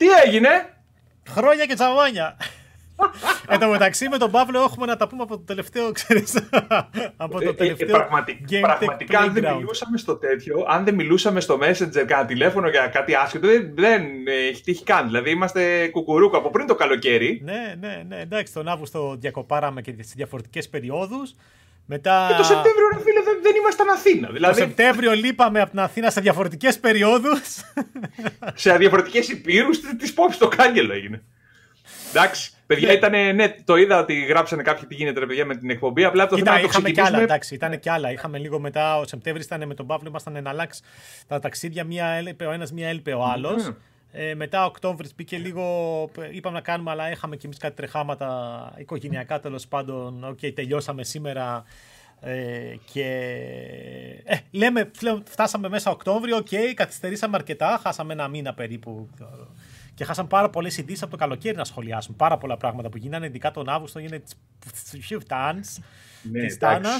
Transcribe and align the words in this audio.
Τι 0.00 0.06
έγινε; 0.26 0.48
Χρόνια 1.28 1.66
και 1.66 1.74
τσαβάνια. 1.74 2.36
Εν 3.48 3.58
τω 3.58 3.68
μεταξύ 3.68 4.08
με 4.08 4.18
τον 4.18 4.30
Παύλο 4.30 4.60
έχουμε 4.62 4.86
να 4.86 4.96
τα 4.96 5.08
πούμε 5.08 5.22
από 5.22 5.36
το 5.36 5.42
τελευταίο, 5.44 5.92
ξέρεις, 5.92 6.34
από 7.16 7.40
το 7.40 7.46
Ε, 7.46 7.48
ε, 7.48 7.52
τελευταίο 7.54 7.86
πραγματι- 7.96 8.40
Game 8.50 8.54
Tech 8.54 8.60
πραγματικά, 8.60 9.18
αν 9.18 9.32
δεν 9.32 9.44
Playground. 9.44 9.56
μιλούσαμε 9.56 9.98
στο 9.98 10.16
τέτοιο, 10.16 10.64
αν 10.68 10.84
δεν 10.84 10.94
μιλούσαμε 10.94 11.40
στο 11.40 11.58
Messenger 11.62 12.04
κανένα 12.06 12.24
τηλέφωνο 12.26 12.68
για 12.68 12.86
κάτι 12.86 13.14
άσχετο, 13.14 13.46
δεν, 13.46 13.72
δεν 13.74 14.02
ε, 14.26 14.48
έχει 14.50 14.62
τύχει 14.62 14.84
καν. 14.84 15.06
Δηλαδή 15.06 15.30
είμαστε 15.30 15.88
κουκουρούκου 15.88 16.36
από 16.36 16.50
πριν 16.50 16.66
το 16.66 16.74
καλοκαίρι. 16.74 17.40
Ναι, 17.44 17.74
ναι, 17.80 18.02
ναι, 18.08 18.20
εντάξει, 18.20 18.52
τον 18.52 18.68
Αύγουστο 18.68 19.16
διακοπάραμε 19.18 19.80
και 19.82 19.92
στις 19.92 20.14
διαφορετικές 20.14 20.68
περιόδους. 20.68 21.34
Μετά 21.92 22.26
Και 22.30 22.36
το 22.36 22.42
Σεπτέμβριο, 22.42 22.88
ρε 22.92 23.00
φίλε, 23.00 23.22
δεν, 23.22 23.38
δεν 23.42 23.54
ήμασταν 23.56 23.88
Αθήνα. 23.88 24.26
το 24.26 24.32
Δηλαδή, 24.32 24.60
Σεπτέμβριο 24.60 25.12
λείπαμε 25.12 25.60
από 25.60 25.70
την 25.70 25.80
Αθήνα 25.80 26.10
σε 26.10 26.20
διαφορετικές 26.20 26.78
περιόδους. 26.78 27.40
σε 28.54 28.76
διαφορετικές 28.76 29.28
ηπείρους 29.28 29.80
τη 29.80 30.12
Πόψη 30.12 30.38
το 30.38 30.48
κάγκελο 30.48 30.92
έγινε. 30.92 31.22
Εντάξει, 32.10 32.52
παιδιά, 32.66 32.92
ήταν, 32.92 33.34
ναι, 33.34 33.54
το 33.64 33.76
είδα 33.76 33.98
ότι 33.98 34.14
γράψανε 34.14 34.62
κάποιοι 34.62 34.86
τι 34.88 34.94
γίνεται, 34.94 35.20
ρε 35.20 35.26
παιδιά, 35.26 35.44
με 35.44 35.56
την 35.56 35.70
εκπομπή. 35.70 36.04
Απλά 36.04 36.26
το 36.26 36.36
θέμα 36.36 36.40
Κοίτα, 36.40 36.50
είναι 36.58 36.60
να 36.60 36.72
το 36.72 36.78
είχαμε 36.78 36.90
κι 36.90 37.00
άλλα, 37.00 37.08
ξεκινήσουμε. 37.08 37.34
εντάξει, 37.34 37.54
ήταν 37.54 37.80
κι 37.80 37.88
άλλα. 37.88 38.12
Είχαμε 38.12 38.38
λίγο 38.38 38.58
μετά, 38.58 38.98
ο 38.98 39.06
Σεπτέμβρη 39.06 39.42
ήταν 39.42 39.66
με 39.66 39.74
τον 39.74 39.86
Παύλο, 39.86 40.08
ήμασταν 40.08 40.42
να 40.42 40.50
αλλάξει 40.50 40.82
τα 41.26 41.38
ταξίδια, 41.38 41.84
μία 41.84 42.06
έλειπε 42.06 42.44
ο 42.46 42.52
ένας, 42.52 42.72
μία 42.72 42.88
έλειπε 42.88 43.12
ο 43.12 43.24
άλλος. 43.24 43.64
Ναι. 43.64 43.74
Ε, 44.12 44.34
μετά 44.34 44.62
ο 44.62 44.66
Οκτώβρης 44.66 45.14
μπήκε 45.16 45.36
λίγο, 45.36 45.64
είπαμε 46.32 46.54
να 46.54 46.62
κάνουμε, 46.62 46.90
αλλά 46.90 47.10
είχαμε 47.10 47.36
κι 47.36 47.46
εμείς 47.46 47.58
κάτι 47.58 47.76
τρεχάματα 47.76 48.28
οικογενειακά 48.78 49.40
τέλος 49.40 49.66
πάντων. 49.66 50.24
Οκ, 50.24 50.38
τελειώσαμε 50.54 51.04
σήμερα. 51.04 51.64
Ε, 52.20 52.74
και 52.92 53.04
ε, 54.24 54.38
λέμε, 54.50 54.84
πλέον 54.84 55.22
φτάσαμε 55.26 55.68
μέσα 55.68 55.90
Οκτώβριο, 55.90 56.36
οκ, 56.36 56.48
καθυστερήσαμε 56.74 57.36
αρκετά, 57.36 57.80
χάσαμε 57.82 58.12
ένα 58.12 58.28
μήνα 58.28 58.54
περίπου 58.54 59.08
και 59.94 60.04
χάσαμε 60.04 60.28
πάρα 60.28 60.50
πολλές 60.50 60.78
ειδήσεις 60.78 61.02
από 61.02 61.10
το 61.10 61.16
καλοκαίρι 61.16 61.56
να 61.56 61.64
σχολιάσουμε. 61.64 62.16
Πάρα 62.16 62.38
πολλά 62.38 62.56
πράγματα 62.56 62.88
που 62.88 62.96
γίνανε, 62.96 63.26
ειδικά 63.26 63.50
τον 63.50 63.68
Αύγουστο, 63.68 63.98
γίνεται 63.98 64.24
Shift 65.08 65.54
Ναι, 66.22 66.40
της 66.40 66.54
εντάξει. 66.54 66.58
Τάνα. 66.58 66.90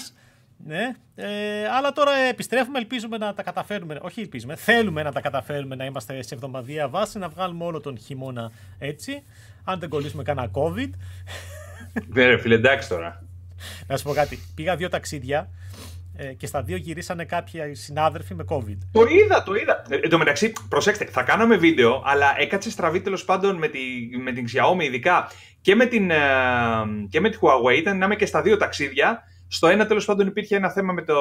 Ναι. 0.67 0.94
Ε, 1.14 1.69
αλλά 1.69 1.92
τώρα 1.92 2.12
επιστρέφουμε, 2.16 2.78
ελπίζουμε 2.78 3.19
να 3.19 3.34
τα 3.34 3.42
καταφέρουμε. 3.42 3.98
Όχι, 4.03 4.20
ελπίζουμε. 4.20 4.56
Θέλουμε 4.56 5.03
να 5.03 5.12
τα 5.12 5.20
καταφέρουμε 5.20 5.75
να 5.75 5.84
είμαστε 5.84 6.22
σε 6.22 6.34
εβδομαδία 6.34 6.89
βάση, 6.89 7.19
να 7.19 7.28
βγάλουμε 7.28 7.64
όλο 7.64 7.81
τον 7.81 7.98
χειμώνα 7.98 8.50
έτσι. 8.78 9.22
Αν 9.64 9.78
δεν 9.78 9.89
κολλήσουμε 9.89 10.22
κανένα 10.22 10.50
COVID. 10.53 10.91
Ναι, 12.06 12.27
ρε 12.27 12.39
φίλε, 12.39 12.55
εντάξει 12.55 12.89
τώρα. 12.89 13.25
Να 13.86 13.97
σου 13.97 14.05
πω 14.05 14.12
κάτι. 14.12 14.39
Πήγα 14.55 14.77
δύο 14.77 14.89
ταξίδια 14.89 15.50
ε, 16.16 16.25
και 16.33 16.47
στα 16.47 16.62
δύο 16.62 16.77
γυρίσανε 16.77 17.25
κάποιοι 17.25 17.75
συνάδελφοι 17.75 18.34
με 18.34 18.44
COVID. 18.48 18.77
Το 18.92 19.00
είδα, 19.08 19.42
το 19.42 19.55
είδα. 19.55 19.83
Ε, 19.89 19.97
εν 19.97 20.08
τω 20.11 20.19
μεταξύ, 20.19 20.53
προσέξτε, 20.69 21.05
θα 21.05 21.22
κάναμε 21.22 21.56
βίντεο, 21.56 22.03
αλλά 22.06 22.34
έκατσε 22.38 22.70
στραβή 22.70 23.00
τέλος 23.00 23.25
πάντων 23.25 23.56
με, 23.56 23.69
τη, 23.69 23.78
με 24.22 24.33
την 24.33 24.44
Xiaomi, 24.53 24.83
ειδικά 24.83 25.31
και 25.61 25.75
με, 25.75 25.86
την, 25.86 26.11
ε, 26.11 26.16
και 27.08 27.20
με 27.20 27.28
τη 27.31 27.38
Huawei. 27.41 27.77
Ήταν 27.78 27.98
να 27.98 28.05
είμαι 28.05 28.16
και 28.16 28.27
στα 28.27 28.42
δύο 28.42 28.56
ταξίδια. 28.56 29.22
Στο 29.53 29.66
ένα 29.69 29.86
τέλος 29.86 30.05
πάντων 30.05 30.27
υπήρχε 30.27 30.56
ένα 30.56 30.70
θέμα 30.70 30.92
με, 30.92 31.03
το, 31.03 31.14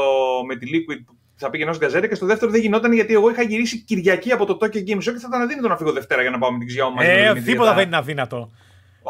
με 0.47 0.55
τη 0.55 0.67
Liquid 0.73 1.03
που 1.05 1.15
θα 1.35 1.49
πήγαινε 1.49 1.69
ως 1.69 1.77
γκαζέτα 1.77 2.07
και 2.07 2.15
στο 2.15 2.25
δεύτερο 2.25 2.51
δεν 2.51 2.61
γινόταν 2.61 2.93
γιατί 2.93 3.13
εγώ 3.13 3.29
είχα 3.29 3.41
γυρίσει 3.41 3.83
Κυριακή 3.83 4.31
από 4.31 4.45
το 4.45 4.57
Tokyo 4.61 4.75
Game 4.77 4.95
Show 4.97 5.01
και 5.01 5.19
θα 5.19 5.25
ήταν 5.27 5.41
αδύνατο 5.41 5.67
να 5.67 5.77
φύγω 5.77 5.91
Δευτέρα 5.91 6.21
για 6.21 6.31
να 6.31 6.37
πάω 6.37 6.51
με 6.51 6.57
την 6.65 6.67
Xiaomi. 6.67 6.93
μαζί 6.95 7.07
με 7.07 7.13
Ε, 7.13 7.25
τον 7.25 7.33
Δημήτρη 7.33 7.51
τίποτα 7.51 7.63
για 7.63 7.69
τα- 7.71 7.75
δεν 7.75 7.87
είναι 7.87 7.97
αδύνατο. 7.97 8.51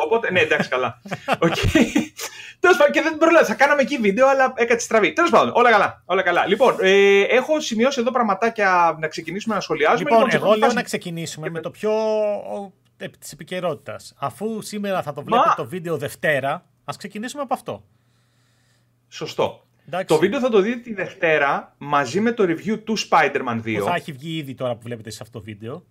Οπότε, 0.03 0.31
ναι, 0.31 0.39
εντάξει, 0.39 0.69
καλά. 0.69 1.01
Οκ. 1.45 1.55
Τέλος 2.59 2.77
πάντων, 2.77 2.93
και 2.93 3.01
δεν 3.01 3.17
προλάβω. 3.17 3.45
Θα 3.45 3.53
κάναμε 3.53 3.81
εκεί 3.81 3.97
βίντεο, 3.97 4.27
αλλά 4.27 4.53
έκατσε 4.55 4.85
στραβή. 4.85 5.13
Τέλος 5.13 5.29
πάντων, 5.29 5.51
όλα 5.55 5.71
καλά. 5.71 6.03
Όλα 6.05 6.21
καλά. 6.21 6.47
Λοιπόν, 6.47 6.75
ε, 6.79 7.21
έχω 7.21 7.59
σημειώσει 7.59 7.99
εδώ 8.01 8.11
πραγματάκια 8.11 8.97
να 8.99 9.07
ξεκινήσουμε 9.07 9.55
να 9.55 9.61
σχολιάζουμε. 9.61 10.09
Λοιπόν, 10.09 10.29
σε 10.29 10.35
εγώ 10.35 10.45
πρώτη 10.45 10.57
λέω 10.59 10.67
φάση- 10.67 10.75
να 10.81 10.83
ξεκινήσουμε 10.83 11.49
με 11.49 11.59
το 11.59 11.69
πιο 11.71 11.91
της 13.19 13.31
επικαιρότητας. 13.31 14.13
Αφού 14.19 14.61
σήμερα 14.61 15.01
θα 15.01 15.13
το 15.13 15.23
βλέπετε 15.23 15.47
Μα- 15.47 15.55
το 15.55 15.65
βίντεο 15.65 15.97
Δευτέρα, 15.97 16.65
ας 16.85 16.97
ξεκινήσουμε 16.97 17.41
από 17.41 17.53
αυτό. 17.53 17.83
Σωστό. 19.07 19.63
Εντάξει. 19.87 20.05
Το 20.07 20.17
βίντεο 20.17 20.39
θα 20.39 20.49
το 20.49 20.59
δείτε 20.61 20.77
τη 20.79 20.93
Δευτέρα 20.93 21.75
μαζί 21.77 22.19
με 22.19 22.31
το 22.31 22.43
review 22.43 22.79
του 22.83 22.97
Spider-Man 22.97 23.61
2. 23.65 23.77
Που 23.79 23.85
θα 23.85 23.95
έχει 23.95 24.11
βγει 24.11 24.37
ήδη 24.37 24.53
τώρα 24.55 24.73
που 24.75 24.81
βλέπετε 24.83 25.09
σε 25.09 25.19
αυτό 25.21 25.39
το 25.39 25.45
βίντεο. 25.45 25.83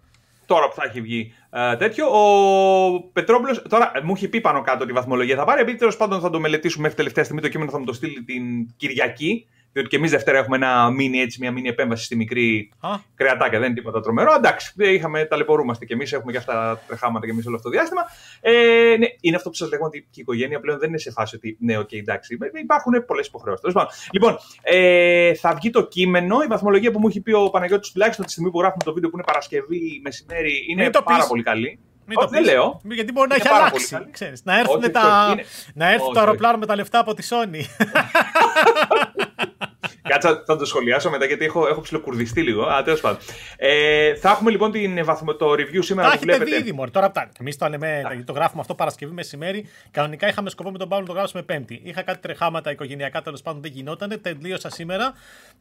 Τώρα 0.49 0.69
που 0.69 0.75
θα 0.75 0.85
έχει 0.89 1.01
βγει 1.01 1.33
ε, 1.51 1.77
τέτοιο. 1.77 2.07
Ο 2.07 3.01
Πετρόπουλος. 3.13 3.63
Τώρα 3.69 3.93
ε, 3.95 4.01
μου 4.01 4.13
έχει 4.17 4.29
πει 4.29 4.41
πάνω 4.41 4.61
κάτω 4.61 4.87
τη 4.87 4.93
βαθμολογία 4.93 5.37
θα 5.37 5.45
πάρει. 5.45 5.61
Επειδή 5.61 5.79
τέλο 5.79 5.95
πάντων 5.99 6.21
θα 6.21 6.31
το 6.31 6.41
μελετήσουμε 6.41 6.83
μέχρι 6.83 6.97
τελευταία 6.97 7.25
στιγμή 7.25 7.43
το 7.43 7.49
κείμενο 7.49 7.71
θα 7.71 7.79
μου 7.79 7.85
το 7.85 7.93
στείλει 7.93 8.23
την 8.23 8.75
Κυριακή. 8.77 9.47
Διότι 9.73 9.89
και 9.89 9.97
εμείς 9.97 10.11
Δευτέρα 10.11 10.39
έχουμε 10.39 10.57
ένα 10.57 10.89
mini, 10.89 11.19
έτσι, 11.23 11.39
μια 11.41 11.53
mini 11.53 11.65
επέμβαση 11.69 12.05
στη 12.05 12.17
μικρή 12.17 12.71
Α, 12.81 12.89
κρεατάκια, 13.15 13.59
δεν 13.59 13.67
είναι 13.69 13.77
τίποτα 13.79 14.01
τρομερό. 14.01 14.35
Εντάξει, 14.35 14.73
ε, 14.79 14.89
είχαμε, 14.93 15.25
ταλαιπωρούμαστε 15.25 15.85
κι 15.85 15.93
εμείς, 15.93 16.13
έχουμε 16.13 16.33
και 16.33 16.39
αυτά 16.39 16.53
τα 16.53 16.81
τρεχάματα 16.87 17.27
κι 17.27 17.33
εμείς 17.33 17.47
όλο 17.47 17.57
αυτό 17.57 17.69
το 17.69 17.75
διάστημα. 17.75 18.03
Ε, 18.41 18.97
ναι, 18.99 19.07
είναι 19.21 19.37
αυτό 19.37 19.49
που 19.49 19.55
σας 19.55 19.69
λέγω 19.71 19.85
ότι 19.85 19.99
και 20.01 20.07
η 20.11 20.21
οικογένεια 20.21 20.61
πλέον 20.61 20.79
δεν 20.79 20.89
είναι 20.89 20.99
σε 20.99 21.11
φάση 21.11 21.37
ότι 21.37 21.57
ναι, 21.61 21.79
οκ, 21.79 21.93
εντάξει. 21.93 22.39
Ε, 22.55 22.59
Υπάρχουν 22.61 23.05
πολλές 23.07 23.27
υποχρεώσεις. 23.27 23.75
Λοιπόν, 24.13 24.37
ε, 24.63 25.35
θα 25.35 25.55
βγει 25.55 25.71
το 25.71 25.87
κείμενο. 25.87 26.37
Η 26.45 26.47
βαθμολογία 26.47 26.91
που 26.91 26.99
μου 26.99 27.09
έχει 27.09 27.21
πει 27.21 27.33
ο 27.33 27.51
Παναγιώτης 27.51 27.91
τουλάχιστον 27.91 28.25
τη 28.25 28.31
στιγμή 28.31 28.51
που 28.51 28.59
γράφουμε 28.61 28.85
το 28.85 28.93
βίντεο 28.93 29.11
που 29.11 29.17
είναι 29.17 29.27
Παρασκευή 29.27 30.01
μεσημέρι 30.05 30.67
είναι 30.71 30.83
Μην 30.83 30.93
το 30.93 31.03
πάρα 31.03 31.19
πεις. 31.19 31.27
πολύ 31.27 31.43
καλή. 31.43 31.79
μην 32.07 32.17
Όχι, 32.19 32.27
το 32.27 32.33
δεν 32.33 32.43
πεις. 32.43 32.51
λέω. 32.53 32.81
Γιατί 32.85 33.13
μπορεί 33.13 33.29
να 33.29 33.35
Είναι 33.35 33.45
έχει 33.45 33.53
πάρα 33.53 33.65
αλλάξει. 33.65 33.89
πολύ 33.89 34.01
καλή. 34.03 34.13
Ξέρεις, 34.13 34.45
να 34.45 34.59
έρθουν, 34.59 34.81
Όχι, 34.83 34.91
τα... 34.91 35.23
όχι, 35.25 35.33
είναι- 35.33 35.45
να 35.75 35.87
έρθει 35.87 36.03
Όχι, 36.03 36.13
το 36.13 36.19
όχι. 36.19 36.27
αεροπλάνο 36.27 36.59
με 36.59 36.67
τα 36.67 36.75
λεφτά 36.77 36.99
από 36.99 37.15
τη 37.15 37.29
Sony. 37.31 37.61
Κάτσα, 40.09 40.43
θα 40.47 40.57
το 40.57 40.65
σχολιάσω 40.65 41.11
μετά 41.11 41.25
γιατί 41.25 41.45
έχω, 41.45 41.69
έχω 41.69 41.81
ψιλοκουρδιστεί 41.81 42.43
λίγο. 42.43 42.63
Α, 42.67 42.83
τέλος 42.83 43.01
πάντων. 43.01 43.19
Ε, 43.57 44.15
θα 44.15 44.31
έχουμε 44.31 44.51
λοιπόν 44.51 44.71
την, 44.71 45.05
βαθμο- 45.05 45.37
το 45.37 45.53
review 45.53 45.79
σήμερα 45.81 46.09
Τα 46.09 46.15
που 46.15 46.21
έχετε 46.23 46.33
βλέπετε. 46.37 46.57
δει 46.57 46.63
ήδη, 46.63 46.73
μωρέ. 46.73 46.91
Τώρα 46.91 47.11
τα. 47.11 47.31
Εμείς 47.41 47.57
το, 47.57 47.69
λέμε, 47.69 48.03
το 48.25 48.33
γράφουμε 48.33 48.61
αυτό 48.61 48.75
Παρασκευή 48.75 49.13
μεσημέρι. 49.13 49.69
Κανονικά 49.91 50.29
είχαμε 50.29 50.51
σκοπό 50.51 50.71
με 50.71 50.79
τον 50.79 50.89
Παύλο 50.89 51.07
να 51.07 51.13
το 51.13 51.19
γράψουμε 51.19 51.43
Πέμπτη. 51.43 51.81
Είχα 51.85 52.03
κάτι 52.03 52.19
τρεχάματα 52.19 52.71
οικογενειακά 52.71 53.23
τέλος 53.23 53.43
πάντων 53.43 53.63
δεν 53.63 53.71
γινόταν. 53.75 54.21
Τελείωσα 54.23 54.71
σήμερα 54.71 55.13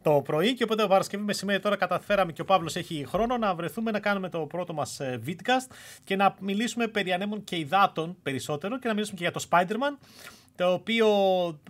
το 0.02 0.10
πρωί 0.24 0.54
και 0.54 0.64
οπότε 0.64 0.86
Παρασκευή 0.86 1.22
μεσημέρι 1.24 1.60
τώρα 1.60 1.76
καταφέραμε 1.76 2.32
και 2.32 2.40
ο 2.40 2.44
Παύλος 2.44 2.76
έχει 2.76 3.06
χρόνο 3.08 3.36
να 3.36 3.54
βρεθούμε 3.54 3.90
να 3.90 4.00
κάνουμε 4.00 4.28
το 4.28 4.38
πρώτο 4.38 4.72
μας 4.72 5.00
vidcast 5.26 5.74
και 6.04 6.16
να 6.16 6.34
μιλήσουμε 6.40 6.86
περί 6.86 7.12
ανέμων 7.12 7.44
και 7.44 7.56
υδάτων 7.56 8.16
περισσότερο 8.22 8.78
και 8.78 8.88
να 8.88 8.94
μιλήσουμε 8.94 9.16
και 9.18 9.22
για 9.22 9.32
το 9.32 9.44
Spider-Man. 9.50 10.06
Το 10.58 10.72
οποίο 10.72 11.06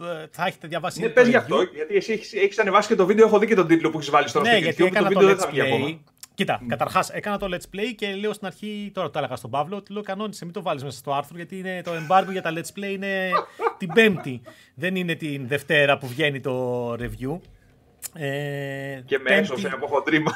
ε, 0.00 0.26
θα 0.30 0.46
έχετε 0.46 0.66
διαβάσει. 0.68 1.00
Ναι, 1.00 1.04
ήδη 1.06 1.14
πες 1.14 1.24
το 1.24 1.30
γι' 1.30 1.36
review. 1.36 1.40
αυτό, 1.40 1.62
γιατί 1.74 1.96
εσύ 1.96 2.12
έχεις, 2.12 2.32
έχεις 2.32 2.58
ανεβάσει 2.58 2.88
και 2.88 2.94
το 2.94 3.06
βίντεο, 3.06 3.26
έχω 3.26 3.38
δει 3.38 3.46
και 3.46 3.54
τον 3.54 3.66
τίτλο 3.66 3.90
που 3.90 3.98
έχεις 3.98 4.10
βάλει 4.10 4.28
στο 4.28 4.40
Ναι, 4.40 4.48
στο 4.48 4.58
γιατί 4.58 4.82
YouTube, 4.82 4.86
έκανα 4.86 5.08
το 5.08 5.14
το 5.14 5.20
βίντεο 5.20 5.36
δεν 5.36 5.36
Let's 5.36 5.44
θα 5.44 5.50
βγει 5.50 5.60
ακόμα. 5.60 5.86
Play. 5.88 5.98
Κοίτα, 6.34 6.60
καταρχάς 6.66 7.10
έκανα 7.10 7.38
το 7.38 7.46
Let's 7.50 7.76
Play 7.76 7.94
και 7.96 8.14
λέω 8.14 8.32
στην 8.32 8.46
αρχή, 8.46 8.90
τώρα 8.94 9.10
το 9.10 9.18
έλεγα 9.18 9.36
στον 9.36 9.50
Παύλο, 9.50 9.76
ότι 9.76 9.92
λέω 9.92 10.02
κανόνισε, 10.02 10.44
μην 10.44 10.54
το 10.54 10.62
βάλεις 10.62 10.82
μέσα 10.84 10.98
στο 10.98 11.12
άρθρο, 11.12 11.36
γιατί 11.36 11.58
είναι, 11.58 11.82
το 11.84 11.90
embargo 11.92 12.30
για 12.30 12.42
τα 12.42 12.52
Let's 12.54 12.78
Play 12.78 12.90
είναι 12.90 13.30
την 13.78 13.88
Πέμπτη. 13.92 14.40
Δεν 14.74 14.96
είναι 14.96 15.14
την 15.14 15.48
Δευτέρα 15.48 15.98
που 15.98 16.06
βγαίνει 16.06 16.40
το 16.40 16.92
review. 16.92 17.38
Ε, 18.14 19.00
Και 19.06 19.18
με 19.18 19.24
πέμπτη, 19.24 19.40
έσωσε 19.40 19.70
από 19.72 19.86
χοντρίμα. 19.86 20.32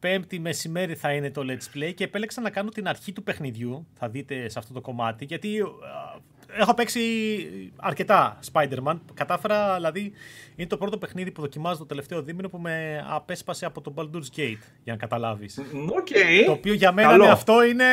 πέμπτη 0.00 0.40
μεσημέρι 0.40 0.94
θα 0.94 1.12
είναι 1.12 1.30
το 1.30 1.42
Let's 1.48 1.76
Play 1.76 1.94
και 1.94 2.04
επέλεξα 2.04 2.40
να 2.40 2.50
κάνω 2.50 2.68
την 2.68 2.88
αρχή 2.88 3.12
του 3.12 3.22
παιχνιδιού. 3.22 3.86
Θα 3.94 4.08
δείτε 4.08 4.48
σε 4.48 4.58
αυτό 4.58 4.72
το 4.72 4.80
κομμάτι. 4.80 5.24
Γιατί 5.24 5.60
α, 5.60 5.66
έχω 6.58 6.74
παίξει 6.74 7.00
αρκετά 7.76 8.38
Spider-Man. 8.52 8.98
Κατάφερα, 9.14 9.74
δηλαδή, 9.74 10.12
είναι 10.56 10.68
το 10.68 10.76
πρώτο 10.76 10.98
παιχνίδι 10.98 11.30
που 11.30 11.40
δοκιμάζω 11.40 11.78
το 11.78 11.86
τελευταίο 11.86 12.22
δίμηνο 12.22 12.48
που 12.48 12.58
με 12.58 13.04
απέσπασε 13.08 13.66
από 13.66 13.80
το 13.80 13.94
Baldur's 13.96 14.38
Gate, 14.38 14.58
για 14.84 14.92
να 14.92 14.96
καταλάβεις. 14.96 15.58
Οκ. 15.98 16.08
Το 16.46 16.52
οποίο 16.52 16.72
για 16.74 16.92
μένα 16.92 17.08
Καλό. 17.08 17.24
ναι, 17.24 17.30
αυτό 17.30 17.64
είναι. 17.64 17.84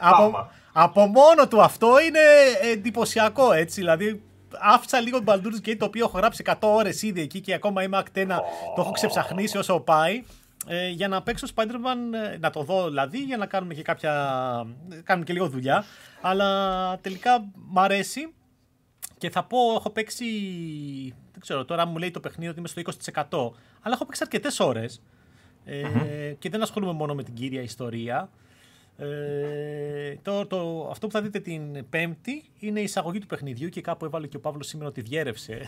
Από, 0.00 0.22
Άμα. 0.22 0.50
από 0.72 1.06
μόνο 1.06 1.48
του 1.48 1.62
αυτό 1.62 2.00
είναι 2.00 2.20
εντυπωσιακό 2.72 3.52
έτσι. 3.52 3.80
Δηλαδή, 3.80 4.22
άφησα 4.60 5.00
λίγο 5.00 5.22
το 5.22 5.32
Baldur's 5.32 5.68
Gate 5.68 5.76
το 5.78 5.84
οποίο 5.84 6.04
έχω 6.04 6.18
γράψει 6.18 6.42
100 6.46 6.54
ώρες 6.60 7.02
ήδη 7.02 7.20
εκεί 7.20 7.40
και 7.40 7.54
ακόμα 7.54 7.82
είμαι 7.82 8.02
act 8.04 8.18
1. 8.18 8.26
Το 8.74 8.80
έχω 8.80 8.90
ξεψαχνίσει 8.90 9.58
όσο 9.58 9.80
πάει. 9.80 10.22
Ε, 10.66 10.88
για 10.88 11.08
να 11.08 11.22
παίξω 11.22 11.46
Spider-Man, 11.54 12.32
ε, 12.32 12.38
να 12.38 12.50
το 12.50 12.62
δω 12.62 12.88
δηλαδή, 12.88 13.18
για 13.18 13.36
να 13.36 13.46
κάνουμε 13.46 13.74
και 13.74 13.82
κάποια. 13.82 14.12
κάνουμε 15.04 15.26
και 15.26 15.32
λίγο 15.32 15.48
δουλειά. 15.48 15.84
Αλλά 16.20 16.98
τελικά 17.00 17.44
μ' 17.54 17.78
αρέσει. 17.78 18.32
Και 19.18 19.30
θα 19.30 19.44
πω, 19.44 19.58
έχω 19.76 19.90
παίξει. 19.90 20.24
Δεν 21.32 21.40
ξέρω, 21.40 21.64
τώρα 21.64 21.86
μου 21.86 21.98
λέει 21.98 22.10
το 22.10 22.20
παιχνίδι 22.20 22.50
ότι 22.50 22.58
είμαι 22.58 22.68
στο 22.68 22.82
20%. 23.12 23.50
Αλλά 23.80 23.94
έχω 23.94 24.04
παίξει 24.04 24.22
αρκετές 24.22 24.60
ώρες. 24.60 25.02
Ε, 25.64 26.34
Και 26.38 26.48
δεν 26.48 26.62
ασχολούμαι 26.62 26.92
μόνο 26.92 27.14
με 27.14 27.22
την 27.22 27.34
κύρια 27.34 27.62
ιστορία. 27.62 28.30
Ε, 28.98 30.14
το, 30.22 30.46
το, 30.46 30.88
αυτό 30.90 31.06
που 31.06 31.12
θα 31.12 31.22
δείτε 31.22 31.38
την 31.40 31.88
Πέμπτη 31.90 32.44
είναι 32.58 32.80
η 32.80 32.82
εισαγωγή 32.82 33.18
του 33.18 33.26
παιχνιδιού 33.26 33.68
και 33.68 33.80
κάπου 33.80 34.04
έβαλε 34.04 34.26
και 34.26 34.36
ο 34.36 34.40
Παύλος 34.40 34.66
σήμερα 34.66 34.88
ότι 34.88 35.00
διέρευσε. 35.00 35.60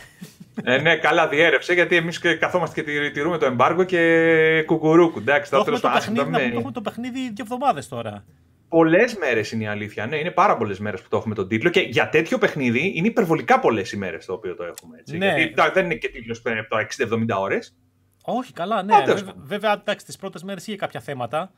Ε, 0.64 0.76
ναι, 0.78 0.96
καλά 0.96 1.28
διέρευσε, 1.28 1.73
γιατί 1.73 1.96
εμείς 1.96 2.20
και 2.20 2.34
καθόμαστε 2.34 2.81
και 2.82 2.90
τηρ- 2.90 3.12
τηρούμε 3.12 3.38
το 3.38 3.46
εμπάργο 3.46 3.84
και 3.84 4.62
κουκουρούκου. 4.67 5.19
Εντάξει, 5.19 5.50
το, 5.50 5.56
τώρα 5.64 5.70
έχουμε 5.76 5.81
τέλος 5.81 5.81
το, 5.81 6.08
πάντων, 6.08 6.25
παιχνίδι, 6.25 6.31
να 6.31 6.38
με- 6.38 6.38
πούμε, 6.38 6.50
το 6.52 6.58
έχουμε 6.58 6.73
το 6.73 6.81
παιχνίδι 6.81 7.20
δύο 7.20 7.34
εβδομάδες 7.40 7.88
τώρα. 7.88 8.25
Πολλές 8.69 9.17
μέρες 9.17 9.52
είναι 9.52 9.64
η 9.64 9.67
αλήθεια. 9.67 10.06
Ναι, 10.06 10.17
είναι 10.17 10.31
πάρα 10.31 10.56
πολλές 10.56 10.78
μέρες 10.78 11.00
που 11.02 11.08
το 11.08 11.17
έχουμε 11.17 11.34
τον 11.34 11.49
τίτλο. 11.49 11.70
Και 11.70 11.81
για 11.81 12.08
τέτοιο 12.08 12.38
παιχνίδι 12.38 12.93
είναι 12.94 13.06
υπερβολικά 13.06 13.58
πολλές 13.61 13.93
οι 13.93 13.96
μέρες 13.96 14.25
το 14.26 14.32
οποίο 14.32 14.55
το 14.55 14.64
έχουμε. 14.64 14.96
Έτσι. 14.99 15.17
Ναι. 15.17 15.26
Γιατί 15.26 15.55
τα- 15.55 15.70
δεν 15.70 15.84
είναι 15.84 15.94
και 15.94 16.08
τίτλος 16.08 16.43
που 16.43 16.49
είναι 16.49 16.58
από 16.58 16.76
60-70 16.76 17.38
ώρες. 17.40 17.76
Όχι, 18.25 18.52
καλά, 18.52 18.82
ναι. 18.82 18.94
Α, 18.94 19.02
τέλος 19.02 19.20
Βέβαια, 19.20 19.32
πάντων. 19.34 19.49
βέβαια 19.49 19.73
εντάξει, 19.73 20.06
τις 20.06 20.17
πρώτες 20.17 20.43
μέρες 20.43 20.67
είχε 20.67 20.76
κάποια 20.76 21.00
θέματα. 21.00 21.52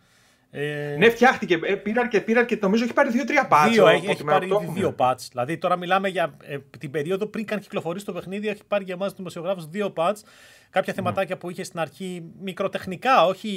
Ε... 0.50 0.96
Ναι, 0.98 1.10
φτιάχτηκε. 1.10 1.58
Ε, 1.62 1.74
πήρα 1.74 2.08
και, 2.08 2.20
πήρα 2.20 2.44
και 2.44 2.58
νομίζω 2.60 2.84
έχει 2.84 2.92
πάρει 2.92 3.10
δύο-τρία 3.10 3.46
πάτσο. 3.46 3.72
Δύο, 3.72 3.88
έχει, 3.88 4.10
έχει 4.10 4.24
πάρει 4.24 4.48
δύο 4.74 4.92
πάτς. 4.92 5.28
Δηλαδή 5.28 5.58
τώρα 5.58 5.76
μιλάμε 5.76 6.08
για 6.08 6.36
ε, 6.42 6.58
την 6.78 6.90
περίοδο 6.90 7.26
πριν 7.26 7.44
καν 7.44 7.60
κυκλοφορήσει 7.60 8.04
το 8.04 8.12
παιχνίδι. 8.12 8.48
Έχει 8.48 8.64
πάρει 8.68 8.84
για 8.84 8.94
εμάς 8.94 9.14
δημοσιογράφους 9.14 9.66
δύο 9.68 9.90
πάτς. 9.90 10.24
Κάποια 10.70 10.92
ναι. 10.96 11.02
θεματάκια 11.02 11.36
που 11.36 11.50
είχε 11.50 11.64
στην 11.64 11.80
αρχή 11.80 12.22
μικροτεχνικά, 12.40 13.26
όχι 13.26 13.48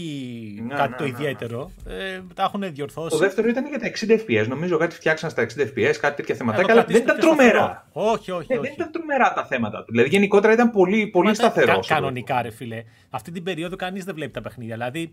ναι, 0.68 0.76
κάτι 0.76 0.90
ναι, 0.90 0.96
το 0.96 1.04
ναι, 1.04 1.10
ναι. 1.10 1.18
ιδιαίτερο. 1.18 1.72
Ε, 1.88 2.22
τα 2.36 2.44
έχουν 2.44 2.74
διορθώσει. 2.74 3.10
Το 3.10 3.18
δεύτερο 3.18 3.48
ήταν 3.48 3.68
για 3.68 3.80
τα 3.80 3.92
60 4.08 4.12
FPS. 4.12 4.46
Νομίζω 4.48 4.78
κάτι 4.78 4.96
φτιάξαν 4.96 5.30
στα 5.30 5.46
60 5.46 5.46
FPS, 5.46 5.96
κάτι 6.02 6.16
τέτοια 6.16 6.36
θεματάκια. 6.36 6.74
Αλλά 6.74 6.84
δεν 6.84 6.96
ήταν 6.96 7.20
τρομερά. 7.20 7.88
Όχι, 7.92 8.32
όχι, 8.32 8.54
όχι. 8.54 8.62
Δεν 8.62 8.72
ήταν 8.74 8.92
τρομερά 8.92 9.34
τα 9.34 9.46
θέματα 9.46 9.84
του. 9.84 9.92
Δηλαδή 9.92 10.10
γενικότερα 10.10 10.54
ήταν 10.54 10.72
πολύ, 10.72 11.08
πολύ 11.08 11.36
σταθερό. 11.36 11.74
Κα, 11.74 11.94
κανονικά, 11.94 12.42
ρε 12.42 12.52
φίλε. 12.52 12.84
Αυτή 13.10 13.32
την 13.32 13.44
περίοδο 13.44 13.76
κανείς 13.76 14.04
δεν 14.04 14.16
βλέπει 14.16 14.32
τα 14.32 14.42
παιχνίδια. 14.42 14.74
Δηλαδή 14.76 15.12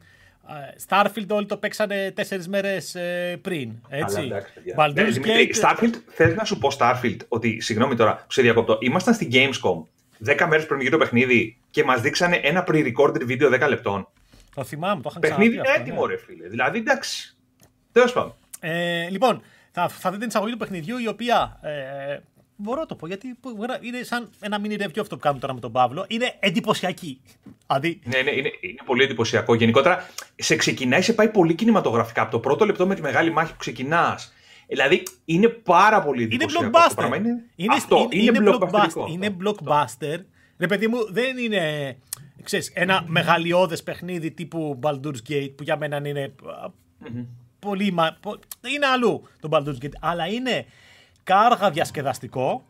Starfield 0.89 1.27
όλοι 1.29 1.47
το 1.47 1.57
παίξανε 1.57 2.13
τέσσερις 2.15 2.49
μέρες 2.49 2.95
ε, 2.95 3.39
πριν. 3.43 3.73
Έτσι; 3.89 4.33
Αλλά, 4.77 4.93
ναι, 4.93 5.09
Gate... 5.23 5.63
Starfield, 5.63 5.95
θες 6.07 6.35
να 6.35 6.45
σου 6.45 6.59
πω 6.59 6.69
Starfield 6.79 7.17
ότι, 7.29 7.61
συγγνώμη 7.61 7.95
τώρα, 7.95 8.27
σε 8.29 8.43
διακόπτω, 8.43 8.79
ήμασταν 8.81 9.15
στην 9.15 9.29
Gamescom 9.33 9.83
10 10.27 10.47
μέρες 10.49 10.67
πριν 10.67 10.79
γίνει 10.79 10.91
το 10.91 10.99
παιχνίδι 10.99 11.59
και 11.71 11.85
μας 11.85 12.01
δείξανε 12.01 12.37
ένα 12.37 12.65
pre-recorded 12.69 13.25
βίντεο 13.25 13.51
10 13.53 13.69
λεπτών. 13.69 14.09
Το 14.55 14.65
θυμάμαι, 14.65 15.03
το 15.03 15.09
είχαν 15.11 15.21
Παιχνίδι 15.21 15.55
είναι 15.55 15.73
έτοιμο, 15.77 16.07
ναι. 16.07 16.13
ρε 16.13 16.19
φίλε. 16.19 16.49
Δηλαδή, 16.49 16.79
εντάξει. 16.79 17.37
Τέλος 17.93 18.13
πάντων. 18.13 18.35
Ε, 18.61 19.09
λοιπόν, 19.11 19.43
θα, 19.71 19.89
θα 19.89 20.11
δείτε 20.11 20.19
την 20.19 20.29
εισαγωγή 20.29 20.53
του 20.53 20.59
παιχνιδιού 20.59 20.99
η 20.99 21.09
οποία 21.09 21.59
ε, 21.63 22.19
Μπορώ 22.61 22.81
να 22.81 22.87
το 22.87 22.95
πω 22.95 23.07
γιατί 23.07 23.39
είναι 23.81 24.03
σαν 24.03 24.31
ένα 24.41 24.61
mini 24.63 24.83
review 24.83 25.01
αυτό 25.01 25.15
που 25.15 25.21
κάνουμε 25.21 25.41
τώρα 25.41 25.55
με 25.55 25.61
τον 25.61 25.73
Παύλο. 25.73 26.05
Είναι 26.09 26.37
εντυπωσιακή. 26.41 27.21
Δηλαδή... 27.67 28.01
Ναι, 28.05 28.23
ναι, 28.23 28.31
είναι, 28.31 28.51
είναι 28.61 28.81
πολύ 28.85 29.03
εντυπωσιακό. 29.03 29.55
Γενικότερα 29.55 30.11
σε 30.37 30.57
ξεκινάει, 30.57 31.03
σε 31.03 31.13
πάει 31.13 31.29
πολύ 31.29 31.55
κινηματογραφικά. 31.55 32.23
Από 32.23 32.31
το 32.31 32.39
πρώτο 32.39 32.67
λεπτό 32.67 32.87
με 32.87 32.95
τη 32.95 33.01
μεγάλη 33.01 33.31
μάχη 33.31 33.53
που 33.53 33.59
ξεκινάς. 33.59 34.33
Δηλαδή 34.67 35.03
είναι 35.25 35.49
πάρα 35.49 36.03
πολύ 36.03 36.23
εντυπωσιακό. 36.23 36.65
Είναι 36.65 36.73
blockbuster. 36.73 37.17
Είναι, 37.17 37.45
είναι, 37.57 37.75
αυτό, 37.75 38.09
είναι, 38.11 38.39
είναι, 38.39 38.51
blockbuster. 38.51 39.11
Είναι 39.11 39.37
blockbuster. 39.45 40.19
Ρε 40.59 40.67
παιδί 40.67 40.89
μου, 40.89 41.13
δεν 41.13 41.39
είναι 41.39 41.97
ξέρεις, 42.43 42.71
ένα 42.75 43.05
μεγαλειώδες 43.07 43.83
παιχνίδι 43.83 44.31
τύπου 44.31 44.79
Baldur's 44.83 45.29
Gate 45.29 45.53
που 45.57 45.63
για 45.63 45.77
μένα 45.77 46.09
είναι 46.09 46.35
mm-hmm. 46.45 47.27
πολύ. 47.59 47.95
Είναι 48.75 48.87
αλλού 48.87 49.29
το 49.41 49.49
Baldur's 49.53 49.85
Gate. 49.85 49.97
Αλλά 50.01 50.27
είναι 50.27 50.67
κάργα 51.29 51.71
διασκεδαστικό 51.71 52.63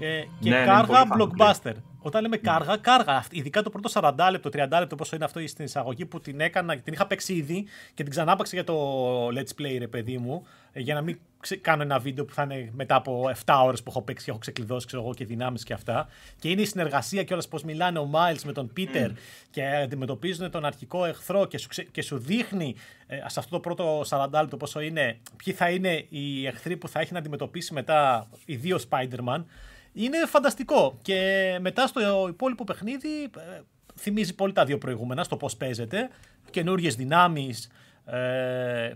ε, 0.00 0.20
και 0.40 0.50
ναι, 0.50 0.58
ναι 0.58 0.64
κάργα 0.64 1.04
ναι, 1.04 1.14
blockbuster. 1.16 1.74
Όταν 2.06 2.22
λέμε 2.22 2.36
κάργα, 2.36 2.76
κάργα. 2.76 3.24
Ειδικά 3.30 3.62
το 3.62 3.70
πρώτο 3.70 3.90
40 3.92 4.28
λεπτό, 4.30 4.50
30 4.52 4.66
λεπτό, 4.78 4.96
πόσο 4.96 5.16
είναι 5.16 5.24
αυτό 5.24 5.46
στην 5.46 5.64
εισαγωγή 5.64 6.06
που 6.06 6.20
την 6.20 6.40
έκανα, 6.40 6.76
την 6.76 6.92
είχα 6.92 7.06
παίξει 7.06 7.34
ήδη 7.34 7.64
και 7.94 8.02
την 8.02 8.12
ξανάπαξα 8.12 8.56
για 8.56 8.64
το 8.64 9.26
Let's 9.28 9.60
Play, 9.60 9.76
ρε 9.78 9.86
παιδί 9.86 10.18
μου, 10.18 10.46
ε, 10.72 10.80
για 10.80 10.94
να 10.94 11.00
μην 11.00 11.18
κάνω 11.60 11.82
ένα 11.82 11.98
βίντεο 11.98 12.24
που 12.24 12.34
θα 12.34 12.42
είναι 12.42 12.70
μετά 12.74 12.94
από 12.94 13.30
7 13.44 13.62
ώρες 13.64 13.82
που 13.82 13.90
έχω 13.90 14.02
παίξει 14.02 14.24
και 14.24 14.30
έχω 14.30 14.40
ξεκλειδώσει 14.40 14.86
ξέρω 14.86 15.02
εγώ, 15.02 15.14
και 15.14 15.24
δυνάμεις 15.24 15.64
και 15.64 15.72
αυτά. 15.72 16.08
Και 16.38 16.48
είναι 16.50 16.60
η 16.60 16.64
συνεργασία 16.64 17.22
και 17.22 17.32
όλα 17.32 17.42
πώς 17.50 17.62
μιλάνε 17.62 17.98
ο 17.98 18.10
Miles 18.12 18.42
με 18.44 18.52
τον 18.52 18.72
Peter 18.76 19.08
mm. 19.08 19.14
και 19.50 19.66
αντιμετωπίζουν 19.66 20.50
τον 20.50 20.64
αρχικό 20.64 21.04
εχθρό 21.04 21.46
και 21.46 21.58
σου, 21.58 21.68
και 21.90 22.02
σου 22.02 22.18
δείχνει 22.18 22.74
ε, 23.06 23.16
σε 23.16 23.38
αυτό 23.38 23.50
το 23.50 23.60
πρώτο 23.60 24.04
40 24.08 24.28
λεπτό 24.32 24.56
πόσο 24.56 24.80
είναι, 24.80 25.18
ποιοι 25.44 25.54
θα 25.54 25.70
είναι 25.70 26.06
οι 26.08 26.46
εχθροί 26.46 26.76
που 26.76 26.88
θα 26.88 27.00
έχει 27.00 27.12
να 27.12 27.18
αντιμετωπίσει 27.18 27.72
μετά 27.72 28.28
οι 28.44 28.56
δύο 28.56 28.78
Spider-Man. 28.90 29.44
Είναι 29.94 30.26
φανταστικό. 30.26 30.98
Και 31.02 31.58
μετά 31.60 31.86
στο 31.86 32.26
υπόλοιπο 32.28 32.64
παιχνίδι 32.64 33.22
ε, 33.22 33.60
θυμίζει 33.98 34.34
πολύ 34.34 34.52
τα 34.52 34.64
δύο 34.64 34.78
προηγούμενα 34.78 35.24
στο 35.24 35.36
πώς 35.36 35.56
παίζεται. 35.56 36.08
Καινούριε 36.50 36.90
δυνάμεις. 36.90 37.70
Ε, 38.04 38.92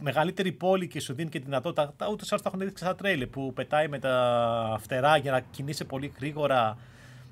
μεγαλύτερη 0.00 0.52
πόλη 0.52 0.88
και 0.88 1.00
σου 1.00 1.14
δίνει 1.14 1.30
και 1.30 1.38
τη 1.38 1.44
δυνατότητα. 1.44 1.92
Τα 1.96 2.08
ούτως 2.08 2.26
ή 2.26 2.28
άλλως 2.30 2.42
τα 2.42 2.48
έχουν 2.54 2.66
δείξει 2.66 2.84
στα 2.84 2.94
τρέιλερ 2.94 3.26
που 3.26 3.52
πετάει 3.52 3.88
με 3.88 3.98
τα 3.98 4.78
φτερά 4.80 5.16
για 5.16 5.30
να 5.30 5.40
κινείσαι 5.40 5.84
πολύ 5.84 6.12
γρήγορα. 6.18 6.78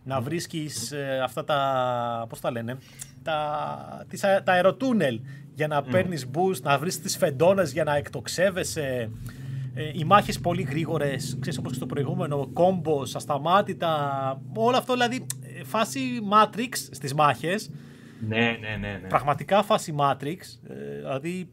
Να 0.04 0.20
βρίσκεις 0.20 0.92
ε, 0.92 1.20
αυτά 1.22 1.44
τα. 1.44 2.26
Πώς 2.28 2.40
τα 2.40 2.50
λένε. 2.50 2.78
Τα, 3.22 4.04
τις, 4.08 4.20
τα 4.20 4.42
αεροτούνελ 4.44 5.20
για 5.54 5.66
να 5.66 5.80
mm. 5.80 5.90
παίρνεις 5.90 6.26
boost, 6.34 6.60
να 6.62 6.78
βρει 6.78 6.94
τις 6.94 7.16
φεντόνες 7.16 7.72
για 7.72 7.84
να 7.84 7.96
εκτοξεύεσαι. 7.96 9.10
Ε, 9.78 9.90
οι 9.92 10.04
μάχε 10.04 10.32
πολύ 10.42 10.62
γρήγορε, 10.62 11.16
ξέρει 11.40 11.56
όπω 11.58 11.68
και 11.68 11.74
στο 11.74 11.86
προηγούμενο, 11.86 12.50
κόμπο, 12.52 13.02
ασταμάτητα. 13.14 14.42
Όλο 14.54 14.76
αυτό 14.76 14.92
δηλαδή 14.92 15.26
ε, 15.58 15.64
φάση 15.64 16.00
Matrix 16.32 16.72
στι 16.90 17.14
μάχε. 17.14 17.58
Ναι, 18.28 18.58
ναι, 18.60 18.76
ναι, 18.80 18.98
ναι. 19.02 19.08
Πραγματικά 19.08 19.62
φάση 19.62 19.94
Matrix. 19.98 20.40
Ε, 20.68 20.96
δηλαδή. 20.96 21.48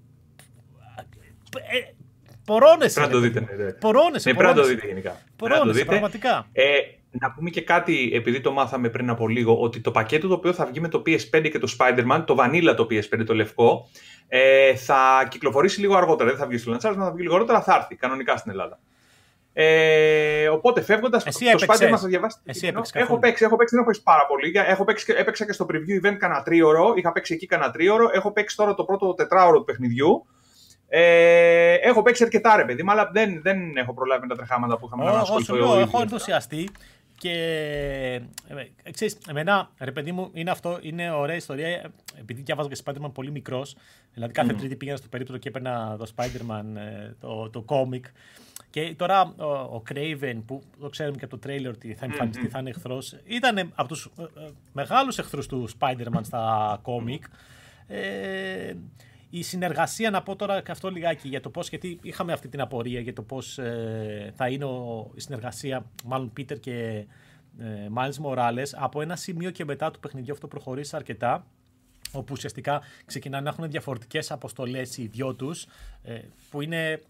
Ε, 1.55 1.93
Πορώνεσαι. 2.45 2.99
Πρέπει 2.99 3.13
να 3.13 3.19
το 3.19 3.19
δείτε. 3.19 3.39
Ναι, 3.39 3.63
ναι. 3.63 3.71
Πορώνεσαι. 3.71 4.29
Ναι, 4.29 4.37
πρέπει 4.37 4.55
να 4.55 4.61
το 4.61 4.67
δείτε 4.67 4.87
γενικά. 4.87 5.21
Πορώνεσαι, 5.35 5.85
πραγματικά. 5.85 6.47
Ε, 6.51 6.63
να 7.19 7.31
πούμε 7.31 7.49
και 7.49 7.61
κάτι, 7.61 8.11
επειδή 8.13 8.41
το 8.41 8.51
μάθαμε 8.51 8.89
πριν 8.89 9.09
από 9.09 9.27
λίγο, 9.27 9.59
ότι 9.59 9.79
το 9.79 9.91
πακέτο 9.91 10.27
το 10.27 10.33
οποίο 10.33 10.53
θα 10.53 10.65
βγει 10.65 10.79
με 10.79 10.87
το 10.87 11.01
PS5 11.05 11.49
και 11.51 11.59
το 11.59 11.75
Spider-Man, 11.79 12.23
το 12.25 12.35
Vanilla 12.39 12.73
το 12.75 12.87
PS5, 12.89 13.25
το 13.25 13.33
λευκό, 13.33 13.89
ε, 14.27 14.75
θα 14.75 15.27
κυκλοφορήσει 15.29 15.79
λίγο 15.79 15.95
αργότερα. 15.95 16.29
Δεν 16.29 16.39
θα 16.39 16.47
βγει 16.47 16.57
στο 16.57 16.71
Launchers, 16.71 16.95
θα 16.97 17.11
βγει 17.11 17.21
λίγο 17.21 17.35
αργότερα, 17.35 17.61
θα 17.61 17.75
έρθει 17.75 17.95
κανονικά 17.95 18.37
στην 18.37 18.51
Ελλάδα. 18.51 18.79
Ε, 19.53 20.47
οπότε 20.47 20.81
φεύγοντας 20.81 21.23
το 21.23 21.31
Spider-Man 21.67 21.97
θα 21.97 22.07
διαβάσει. 22.07 22.37
Εσύ 22.43 22.67
έπαιξες. 22.67 23.01
Έχω 23.01 23.19
παίξει, 23.19 23.43
έχω 23.43 23.55
παίξει, 23.55 23.75
δεν 23.75 23.83
έχω 23.83 23.91
παίξει 23.91 24.03
πάρα 24.03 24.25
πολύ. 24.27 24.51
Έχω 24.55 24.83
παίξει, 24.83 25.13
έπαιξα 25.17 25.45
και 25.45 25.53
στο 25.53 25.65
preview 25.69 26.05
event 26.05 26.15
κανένα 26.17 26.43
τρίωρο. 26.43 26.93
Είχα 26.95 27.11
παίξει 27.11 27.33
εκεί 27.33 27.45
κανένα 27.45 27.71
τρίωρο. 27.71 28.09
Έχω 28.13 28.31
παίξει 28.31 28.55
τώρα 28.55 28.73
το 28.73 28.83
πρώτο 28.83 29.13
τετράωρο 29.13 29.57
του 29.57 29.63
παιχνιδιού. 29.63 30.25
Ε, 30.87 31.73
έχω 31.73 32.01
παίξει 32.01 32.23
αρκετά 32.23 32.55
ρε 32.55 32.65
παιδί 32.65 32.83
αλλά 32.87 33.09
δεν, 33.13 33.41
δεν 33.41 33.77
έχω 33.77 33.93
προλάβει 33.93 34.21
με 34.21 34.27
τα 34.27 34.35
τρεχάματα 34.35 34.77
που 34.77 34.85
είχαμε 34.85 35.03
να 35.03 35.19
ασχοληθώ. 35.19 35.79
Έχω 35.79 36.01
ενθουσιαστεί. 36.01 36.69
Και 37.23 38.21
ε, 38.83 38.91
ξέρεις, 38.91 39.17
εμένα, 39.27 39.69
ρε 39.77 39.91
παιδί 39.91 40.11
μου, 40.11 40.29
είναι 40.33 40.51
αυτό, 40.51 40.79
είναι 40.81 41.11
ωραία 41.11 41.35
ιστορία. 41.35 41.91
Επειδή 42.19 42.41
διάβαζα 42.41 42.69
και 42.69 42.81
Spider-Man 42.85 43.11
πολύ 43.13 43.31
μικρός, 43.31 43.75
δηλαδή 44.13 44.33
κάθε 44.33 44.53
mm. 44.53 44.57
τρίτη 44.57 44.75
πήγαινα 44.75 44.97
στο 44.97 45.07
περίπτωτο 45.07 45.39
και 45.39 45.47
έπαιρνα 45.47 45.95
το 45.97 46.11
Spider-Man, 46.15 46.63
ε, 46.75 47.13
το, 47.19 47.49
το 47.49 47.65
comic. 47.67 48.01
Και 48.69 48.93
τώρα 48.97 49.33
ο, 49.37 49.45
ο 49.45 49.83
Craven, 49.89 50.41
που 50.45 50.63
το 50.79 50.89
ξέρουμε 50.89 51.17
και 51.17 51.25
από 51.25 51.37
το 51.37 51.49
trailer 51.49 51.69
ότι 51.69 51.93
θα 51.93 52.05
εμφανιστεί, 52.05 52.43
mm-hmm. 52.45 52.51
θα 52.51 52.59
είναι 52.59 52.69
εχθρός, 52.69 53.15
ήταν 53.25 53.71
από 53.75 53.87
τους 53.87 54.09
ε, 54.19 54.21
ε, 54.21 54.49
μεγάλους 54.73 55.17
εχθρούς 55.17 55.47
του 55.47 55.69
Spider-Man 55.79 56.21
στα 56.21 56.81
comic. 56.83 57.21
Ε, 57.87 58.73
η 59.35 59.41
συνεργασία, 59.41 60.09
να 60.09 60.23
πω 60.23 60.35
τώρα 60.35 60.61
και 60.61 60.71
αυτό 60.71 60.89
λιγάκι 60.89 61.27
για 61.27 61.41
το 61.41 61.49
πώς, 61.49 61.69
γιατί 61.69 61.99
είχαμε 62.01 62.33
αυτή 62.33 62.47
την 62.47 62.61
απορία 62.61 62.99
για 62.99 63.13
το 63.13 63.21
πώς 63.21 63.57
ε, 63.57 64.33
θα 64.35 64.47
είναι 64.47 64.65
ο, 64.65 65.11
η 65.15 65.19
συνεργασία, 65.19 65.85
μάλλον 66.05 66.33
Πίτερ 66.33 66.59
και 66.59 67.05
ε, 67.59 67.65
Miles 67.95 68.25
Morales. 68.25 68.67
Από 68.73 69.01
ένα 69.01 69.15
σημείο 69.15 69.51
και 69.51 69.65
μετά 69.65 69.91
του 69.91 69.99
παιχνιδιού 69.99 70.33
αυτό 70.33 70.47
προχωρήσει 70.47 70.95
αρκετά 70.95 71.45
όπου 72.11 72.33
ουσιαστικά 72.37 72.81
ξεκινάνε 73.05 73.43
να 73.43 73.49
έχουν 73.49 73.69
διαφορετικές 73.69 74.31
αποστολές 74.31 74.97
οι 74.97 75.07
δυο 75.07 75.33
τους, 75.33 75.65
ε, 76.03 76.19
που 76.49 76.61
είναι. 76.61 77.01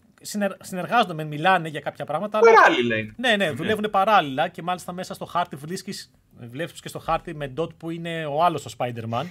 Συνεργάζονται, 0.60 1.24
μιλάνε 1.24 1.68
για 1.68 1.80
κάποια 1.80 2.04
πράγματα. 2.04 2.38
Παράλληλα 2.38 2.96
είναι. 2.96 3.14
Ναι, 3.16 3.36
ναι, 3.36 3.50
δουλεύουν 3.50 3.90
παράλληλα 3.90 4.48
και 4.48 4.62
μάλιστα 4.62 4.92
μέσα 4.92 5.14
στο 5.14 5.24
χάρτη 5.24 5.56
βρίσκεις. 5.56 6.10
Βλέπεις 6.50 6.80
και 6.80 6.88
στο 6.88 6.98
χάρτη 6.98 7.34
με 7.34 7.52
dot 7.56 7.76
που 7.76 7.90
είναι 7.90 8.26
ο 8.26 8.44
άλλος 8.44 8.66
ο 8.66 8.70
Spider-Man 8.78 9.24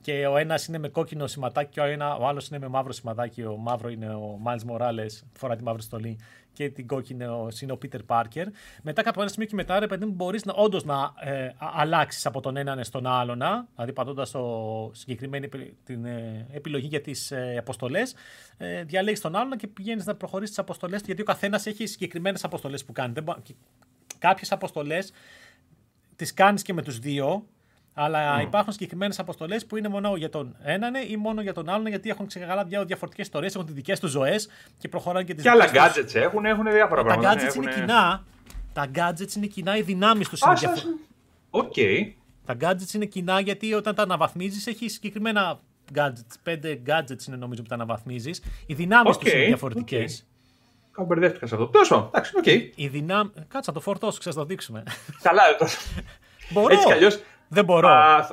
και 0.00 0.26
ο 0.26 0.36
ένας 0.36 0.66
είναι 0.66 0.78
με 0.78 0.88
κόκκινο 0.88 1.26
σηματάκι 1.26 1.70
και 1.70 1.80
ο, 1.80 1.84
ένα, 1.84 2.16
ο 2.16 2.26
άλλος 2.26 2.48
είναι 2.48 2.58
με 2.58 2.68
μαύρο 2.68 2.92
σηματάκι. 2.92 3.42
Ο 3.42 3.56
μαύρο 3.56 3.88
είναι 3.88 4.08
ο 4.08 4.40
Miles 4.44 4.72
Morales, 4.72 5.22
φορά 5.32 5.56
τη 5.56 5.62
μαύρη 5.62 5.82
στολή 5.82 6.18
και 6.52 6.68
την 6.68 6.86
κόκκινη 6.86 7.24
είναι 7.60 7.72
ο 7.72 7.78
Peter 7.82 8.00
Parker. 8.06 8.44
Μετά 8.82 9.02
από 9.04 9.20
ένα 9.20 9.30
σημείο 9.30 9.48
και 9.48 9.54
μετά, 9.54 9.78
ρε 9.78 9.86
παιδί 9.86 10.04
μου, 10.04 10.12
μπορείς 10.12 10.44
να, 10.44 10.52
όντως 10.52 10.84
να 10.84 11.12
ε, 11.20 11.48
αλλάξεις 11.58 12.26
από 12.26 12.40
τον 12.40 12.56
έναν 12.56 12.84
στον 12.84 13.06
άλλον, 13.06 13.38
δηλαδή 13.74 13.92
πατώντας 13.92 14.34
συγκεκριμένη 14.92 15.48
την 15.84 16.04
ε, 16.04 16.46
επιλογή 16.52 16.86
για 16.86 17.00
τις 17.00 17.30
ε, 17.30 17.56
αποστολές, 17.58 18.14
ε, 18.56 18.84
διαλέγεις 18.84 19.20
τον 19.20 19.36
άλλον 19.36 19.58
και 19.58 19.66
πηγαίνεις 19.66 20.06
να 20.06 20.14
προχωρήσεις 20.14 20.50
τις 20.50 20.58
αποστολές 20.58 21.02
γιατί 21.04 21.20
ο 21.20 21.24
καθένας 21.24 21.66
έχει 21.66 21.86
συγκεκριμένες 21.86 22.44
αποστολές 22.44 22.84
που 22.84 22.92
κάνει. 22.92 23.12
Κάποιες 24.18 24.52
αποστολές 24.52 25.12
τις 26.16 26.34
κάνεις 26.34 26.62
και 26.62 26.72
με 26.72 26.82
τους 26.82 26.98
δύο, 26.98 27.46
αλλά 28.00 28.38
mm. 28.38 28.42
υπάρχουν 28.42 28.72
συγκεκριμένες 28.72 29.18
αποστολές 29.18 29.66
που 29.66 29.76
είναι 29.76 29.88
μόνο 29.88 30.16
για 30.16 30.28
τον 30.28 30.56
έναν 30.62 30.94
ή 31.08 31.16
μόνο 31.16 31.40
για 31.40 31.52
τον 31.52 31.68
άλλον, 31.68 31.86
γιατί 31.86 32.10
έχουν 32.10 32.26
ξεκαλά 32.26 32.64
διαφορετικές 32.64 33.26
ιστορίες, 33.26 33.54
έχουν 33.54 33.66
τις 33.66 33.74
δικές 33.74 34.00
τους 34.00 34.10
ζωές 34.10 34.48
και 34.78 34.88
προχωράνε 34.88 35.24
και 35.24 35.34
τις 35.34 35.42
Και 35.42 35.50
άλλα 35.50 35.66
gadgets 35.72 36.14
έχουν, 36.14 36.44
έχουν 36.44 36.70
διάφορα 36.70 37.04
πράγματα. 37.04 37.34
Τα 37.34 37.40
gadgets 37.40 37.54
είναι 37.54 37.72
κοινά. 37.72 38.24
Τα 38.72 38.90
gadgets 38.94 39.34
είναι 39.36 39.46
κοινά, 39.46 39.76
οι 39.76 39.82
δυνάμεις 39.82 40.28
τους 40.28 40.40
είναι 40.40 40.54
διαφορετικέ. 40.54 40.88
Οκ. 41.50 41.74
Τα 42.44 42.56
gadgets 42.60 42.94
είναι 42.94 43.04
κοινά 43.04 43.40
γιατί 43.40 43.74
όταν 43.74 43.94
τα 43.94 44.02
αναβαθμίζεις 44.02 44.66
έχει 44.66 44.88
συγκεκριμένα 44.88 45.60
gadgets. 45.94 46.34
Πέντε 46.42 46.80
gadgets 46.86 47.26
είναι 47.28 47.36
νομίζω 47.36 47.62
που 47.62 47.68
τα 47.68 47.74
αναβαθμίζεις. 47.74 48.42
Οι 48.66 48.74
δυνάμεις 48.74 49.16
okay. 49.16 49.20
του 49.20 49.28
είναι 49.28 49.44
διαφορετικές. 49.44 50.22
Okay. 50.22 50.26
Κάπου 50.90 51.06
μπερδεύτηκα 51.06 51.46
σε 51.46 51.54
αυτό. 51.54 51.66
Τόσο, 51.66 52.10
εντάξει, 52.12 52.32
OK. 52.36 52.44
Okay. 52.46 52.70
Οι 52.74 52.88
δυνάμει. 52.88 53.30
Κάτσε 53.34 53.70
να 53.70 53.72
το 53.72 53.80
φορτώσω, 53.80 54.18
ξέρω 54.18 54.34
να 54.36 54.42
το 54.42 54.48
δείξουμε. 54.48 54.82
Καλά, 55.22 55.42
Μπορώ. 56.52 56.74
Έτσι 56.74 56.86
κι 56.86 56.92
αλλιώς 56.92 57.20
δεν 57.48 57.64
μπορώ. 57.64 57.88
Α, 57.88 58.26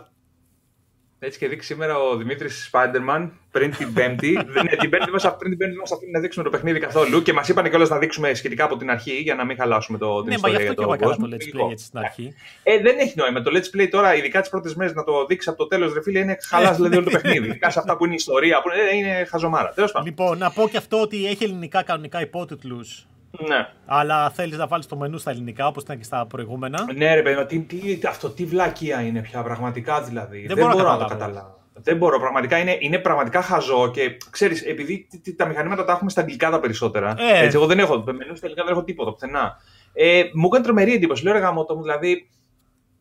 Έτσι 1.20 1.40
και 1.40 1.48
δείξει 1.48 1.68
σήμερα 1.68 1.98
ο 1.98 2.16
Δημήτρης 2.16 2.70
Spider-Man 2.74 3.30
πριν 3.52 3.72
την 3.72 3.94
Πέμπτη. 3.94 4.34
Δεν, 4.46 4.68
την 4.80 4.90
Πέμπτη 4.90 5.12
μας, 5.12 5.36
πριν 5.38 5.50
την 5.50 5.58
Πέμπτη 5.58 5.78
μας 5.78 5.92
αφήνει 5.92 6.12
να 6.12 6.20
δείξουμε 6.20 6.44
το 6.44 6.50
παιχνίδι 6.50 6.80
καθόλου 6.80 7.22
και 7.22 7.34
μας 7.34 7.48
είπαν 7.48 7.70
κιόλας 7.70 7.90
να 7.90 7.98
δείξουμε 7.98 8.34
σχετικά 8.34 8.64
από 8.64 8.78
την 8.78 8.90
αρχή 8.90 9.14
για 9.14 9.36
να 9.36 9.46
μην 9.46 9.58
χαλάσουμε 9.58 9.98
το, 9.98 10.20
την 10.20 10.30
ναι, 10.30 10.36
ιστορία. 10.36 10.58
Ναι, 10.58 10.66
μα 10.66 10.72
γι' 10.72 10.80
αυτό 10.80 10.82
και 10.82 11.04
εγώ 11.04 11.14
έκανα 11.14 11.30
το 11.30 11.36
Let's 11.36 11.66
Play 11.66 11.72
έτσι 11.72 11.86
στην 11.86 12.00
αρχή. 12.00 12.36
Ε, 12.64 12.80
δεν 12.80 12.98
έχει 12.98 13.14
νόημα. 13.18 13.42
Το 13.42 13.52
Let's 13.54 13.78
Play 13.78 13.88
τώρα, 13.92 14.16
ειδικά 14.16 14.42
τις 14.42 14.50
πρώτες 14.50 14.76
μέρες, 14.76 14.94
να 14.94 15.04
το 15.04 15.26
δείξει 15.26 15.50
από 15.50 15.58
το 15.58 15.68
τέλος, 15.68 15.94
ρε 15.94 16.02
φίλε, 16.02 16.20
είναι 16.20 16.38
χαλάς 16.48 16.76
δηλαδή 16.76 16.96
όλο 16.96 17.06
το 17.06 17.12
παιχνίδι. 17.12 17.46
Ειδικά 17.50 17.70
σε 17.70 17.80
αυτά 17.80 17.98
που 17.98 18.04
είναι 18.04 18.14
η 18.14 18.18
ιστορία, 18.20 18.62
που 18.62 18.70
είναι, 18.70 19.10
είναι 19.10 19.26
χαζομάρα. 19.26 19.70
Τέλος 19.70 19.92
πάντων. 19.92 20.08
Λοιπόν, 20.08 20.38
να 20.38 20.52
πω 20.52 20.68
και 20.70 20.78
αυτό 20.78 21.02
ότι 21.02 21.28
έχει 21.28 21.44
ελληνικά 21.44 21.84
κανονικά 21.84 22.22
υπότιτλους 22.22 23.08
ναι. 23.48 23.70
Αλλά 23.86 24.30
θέλεις 24.30 24.58
να 24.58 24.68
βάλεις 24.68 24.86
το 24.86 24.96
μενού 24.96 25.18
στα 25.18 25.32
ελληνικά 25.32 25.68
όπως 25.68 25.84
ήταν 25.84 25.98
και 25.98 26.04
στα 26.04 26.26
προηγούμενα. 26.26 26.86
Ναι, 26.96 27.16
ρε 27.16 27.22
παιδί, 27.22 27.46
τι, 27.46 27.60
τι, 27.60 28.08
αυτό 28.08 28.30
τι 28.30 28.46
βλακεία 28.46 29.02
είναι 29.02 29.22
πια, 29.22 29.44
πραγματικά 29.44 30.02
δηλαδή. 30.02 30.46
Δεν, 30.46 30.56
δεν 30.56 30.66
μπορώ, 30.66 30.78
μπορώ 30.78 30.92
να 30.92 30.98
το 30.98 31.06
καταλάβω. 31.06 31.60
Δεν 31.74 31.98
μπορώ, 31.98 32.20
πραγματικά 32.20 32.58
είναι, 32.58 32.78
είναι 32.80 32.98
πραγματικά 32.98 33.42
χαζό 33.42 33.92
και 33.92 34.18
ξέρεις, 34.30 34.62
επειδή 34.62 35.08
τα 35.36 35.46
μηχανήματα 35.46 35.86
τα 35.86 35.92
έχουμε 35.92 36.10
στα 36.10 36.22
αγγλικά 36.22 36.50
τα 36.50 36.60
περισσότερα. 36.60 37.16
Ε. 37.18 37.44
Έτσι, 37.44 37.58
εγώ 37.58 37.66
δεν 37.66 37.80
έχω 37.80 38.04
μενούς 38.06 38.38
στα 38.38 38.46
ελληνικά, 38.46 38.64
δεν 38.64 38.74
έχω 38.74 38.84
τίποτα 38.84 39.12
πουθενά. 39.12 39.58
Ε, 39.94 40.24
μου 40.34 40.46
έκανε 40.46 40.64
τρομερή 40.64 40.94
εντύπωση. 40.94 41.24
Λέω 41.24 41.34
ρε 41.34 41.40
γαμότο 41.40 41.76
μου, 41.76 41.82
δηλαδή. 41.82 42.30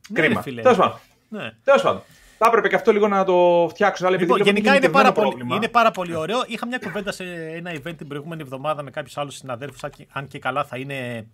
Ναι, 0.09 0.21
κρίμα. 0.21 0.43
Τέλος 0.43 0.77
πάντων. 0.77 0.99
Ναι. 1.29 1.53
Τέλος 1.65 1.83
πάντων. 1.83 2.03
Θα 2.39 2.47
έπρεπε 2.47 2.69
και 2.69 2.75
αυτό 2.75 2.93
λίγο 2.93 3.09
να 3.09 3.25
το 3.25 3.67
φτιάξουν. 3.71 4.07
Αλλά 4.07 4.17
λοιπόν, 4.17 4.41
γενικά 4.41 4.77
είναι 4.77 4.89
πάρα, 4.89 5.13
πολύ, 5.13 5.47
είναι 5.55 5.69
πάρα 5.69 5.91
πολύ 5.91 6.15
ωραίο. 6.15 6.45
Είχα 6.47 6.67
μια 6.67 6.79
κουβέντα 6.79 7.13
σε 7.13 7.25
ένα 7.55 7.73
event 7.75 7.95
την 7.97 8.09
προηγούμενη 8.09 8.43
εβδομάδα 8.43 8.83
με 8.83 8.91
κάποιους 8.91 9.17
άλλους 9.19 9.35
συναδέλφους, 9.37 9.85
αν 10.13 10.29
και 10.29 10.39
καλά 10.39 10.65
θα 10.65 10.77
είναι 10.77 11.27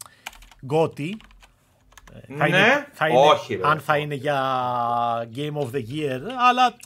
γκότι. 0.64 1.16
Ε, 2.12 2.34
θα 2.34 2.48
ναι, 2.48 2.56
είναι, 2.56 2.88
θα 2.92 3.08
είναι, 3.08 3.18
όχι. 3.18 3.54
Ρε. 3.54 3.60
Αν 3.64 3.80
θα 3.80 3.96
είναι 3.96 4.14
για 4.14 4.38
Game 5.36 5.56
of 5.56 5.70
the 5.74 5.84
Year, 5.94 6.20
αλλά 6.48 6.76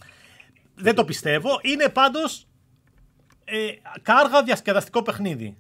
δεν 0.75 0.95
το 0.95 1.05
πιστεύω. 1.05 1.59
Είναι 1.63 1.89
πάντως 1.89 2.47
ε, 3.45 3.57
κάργα 4.03 4.43
διασκεδαστικό 4.43 5.03
παιχνίδι. 5.03 5.57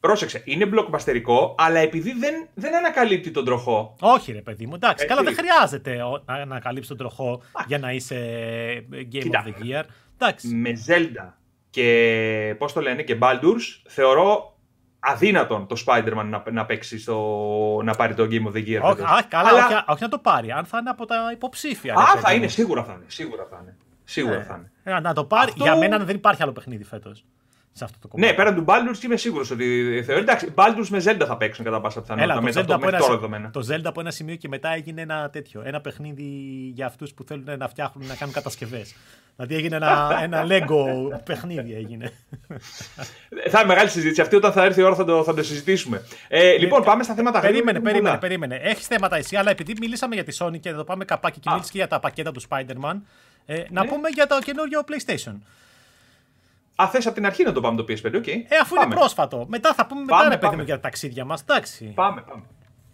Πρόσεξε, 0.00 0.42
είναι 0.44 0.66
μπλοκμπαστερικό, 0.66 1.54
αλλά 1.58 1.78
επειδή 1.78 2.12
δεν, 2.12 2.48
δεν 2.54 2.76
ανακαλύπτει 2.76 3.30
τον 3.30 3.44
τροχό. 3.44 3.96
Όχι, 4.00 4.32
ρε 4.32 4.40
παιδί 4.40 4.66
μου, 4.66 4.74
εντάξει. 4.74 5.06
Καλά, 5.06 5.22
δεν 5.22 5.34
χρειάζεται 5.34 5.96
να 6.24 6.34
ανακαλύψει 6.34 6.88
τον 6.88 6.96
τροχό 6.96 7.42
για 7.66 7.78
να 7.78 7.92
είσαι 7.92 8.16
Game 8.92 9.06
Κοίτα, 9.08 9.44
of 9.44 9.48
the 9.48 9.64
Year. 9.64 9.84
Εντάξει. 10.18 10.48
Με 10.48 10.72
Zelda 10.86 11.32
και 11.70 12.54
πώς 12.58 12.72
το 12.72 12.80
λένε 12.80 13.02
και 13.02 13.18
Baldur's 13.20 13.82
θεωρώ 13.88 14.56
αδύνατον 15.00 15.66
το 15.66 15.82
Spider-Man 15.86 16.24
να, 16.24 16.42
να 16.50 16.66
παίξει 16.66 16.98
στο, 16.98 17.80
να 17.84 17.94
πάρει 17.94 18.14
το 18.14 18.22
Game 18.22 18.46
of 18.46 18.52
the 18.52 18.66
Year. 18.66 18.80
Όχι, 18.82 19.24
καλά, 19.28 19.48
αλλά... 19.48 19.64
όχι, 19.64 19.84
όχι, 19.86 20.02
να 20.02 20.08
το 20.08 20.18
πάρει, 20.18 20.50
αν 20.50 20.64
θα 20.64 20.78
είναι 20.78 20.90
από 20.90 21.06
τα 21.06 21.16
υποψήφια. 21.32 21.94
Α, 21.94 22.18
θα 22.20 22.32
είναι, 22.32 22.46
σίγουρα 22.46 22.84
θα 22.84 22.92
είναι. 22.92 23.04
Σίγουρα 23.06 23.46
θα 23.50 23.58
είναι. 23.62 23.76
Σίγουρα 24.04 24.40
ε, 24.40 24.42
θα 24.42 24.54
είναι. 24.54 24.96
Ε, 24.96 25.00
να 25.00 25.12
το 25.12 25.24
πάρει. 25.24 25.50
Αυτό... 25.50 25.64
Για 25.64 25.76
μένα 25.76 25.98
δεν 25.98 26.16
υπάρχει 26.16 26.42
άλλο 26.42 26.52
παιχνίδι 26.52 26.84
φέτος 26.84 27.24
σε 27.78 27.84
αυτό 27.84 27.98
το 28.00 28.08
κομμάτι. 28.08 28.30
Ναι, 28.30 28.36
πέραν 28.36 28.54
του 28.54 28.64
Baldur's 28.66 29.02
είμαι 29.04 29.16
σίγουρος 29.16 29.50
ότι 29.50 30.02
θεωρεί. 30.06 30.22
Εντάξει, 30.22 30.52
Baldur's 30.54 30.86
με 30.88 31.02
Zelda 31.04 31.24
θα 31.26 31.36
παίξουν 31.36 31.64
κατά 31.64 31.80
πάσα 31.80 32.00
πιθανότητα. 32.00 32.40
το, 32.40 32.60
Zelda 32.60 32.74
από 32.74 32.86
ένα, 33.34 33.50
το 33.50 33.66
Zelda 33.70 33.84
από 33.84 34.00
ένα 34.00 34.10
σημείο 34.10 34.34
και 34.34 34.48
μετά 34.48 34.72
έγινε 34.74 35.00
ένα 35.00 35.30
τέτοιο. 35.30 35.62
Ένα 35.64 35.80
παιχνίδι 35.80 36.22
για 36.74 36.86
αυτούς 36.86 37.12
που 37.12 37.24
θέλουν 37.24 37.44
να 37.58 37.68
φτιάχνουν 37.68 38.06
να 38.06 38.14
κάνουν 38.14 38.34
κατασκευές. 38.34 38.94
δηλαδή 39.36 39.54
έγινε 39.54 39.76
ένα, 39.76 40.10
ένα 40.22 40.46
Lego 40.48 40.84
παιχνίδι. 41.24 41.74
Έγινε. 41.74 42.12
θα 43.48 43.58
είναι 43.58 43.68
μεγάλη 43.68 43.88
συζήτηση. 43.88 44.20
Αυτή 44.20 44.36
όταν 44.36 44.52
θα 44.52 44.64
έρθει 44.64 44.80
η 44.80 44.82
ώρα 44.82 44.94
θα 44.94 45.04
το, 45.04 45.24
θα 45.24 45.34
το 45.34 45.42
συζητήσουμε. 45.42 46.02
Ε, 46.28 46.56
λοιπόν, 46.56 46.82
πάμε 46.82 47.02
στα 47.02 47.14
θέματα 47.14 47.40
Περίμενε, 47.40 47.80
περίμενε, 47.80 48.18
περίμενε. 48.18 48.54
Έχεις 48.62 48.86
θέματα 48.86 49.16
εσύ, 49.16 49.36
αλλά 49.36 49.50
επειδή 49.50 49.74
μιλήσαμε 49.80 50.14
για 50.14 50.24
τη 50.24 50.36
Sony 50.40 50.60
και 50.60 50.68
εδώ 50.68 50.84
πάμε 50.84 51.04
καπάκι 51.04 51.40
και 51.40 51.50
μίλησε 51.50 51.70
και 51.70 51.78
για 51.78 51.88
τα 51.88 52.00
πακέτα 52.00 52.32
του 52.32 52.42
Spider-Man. 52.48 53.00
Ε, 53.46 53.62
να 53.70 53.82
ναι. 53.82 53.88
πούμε 53.88 54.08
για 54.08 54.26
το 54.26 54.38
καινούριο 54.38 54.84
PlayStation. 54.88 55.34
Α, 56.82 56.88
θες 56.88 57.06
από 57.06 57.14
την 57.14 57.26
αρχή 57.26 57.44
να 57.44 57.52
το 57.52 57.60
πάμε 57.60 57.82
το 57.82 57.84
PS5, 57.88 58.14
ok. 58.14 58.26
Ε, 58.26 58.56
αφού 58.62 58.74
πάμε. 58.74 58.86
είναι 58.86 58.94
πρόσφατο. 58.94 59.46
Μετά 59.48 59.74
θα 59.74 59.86
πούμε 59.86 60.04
πάμε, 60.04 60.28
μετά, 60.28 60.48
ρε 60.48 60.56
παιδί 60.56 60.64
για 60.64 60.74
τα 60.74 60.80
ταξίδια 60.80 61.24
μας. 61.24 61.40
Εντάξει. 61.40 61.92
Πάμε, 61.94 62.20
πάμε. 62.20 62.42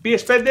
PS5 0.05 0.47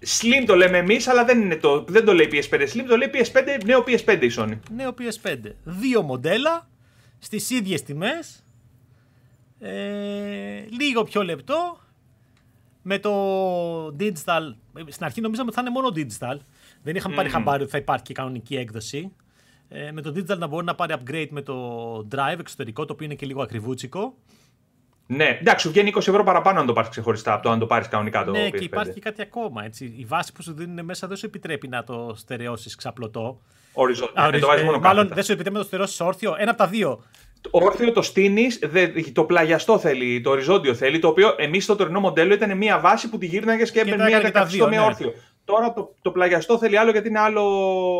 Slim 0.00 0.44
το 0.46 0.56
λέμε 0.56 0.78
εμείς, 0.78 1.08
αλλά 1.08 1.24
δεν, 1.24 1.40
είναι 1.40 1.56
το, 1.56 1.84
δεν 1.84 2.04
το 2.04 2.12
λέει 2.12 2.28
PS5 2.32 2.60
Slim, 2.60 2.84
το 2.88 2.96
λέει 2.96 3.10
PS5, 3.12 3.64
νέο 3.64 3.84
PS5 3.86 4.22
η 4.22 4.30
Sony. 4.36 4.58
Νέο 4.70 4.94
PS5. 4.98 5.38
Δύο 5.64 6.02
μοντέλα 6.02 6.68
στις 7.18 7.50
ίδιες 7.50 7.82
τιμές. 7.82 8.44
Ε, 9.60 10.64
λίγο 10.80 11.02
πιο 11.02 11.22
λεπτό. 11.22 11.80
Με 12.82 12.98
το 12.98 13.12
digital. 13.86 14.54
Στην 14.88 15.04
αρχή 15.04 15.20
νομίζαμε 15.20 15.48
ότι 15.48 15.54
θα 15.54 15.60
είναι 15.60 15.70
μόνο 15.70 15.92
digital. 15.96 16.36
Δεν 16.82 16.96
είχαμε 16.96 17.14
mm. 17.14 17.16
πάρει 17.16 17.28
χαμπάρι 17.28 17.62
ότι 17.62 17.70
θα 17.70 17.78
υπάρχει 17.78 18.04
και 18.04 18.14
κανονική 18.14 18.56
έκδοση. 18.56 19.12
Ε, 19.68 19.92
με 19.92 20.00
το 20.00 20.12
digital 20.16 20.38
να 20.38 20.46
μπορεί 20.46 20.64
να 20.64 20.74
πάρει 20.74 20.94
upgrade 20.98 21.28
με 21.30 21.42
το 21.42 21.96
drive 22.14 22.38
εξωτερικό, 22.38 22.84
το 22.84 22.92
οποίο 22.92 23.06
είναι 23.06 23.14
και 23.14 23.26
λίγο 23.26 23.42
ακριβούτσικο. 23.42 24.14
Ναι, 25.06 25.38
εντάξει, 25.40 25.66
σου 25.66 25.72
βγαίνει 25.72 25.92
20 25.94 25.98
ευρώ 25.98 26.24
παραπάνω 26.24 26.60
αν 26.60 26.66
το 26.66 26.72
πάρεις 26.72 26.90
ξεχωριστά 26.90 27.32
από 27.32 27.42
το 27.42 27.50
αν 27.50 27.58
το 27.58 27.66
πάρεις 27.66 27.88
κανονικά 27.88 28.24
το 28.24 28.30
Ναι, 28.30 28.46
PS5. 28.46 28.50
και 28.58 28.64
υπάρχει 28.64 28.92
και 28.92 29.00
κάτι 29.00 29.22
ακόμα. 29.22 29.64
Έτσι. 29.64 29.94
Η 29.96 30.04
βάση 30.04 30.32
που 30.32 30.42
σου 30.42 30.54
δίνουν 30.54 30.84
μέσα 30.84 31.06
δεν 31.06 31.16
σου 31.16 31.26
επιτρέπει 31.26 31.68
να 31.68 31.84
το 31.84 32.14
στερεώσεις 32.16 32.74
ξαπλωτό. 32.74 33.40
Οριζόντια. 33.72 34.30
Ε, 34.32 34.38
το 34.38 34.46
βάζεις 34.46 34.64
μόνο 34.64 34.78
Μάλλον 34.78 35.08
δεν 35.08 35.24
σου 35.24 35.32
επιτρέπει 35.32 35.56
να 35.56 35.60
το 35.62 35.66
στερεώσεις 35.66 36.00
όρθιο. 36.00 36.34
Ένα 36.38 36.50
από 36.50 36.58
τα 36.58 36.66
δύο. 36.66 37.04
Το 37.40 37.50
όρθιο 37.52 37.92
το 37.92 38.02
στείνεις, 38.02 38.58
το 39.12 39.24
πλαγιαστό 39.24 39.78
θέλει, 39.78 40.20
το 40.20 40.30
οριζόντιο 40.30 40.74
θέλει, 40.74 40.98
το 40.98 41.08
οποίο 41.08 41.34
εμείς 41.38 41.64
στο 41.64 41.76
τωρινό 41.76 42.00
μοντέλο 42.00 42.34
ήταν 42.34 42.56
μια 42.56 42.78
βάση 42.80 43.08
που 43.08 43.18
τη 43.18 43.26
γύρναγες 43.26 43.70
και 43.70 43.80
έπαιρνε 43.80 44.04
μια 44.04 44.20
δεκαετία 44.20 44.68
με 44.68 44.78
όρθιο. 44.78 45.14
Τώρα 45.46 45.72
το, 45.72 45.94
το 46.02 46.10
πλαγιαστό 46.10 46.58
θέλει 46.58 46.78
άλλο 46.78 46.90
γιατί 46.90 47.08
είναι 47.08 47.18
άλλο, 47.18 47.44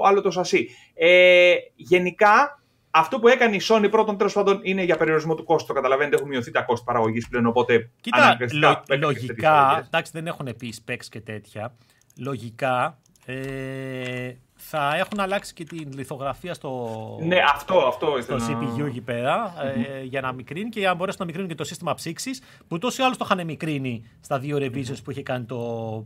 άλλο 0.05 0.21
το 0.21 0.31
σασί. 0.31 0.69
Ε, 0.95 1.55
γενικά, 1.76 2.62
αυτό 2.91 3.19
που 3.19 3.29
έκανε 3.29 3.57
η 3.57 3.61
Sony 3.69 3.88
πρώτον 3.91 4.17
τέλος 4.17 4.33
πάντων 4.33 4.61
είναι 4.62 4.83
για 4.83 4.97
περιορισμό 4.97 5.35
του 5.35 5.45
κόστου. 5.45 5.73
Καταλαβαίνετε, 5.73 6.17
έχουν 6.17 6.29
μειωθεί 6.29 6.50
τα 6.50 6.62
κόστη 6.62 6.85
παραγωγής 6.85 7.29
πλέον. 7.29 7.47
Οπότε 7.47 7.91
Κοίτα, 8.00 8.37
λο, 8.53 8.83
λογικά, 8.99 9.83
εντάξει, 9.87 10.12
δεν 10.15 10.26
έχουν 10.26 10.57
πει 10.59 10.75
specs 10.85 11.05
και 11.11 11.21
τέτοια. 11.21 11.75
Λογικά, 12.19 12.99
ε, 13.26 14.33
θα 14.68 14.96
έχουν 14.96 15.20
αλλάξει 15.20 15.54
και 15.54 15.64
την 15.64 15.92
λιθογραφία 15.92 16.54
στο, 16.54 17.18
ναι, 17.23 17.37
αυτό, 17.54 17.78
αυτό 17.78 18.18
στο 18.23 18.37
CPU 18.37 18.87
εκεί 18.87 19.00
πέρα 19.00 19.54
ε, 19.62 20.02
για 20.02 20.20
να 20.20 20.32
μικρύνει 20.32 20.68
και 20.68 20.78
για 20.78 20.88
να 20.88 20.94
μπορέσουν 20.94 21.20
να 21.20 21.26
μικρύνουν 21.26 21.50
και 21.50 21.54
το 21.54 21.64
σύστημα 21.64 21.94
ψήξης 21.94 22.42
που 22.68 22.78
τόσο 22.78 23.02
ή 23.02 23.04
άλλως 23.04 23.16
το 23.16 23.26
είχαν 23.30 23.46
μικρύνει 23.46 24.11
στα 24.20 24.38
δύο 24.38 24.56
revisions 24.61 25.02
που 25.04 25.11
είχε 25.11 25.23
κάνει 25.23 25.44
το 25.44 25.56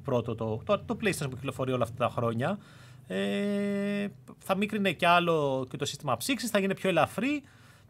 πρώτο, 0.04 0.34
το, 0.34 0.60
το, 0.64 0.78
το 0.78 0.96
PlayStation 1.02 1.30
που 1.30 1.36
κυκλοφορεί 1.36 1.72
όλα 1.72 1.82
αυτά 1.82 2.06
τα 2.06 2.12
χρόνια. 2.14 2.58
Ε, 3.06 4.08
θα 4.38 4.56
μίκρινε 4.56 4.92
και 4.92 5.06
άλλο 5.06 5.66
και 5.70 5.76
το 5.76 5.84
σύστημα 5.84 6.16
ψήξης, 6.16 6.50
θα 6.50 6.58
γίνει 6.58 6.74
πιο 6.74 6.88
ελαφρύ, 6.88 7.42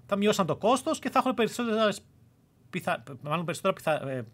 θα 0.07 0.17
μειώσαν 0.17 0.47
το 0.47 0.57
κόστος 0.57 0.99
και 0.99 1.11
θα 1.11 1.19
έχουν 1.19 1.35
περισσότερες 1.35 2.03
πιθα... 2.71 3.03
μάλλον 3.23 3.45
περισσότερα 3.45 3.75
πιθα... 3.75 4.09
ε, 4.11 4.27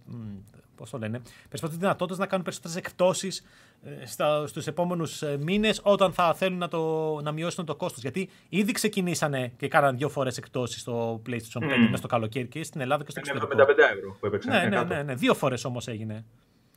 πώς 0.77 0.91
το 0.91 0.99
λένε, 0.99 1.21
περισσότερες 1.49 1.81
δυνατότητες 1.81 2.19
να 2.19 2.27
κάνουν 2.27 2.45
περισσότερες 2.45 2.77
εκπτώσεις 2.77 3.45
ε, 3.85 4.47
στους 4.47 4.67
επόμενους 4.67 5.23
ε, 5.23 5.39
μήνες 5.41 5.81
όταν 5.83 6.13
θα 6.13 6.35
θέλουν 6.35 6.59
να, 6.59 6.69
το, 6.69 6.81
να 7.23 7.33
μειώσουν 7.33 7.65
το 7.65 7.75
κόστος. 7.75 8.03
Γιατί 8.03 8.29
ήδη 8.49 8.73
ξεκινήσανε 8.73 9.53
και 9.57 9.69
κάναν 9.69 9.97
δύο 9.97 10.09
φορές 10.09 10.37
εκπτώσεις 10.37 10.81
στο 10.81 11.23
PlayStation 11.29 11.63
5 11.63 11.65
mm. 11.65 11.79
μέσα 11.81 11.97
στο 11.97 12.07
καλοκαίρι 12.07 12.47
και 12.47 12.65
στην 12.65 12.81
Ελλάδα 12.81 13.05
και 13.05 13.11
στο 13.11 13.21
εξωτερικό. 13.21 13.63
75 13.63 13.79
ευρώ 13.97 14.17
που 14.21 14.27
έπαιξαν. 14.27 14.53
Ναι, 14.53 14.77
ναι, 14.77 14.83
ναι, 14.83 15.03
ναι, 15.03 15.15
δύο 15.15 15.35
φορές 15.35 15.65
όμως 15.65 15.89
έγινε. 15.89 16.25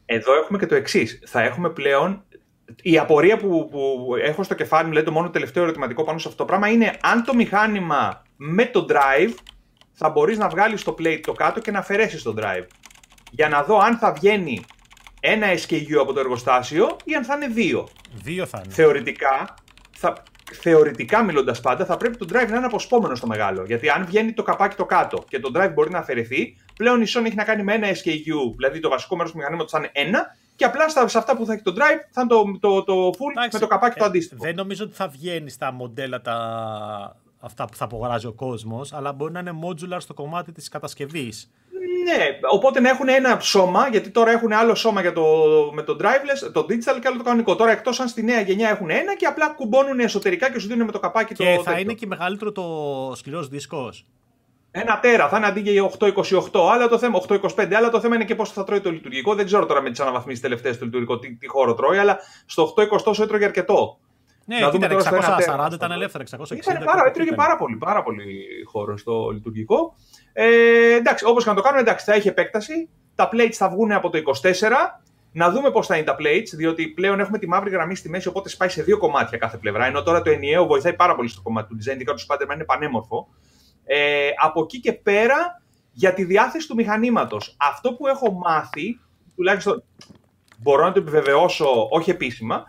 Εδώ 0.05 0.35
έχουμε 0.35 0.57
και 0.57 0.65
το 0.65 0.75
εξής. 0.75 1.19
Θα 1.25 1.41
έχουμε 1.41 1.69
πλέον 1.69 2.23
η 2.81 2.97
απορία 2.97 3.37
που, 3.37 3.67
που 3.71 4.09
έχω 4.23 4.43
στο 4.43 4.55
κεφάλι 4.55 4.87
μου, 4.87 4.93
λέει 4.93 5.03
το 5.03 5.11
μόνο 5.11 5.29
τελευταίο 5.29 5.63
ερωτηματικό 5.63 6.03
πάνω 6.03 6.17
σε 6.17 6.27
αυτό 6.27 6.39
το 6.39 6.45
πράγμα, 6.45 6.67
είναι 6.67 6.97
αν 7.01 7.23
το 7.23 7.33
μηχάνημα 7.33 8.23
με 8.35 8.65
το 8.65 8.85
drive 8.89 9.33
θα 9.91 10.09
μπορείς 10.09 10.37
να 10.37 10.47
βγάλεις 10.47 10.83
το 10.83 10.95
plate 10.99 11.19
το 11.25 11.33
κάτω 11.33 11.59
και 11.59 11.71
να 11.71 11.79
αφαιρέσεις 11.79 12.23
το 12.23 12.33
drive. 12.37 12.65
Για 13.29 13.49
να 13.49 13.63
δω 13.63 13.77
αν 13.77 13.97
θα 13.97 14.11
βγαίνει 14.11 14.65
ένα 15.19 15.47
SKU 15.47 15.95
από 16.01 16.13
το 16.13 16.19
εργοστάσιο 16.19 16.95
ή 17.03 17.15
αν 17.15 17.23
θα 17.23 17.35
είναι 17.35 17.47
δύο. 17.47 17.87
Δύο 18.13 18.45
θα 18.45 18.61
είναι. 18.63 18.73
Θεωρητικά, 18.73 19.53
θα, 19.97 20.23
θεωρητικά 20.51 21.23
μιλώντας 21.23 21.61
πάντα, 21.61 21.85
θα 21.85 21.97
πρέπει 21.97 22.17
το 22.17 22.25
drive 22.29 22.47
να 22.49 22.57
είναι 22.57 22.65
αποσπόμενο 22.65 23.15
στο 23.15 23.27
μεγάλο. 23.27 23.63
Γιατί 23.65 23.89
αν 23.89 24.05
βγαίνει 24.05 24.33
το 24.33 24.43
καπάκι 24.43 24.75
το 24.75 24.85
κάτω 24.85 25.23
και 25.27 25.39
το 25.39 25.51
drive 25.55 25.71
μπορεί 25.73 25.89
να 25.89 25.99
αφαιρεθεί, 25.99 26.57
πλέον 26.75 27.01
η 27.01 27.05
Sony 27.07 27.25
έχει 27.25 27.35
να 27.35 27.43
κάνει 27.43 27.63
με 27.63 27.73
ένα 27.73 27.87
SKU, 27.87 28.53
δηλαδή 28.55 28.79
το 28.79 28.89
βασικό 28.89 29.15
μέρος 29.15 29.31
του 29.31 29.37
μηχανήματος 29.37 29.71
θα 29.71 29.77
είναι 29.77 29.89
ένα, 29.93 30.35
και 30.55 30.65
απλά 30.65 30.89
σε 30.89 31.17
αυτά 31.17 31.37
που 31.37 31.45
θα 31.45 31.53
έχει 31.53 31.61
το 31.61 31.73
drive 31.75 32.07
θα 32.11 32.21
είναι 32.21 32.29
το, 32.29 32.57
το, 32.59 32.83
το 32.83 33.09
full 33.09 33.51
με 33.53 33.59
το 33.59 33.67
καπάκι 33.67 33.97
το 33.97 34.03
ε, 34.03 34.07
αντίστοιχο. 34.07 34.43
Δεν 34.43 34.55
νομίζω 34.55 34.83
ότι 34.83 34.93
θα 34.93 35.07
βγαίνει 35.07 35.49
στα 35.49 35.71
μοντέλα 35.71 36.21
τα, 36.21 36.35
αυτά 37.39 37.65
που 37.65 37.75
θα 37.75 37.83
απογοράζει 37.83 38.27
ο 38.27 38.33
κόσμος, 38.33 38.93
αλλά 38.93 39.13
μπορεί 39.13 39.31
να 39.31 39.39
είναι 39.39 39.59
modular 39.63 39.97
στο 39.97 40.13
κομμάτι 40.13 40.51
της 40.51 40.69
κατασκευής. 40.69 41.51
Ναι, 42.03 42.39
οπότε 42.51 42.79
να 42.79 42.89
έχουν 42.89 43.07
ένα 43.07 43.39
σώμα, 43.39 43.87
γιατί 43.87 44.09
τώρα 44.09 44.31
έχουν 44.31 44.53
άλλο 44.53 44.75
σώμα 44.75 45.01
για 45.01 45.13
το, 45.13 45.23
με 45.73 45.81
το 45.81 45.97
driveless, 46.01 46.51
το 46.53 46.65
digital 46.69 46.99
και 47.01 47.07
άλλο 47.07 47.17
το 47.17 47.23
κανονικό. 47.23 47.55
Τώρα 47.55 47.71
εκτός 47.71 47.99
αν 47.99 48.07
στη 48.07 48.23
νέα 48.23 48.41
γενιά 48.41 48.69
έχουν 48.69 48.89
ένα 48.89 49.15
και 49.15 49.25
απλά 49.25 49.47
κουμπώνουν 49.47 49.99
εσωτερικά 49.99 50.51
και 50.51 50.59
σου 50.59 50.67
δίνουν 50.67 50.85
με 50.85 50.91
το 50.91 50.99
καπάκι 50.99 51.33
και 51.33 51.43
το. 51.43 51.61
Και 51.61 51.69
θα 51.69 51.79
είναι 51.79 51.93
και 51.93 52.07
μεγαλύτερο 52.07 52.51
το 52.51 52.63
σκληρός 53.15 53.47
δίσκος. 53.47 54.05
Ένα 54.71 54.99
τέρα, 54.99 55.29
θα 55.29 55.37
είναι 55.37 55.45
αντί 55.45 55.59
για 55.59 55.91
828, 55.99 56.69
αλλά 56.71 56.87
το 56.87 56.97
θέμα 56.97 57.21
825, 57.27 57.73
αλλά 57.73 57.89
το 57.89 57.99
θέμα 57.99 58.15
είναι 58.15 58.25
και 58.25 58.35
πώς 58.35 58.51
θα 58.51 58.63
τρώει 58.63 58.81
το 58.81 58.91
λειτουργικό. 58.91 59.35
Δεν 59.35 59.45
ξέρω 59.45 59.65
τώρα 59.65 59.81
με 59.81 59.89
τις 59.89 59.99
αναβαθμίσεις 59.99 60.41
τελευταίες 60.41 60.77
το 60.77 60.85
λειτουργικό 60.85 61.19
τι, 61.19 61.35
τι 61.35 61.47
χώρο 61.47 61.73
τρώει, 61.73 61.97
αλλά 61.97 62.19
στο 62.45 62.73
820 63.05 63.19
έτρωγε 63.19 63.45
αρκετό. 63.45 63.99
Ναι, 64.45 64.59
να 64.59 64.69
δούμε 64.69 64.87
τώρα 64.87 65.69
640 65.69 65.73
ήταν 65.73 65.91
ελεύθερα, 65.91 66.23
660. 66.23 66.51
Ήταν 66.51 66.83
πάρα, 66.85 67.03
έτρεγε 67.07 67.31
πάρα 67.31 67.55
πολύ, 67.55 67.75
πάρα 67.75 68.03
πολύ 68.03 68.45
χώρο 68.65 68.97
στο 68.97 69.29
λειτουργικό. 69.29 69.95
Ε, 70.41 70.93
εντάξει, 70.95 71.25
όπως 71.25 71.43
και 71.43 71.49
να 71.49 71.55
το 71.55 71.61
κάνουμε, 71.61 71.81
εντάξει, 71.81 72.05
θα 72.05 72.13
έχει 72.13 72.27
επέκταση. 72.27 72.89
Τα 73.15 73.29
plates 73.31 73.51
θα 73.51 73.69
βγουν 73.69 73.91
από 73.91 74.09
το 74.09 74.17
24. 74.17 74.51
Να 75.31 75.51
δούμε 75.51 75.71
πώς 75.71 75.87
θα 75.87 75.95
είναι 75.95 76.05
τα 76.05 76.15
plates, 76.19 76.47
διότι 76.53 76.87
πλέον 76.87 77.19
έχουμε 77.19 77.37
τη 77.37 77.47
μαύρη 77.47 77.69
γραμμή 77.69 77.95
στη 77.95 78.09
μέση, 78.09 78.27
οπότε 78.27 78.49
σπάει 78.49 78.69
σε 78.69 78.83
δύο 78.83 78.97
κομμάτια 78.97 79.37
κάθε 79.37 79.57
πλευρά. 79.57 79.85
Ενώ 79.85 80.03
τώρα 80.03 80.21
το 80.21 80.29
ενιαίο 80.29 80.65
βοηθάει 80.65 80.93
πάρα 80.93 81.15
πολύ 81.15 81.29
στο 81.29 81.41
κομμάτι 81.41 81.67
του 81.67 81.77
design, 81.81 81.93
ειδικά 81.93 82.13
του 82.13 82.21
Spider-Man 82.27 82.53
είναι 82.53 82.63
πανέμορφο. 82.63 83.27
Ε, 83.85 84.29
από 84.41 84.61
εκεί 84.61 84.79
και 84.79 84.93
πέρα, 84.93 85.61
για 85.91 86.13
τη 86.13 86.23
διάθεση 86.23 86.67
του 86.67 86.75
μηχανήματος. 86.75 87.55
Αυτό 87.57 87.93
που 87.93 88.07
έχω 88.07 88.31
μάθει, 88.31 88.99
τουλάχιστον 89.35 89.83
μπορώ 90.57 90.83
να 90.83 90.91
το 90.91 90.99
επιβεβαιώσω 90.99 91.87
όχι 91.89 92.09
επίσημα, 92.09 92.63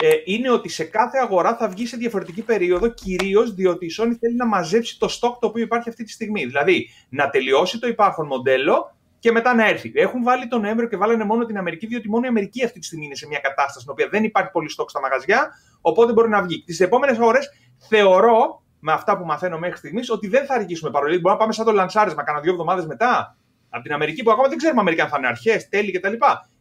ε, 0.00 0.10
είναι 0.24 0.50
ότι 0.50 0.68
σε 0.68 0.84
κάθε 0.84 1.18
αγορά 1.18 1.56
θα 1.56 1.68
βγει 1.68 1.86
σε 1.86 1.96
διαφορετική 1.96 2.42
περίοδο, 2.42 2.88
κυρίως 2.88 3.54
διότι 3.54 3.86
η 3.86 3.90
Sony 4.00 4.12
θέλει 4.20 4.36
να 4.36 4.46
μαζέψει 4.46 4.98
το 4.98 5.06
stock 5.06 5.36
το 5.40 5.46
οποίο 5.46 5.62
υπάρχει 5.62 5.88
αυτή 5.88 6.04
τη 6.04 6.10
στιγμή. 6.10 6.44
Δηλαδή, 6.44 6.88
να 7.08 7.30
τελειώσει 7.30 7.78
το 7.78 7.86
υπάρχον 7.86 8.26
μοντέλο 8.26 8.94
και 9.18 9.32
μετά 9.32 9.54
να 9.54 9.68
έρθει. 9.68 9.92
Έχουν 9.94 10.22
βάλει 10.22 10.48
τον 10.48 10.60
Νοέμβριο 10.60 10.88
και 10.88 10.96
βάλανε 10.96 11.24
μόνο 11.24 11.44
την 11.44 11.58
Αμερική, 11.58 11.86
διότι 11.86 12.08
μόνο 12.08 12.24
η 12.24 12.28
Αμερική 12.28 12.64
αυτή 12.64 12.78
τη 12.78 12.86
στιγμή 12.86 13.04
είναι 13.04 13.14
σε 13.14 13.26
μια 13.26 13.38
κατάσταση 13.38 13.80
στην 13.80 13.90
οποία 13.90 14.08
δεν 14.08 14.24
υπάρχει 14.24 14.50
πολύ 14.50 14.74
stock 14.78 14.84
στα 14.88 15.00
μαγαζιά, 15.00 15.50
οπότε 15.80 16.12
μπορεί 16.12 16.28
να 16.28 16.42
βγει. 16.42 16.62
Τις 16.66 16.80
επόμενες 16.80 17.18
ώρες 17.18 17.48
θεωρώ, 17.88 18.62
με 18.78 18.92
αυτά 18.92 19.18
που 19.18 19.24
μαθαίνω 19.24 19.58
μέχρι 19.58 19.76
στιγμής, 19.76 20.10
ότι 20.10 20.28
δεν 20.28 20.46
θα 20.46 20.54
αργήσουμε 20.54 20.90
παρόλο. 20.90 21.10
Μπορεί 21.10 21.34
να 21.34 21.36
πάμε 21.36 21.52
σαν 21.52 21.64
το 21.64 21.72
λανσάρισμα, 21.72 22.22
κάνα 22.22 22.40
δύο 22.40 22.52
εβδομάδες 22.52 22.86
μετά 22.86 23.36
από 23.68 23.82
την 23.82 23.92
Αμερική, 23.92 24.22
που 24.22 24.30
ακόμα 24.30 24.48
δεν 24.48 24.58
ξέρουμε 24.58 24.80
Αμερική 24.80 25.02
αν 25.02 25.08
θα 25.08 25.16
είναι 25.18 25.26
αρχές, 25.26 25.68
τέλη 25.68 25.90
κτλ. 25.90 26.12
Και, 26.12 26.18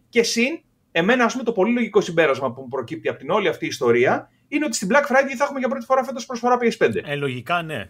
και 0.10 0.24
συν 0.24 0.62
Εμένα, 0.96 1.24
ας 1.24 1.32
πούμε, 1.32 1.44
το 1.44 1.52
πολύ 1.52 1.74
λογικό 1.74 2.02
συμπέρασμα 2.02 2.52
που 2.52 2.68
προκύπτει 2.68 3.10
από 3.10 3.20
την 3.20 3.30
όλη 3.30 3.48
αυτή 3.48 3.66
η 3.66 3.68
ιστορία 3.68 4.30
είναι 4.48 4.66
ότι 4.66 4.76
στην 4.76 4.88
Black 4.92 5.04
Friday 5.12 5.34
θα 5.38 5.44
έχουμε 5.44 5.60
για 5.60 5.68
πρώτη 5.68 5.86
φορά 5.86 6.04
φέτος 6.04 6.26
προσφορά 6.26 6.58
PS5. 6.62 6.96
Ε, 7.04 7.16
λογικά, 7.16 7.62
ναι. 7.62 7.90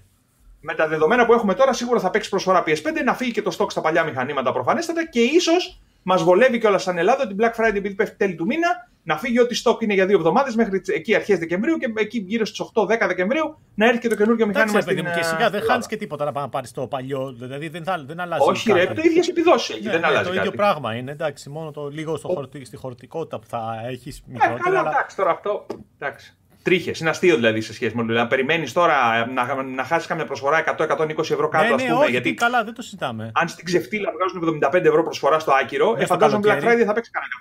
Με 0.59 0.73
τα 0.73 0.87
δεδομένα 0.87 1.25
που 1.25 1.33
έχουμε 1.33 1.53
τώρα, 1.53 1.73
σίγουρα 1.73 1.99
θα 1.99 2.09
παίξει 2.09 2.29
προσφορά 2.29 2.63
PS5, 2.67 3.03
να 3.05 3.13
φύγει 3.13 3.31
και 3.31 3.41
το 3.41 3.55
stock 3.59 3.71
στα 3.71 3.81
παλιά 3.81 4.03
μηχανήματα 4.03 4.51
προφανέστατα 4.51 5.05
και 5.05 5.19
ίσως 5.19 5.81
Μας 6.03 6.23
βολεύει 6.23 6.59
και 6.59 6.67
όλα 6.67 6.77
σαν 6.77 6.97
Ελλάδα 6.97 7.23
ότι 7.23 7.35
Black 7.39 7.51
Friday, 7.51 7.75
επειδή 7.75 7.95
πέφτει 7.95 8.15
τέλη 8.15 8.35
του 8.35 8.45
μήνα, 8.45 8.91
να 9.03 9.17
φύγει 9.17 9.39
ό,τι 9.39 9.61
stock 9.63 9.81
είναι 9.81 9.93
για 9.93 10.05
δύο 10.05 10.17
εβδομάδες 10.17 10.55
μέχρι 10.55 10.81
εκεί 10.95 11.15
αρχές 11.15 11.39
Δεκεμβρίου 11.39 11.77
και 11.77 11.93
εκεί 11.95 12.23
γύρω 12.27 12.45
στις 12.45 12.71
8-10 12.73 12.85
Δεκεμβρίου 13.07 13.57
να 13.75 13.85
έρθει 13.85 13.99
και 13.99 14.07
το 14.07 14.15
καινούργιο 14.15 14.47
μηχάνημα 14.47 14.81
στην 14.81 14.97
Ελλάδα. 14.97 15.17
Και 15.17 15.23
σιγά 15.23 15.49
δεν 15.49 15.61
χάνεις 15.61 15.87
και 15.87 15.97
τίποτα 15.97 16.31
να 16.31 16.49
πάρεις 16.49 16.71
το 16.71 16.87
παλιό. 16.87 17.33
Δηλαδή 17.37 17.67
δεν, 17.67 17.83
θα, 17.83 18.03
δεν 18.07 18.19
αλλάζει. 18.19 18.49
Όχι, 18.49 18.71
ρε, 18.71 18.85
το 18.85 19.01
ίδιο 19.03 19.23
επιδόσει 19.29 19.73
έχει. 19.73 19.83
Ναι, 19.83 19.91
δεν 19.91 19.99
ναι, 19.99 20.07
αλλάζει. 20.07 20.29
Το 20.29 20.35
ίδιο 20.35 20.51
πράγμα 20.51 20.95
είναι. 20.95 21.11
Εντάξει, 21.11 21.49
μόνο 21.49 21.71
το 21.71 21.87
λίγο 21.87 22.17
στο 22.17 22.27
χορτι, 22.27 22.65
στη 22.65 22.77
χωρητικότητα 22.77 23.39
που 23.39 23.47
θα 23.47 23.83
έχεις 23.85 24.17
ε, 24.17 24.21
μικρότερα. 24.27 24.55
Ε, 24.55 24.59
καλά, 24.63 24.79
αλλά... 24.79 24.89
εντάξει 24.89 25.15
τώρα 25.15 25.31
αυτό. 25.31 25.65
Εντάξει 25.99 26.37
τρίχες. 26.63 26.99
Είναι 26.99 27.09
αστείο 27.09 27.35
δηλαδή 27.35 27.61
σε 27.61 27.73
σχέση 27.73 27.95
με 27.95 28.05
το. 28.05 28.13
Να 28.13 28.27
περιμένεις 28.27 28.73
τώρα 28.73 29.25
να, 29.33 29.63
να 29.63 29.83
χάσεις 29.83 30.07
κάμια 30.07 30.25
προσφορά 30.25 30.63
100-120 30.77 31.19
ευρώ 31.19 31.47
κάτω, 31.47 31.67
ναι, 31.67 31.73
ας 31.73 31.81
ναι, 31.81 31.87
πούμε. 31.87 32.01
Όχι, 32.01 32.11
γιατί 32.11 32.33
καλά, 32.33 32.63
δεν 32.63 32.73
το 32.73 32.81
συζητάμε. 32.81 33.31
Αν 33.33 33.47
στην 33.47 33.65
ξεφτύλα 33.65 34.11
βγάζουν 34.11 34.59
75 34.63 34.85
ευρώ 34.85 35.03
προσφορά 35.03 35.39
στο 35.39 35.51
άκυρο, 35.61 35.95
ε, 35.97 36.05
φαντάζομαι 36.05 36.41
Black 36.47 36.63
Friday 36.63 36.83
θα 36.85 36.93
παίξει 36.93 37.11
κανένα 37.11 37.33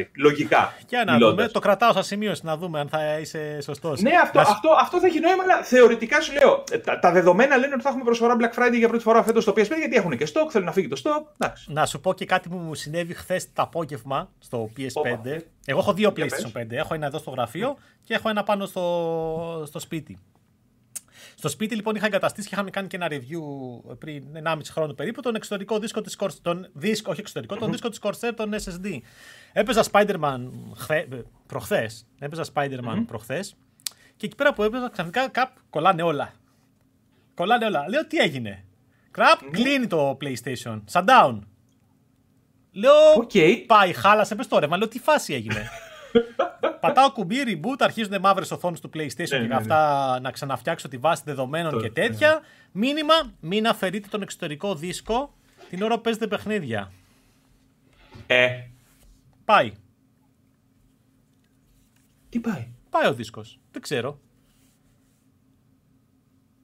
130-140. 0.00 0.06
Λογικά. 0.16 0.74
Και 0.86 0.96
να 0.96 1.12
μιλώντας. 1.12 1.36
δούμε. 1.36 1.48
Το 1.48 1.60
κρατάω 1.60 1.92
σαν 1.92 2.02
σημείωση 2.02 2.44
να 2.44 2.56
δούμε 2.56 2.80
αν 2.80 2.88
θα 2.88 3.18
είσαι 3.20 3.60
σωστός. 3.62 4.00
Ναι, 4.00 4.10
αυτό, 4.22 4.40
αυτό, 4.40 4.68
αυτό 4.80 5.00
θα 5.00 5.06
έχει 5.06 5.20
νόημα, 5.20 5.42
αλλά 5.42 5.62
θεωρητικά 5.62 6.20
σου 6.20 6.32
λέω. 6.32 6.64
Ε, 6.70 6.78
τα, 6.78 6.98
τα 6.98 7.12
δεδομένα 7.12 7.56
λένε 7.56 7.72
ότι 7.74 7.82
θα 7.82 7.88
έχουμε 7.88 8.04
προσφορά 8.04 8.36
Black 8.40 8.62
Friday 8.62 8.76
για 8.76 8.88
πρώτη 8.88 9.02
φορά 9.02 9.22
φέτος 9.22 9.42
στο 9.42 9.52
PSP 9.52 9.76
γιατί 9.78 9.96
έχουν 9.96 10.16
και 10.16 10.28
stock, 10.32 10.50
θέλουν 10.50 10.66
να 10.66 10.72
φύγει 10.72 10.88
το 10.88 11.00
stock. 11.04 11.48
Να 11.66 11.86
σου 11.86 12.00
πω 12.00 12.14
και 12.14 12.24
κάτι 12.24 12.48
που 12.48 12.56
μου 12.56 12.74
συνέβη 12.74 13.14
χθες 13.14 13.52
το 13.52 13.62
απόγευμα 13.62 14.30
στο 14.38 14.70
PS5. 14.76 15.40
Εγώ 15.64 15.78
έχω 15.78 15.92
δύο 15.92 16.12
PlayStation 16.16 16.52
5. 16.52 16.70
Έχω 16.70 16.94
ένα 16.94 17.06
εδώ 17.06 17.18
στο 17.18 17.30
γραφείο 17.30 17.76
και 18.04 18.14
έχω 18.14 18.28
ένα 18.28 18.42
πάνω 18.42 18.66
στο, 18.66 19.64
στο 19.66 19.78
σπίτι. 19.78 20.18
Στο 21.36 21.48
σπίτι 21.48 21.74
λοιπόν 21.74 21.94
είχα 21.94 22.06
εγκαταστήσει 22.06 22.48
και 22.48 22.54
είχαμε 22.54 22.70
κάνει 22.70 22.88
και 22.88 22.96
ένα 22.96 23.08
review 23.10 23.94
πριν 23.98 24.24
1,5 24.44 24.58
χρόνο 24.70 24.92
περίπου 24.92 25.22
τον 25.22 25.34
εξωτερικό 25.34 25.78
δίσκο 25.78 26.00
της 26.00 26.16
Corsair, 26.20 26.38
τον 26.42 26.68
δίσκο, 26.72 27.10
όχι 27.10 27.20
εξωτερικό, 27.20 27.56
τον 27.56 27.70
δίσκο 27.70 27.88
της 27.88 27.98
Corsair, 28.02 28.32
τον 28.36 28.54
SSD. 28.54 28.98
Έπαιζα 29.52 29.84
Spider-Man 29.92 30.40
χθε, 30.76 31.08
προχθές, 31.46 32.06
έπαιζα 32.18 32.44
Spider-Man 32.54 32.98
mm 32.98 33.04
προχθές 33.06 33.56
και 34.16 34.26
εκεί 34.26 34.34
πέρα 34.34 34.52
που 34.52 34.62
έπαιζα 34.62 34.88
ξαφνικά 34.88 35.28
καπ, 35.28 35.56
κολλάνε 35.70 36.02
όλα. 36.02 36.32
Κολλάνε 37.34 37.64
όλα. 37.64 37.88
Λέω 37.88 38.06
τι 38.06 38.16
έγινε; 38.16 38.64
Κραπ, 39.10 39.50
κλείνει 39.50 39.86
το 39.86 40.16
PlayStation. 40.20 40.80
Shutdown. 40.92 41.38
Λέω, 42.72 42.92
okay. 43.16 43.64
πάει, 43.66 43.92
χάλασε, 43.92 44.34
πες 44.34 44.48
τώρα, 44.48 44.68
μα 44.68 44.76
λέω 44.76 44.88
τι 44.88 44.98
φάση 44.98 45.34
έγινε. 45.34 45.68
Πατάω 46.80 47.12
κουμπί, 47.12 47.36
reboot, 47.46 47.76
αρχίζουν 47.78 48.20
μαύρες 48.20 48.50
οθόνες 48.50 48.80
του 48.80 48.90
PlayStation 48.94 49.16
ναι, 49.16 49.38
και 49.38 49.46
ναι, 49.46 49.54
αυτά 49.54 50.12
ναι. 50.12 50.20
να 50.20 50.30
ξαναφτιάξω 50.30 50.88
τη 50.88 50.96
βάση 50.96 51.22
δεδομένων 51.24 51.82
και 51.82 51.90
τέτοια. 51.90 52.40
Μήνυμα, 52.72 53.14
μην 53.40 53.66
αφαιρείτε 53.66 54.08
τον 54.10 54.22
εξωτερικό 54.22 54.74
δίσκο 54.74 55.34
την 55.70 55.82
ώρα 55.82 55.94
που 55.94 56.00
παίζετε 56.00 56.26
παιχνίδια. 56.26 56.92
Ε. 58.26 58.48
Πάει. 59.44 59.72
Τι 62.28 62.38
πάει; 62.38 62.68
Πάει 62.90 63.06
ο 63.06 63.14
δίσκος. 63.14 63.58
Δεν 63.70 63.82
ξέρω. 63.82 64.18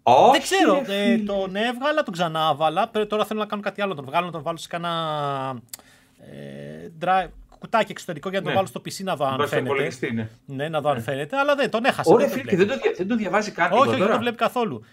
Όχι, 0.03 0.31
δεν 0.31 0.41
ξέρω. 0.41 0.83
Ε, 0.87 1.19
τον 1.19 1.57
έβγαλα, 1.57 2.03
τον 2.03 2.13
ξανάβαλα. 2.13 2.91
Τώρα 3.09 3.25
θέλω 3.25 3.41
να 3.41 3.47
κάνω 3.47 3.63
κάτι 3.63 3.83
άλλο. 3.83 3.95
Τον 3.95 4.05
βγάλω, 4.05 4.27
να 4.27 4.33
τον 4.33 4.43
βάλω 4.43 4.57
σε 4.57 4.69
κανένα 4.69 4.95
ε, 5.57 5.86
drive, 7.01 7.29
κουτάκι 7.59 7.91
εξωτερικό 7.91 8.29
για 8.29 8.39
να 8.39 8.45
το 8.45 8.51
ναι. 8.51 8.57
βάλω 8.57 8.67
στο 8.67 8.81
PC 8.85 9.05
να 9.05 9.17
δω 9.17 9.25
αν 9.25 9.49
φαίνεται. 9.49 10.13
Ναι. 10.13 10.29
ναι, 10.47 10.69
να 10.69 10.81
δω 10.81 10.89
αν 10.89 10.97
ναι. 10.97 11.03
φαίνεται, 11.03 11.37
αλλά 11.37 11.55
δεν 11.55 11.71
τον 11.71 11.85
έχασα. 11.85 12.13
Ωραία, 12.13 12.29
φίλε, 12.29 12.43
και 12.43 12.57
δεν 12.57 12.69
το, 12.69 12.75
δεν 12.97 13.09
το 13.09 13.17
διαβάζει 13.17 13.51
κάτι. 13.51 13.75
Όχι, 13.75 13.89
όχι, 13.89 13.99
δεν 14.01 14.11
το 14.11 14.19
βλέπει 14.19 14.37
καθόλου. 14.37 14.85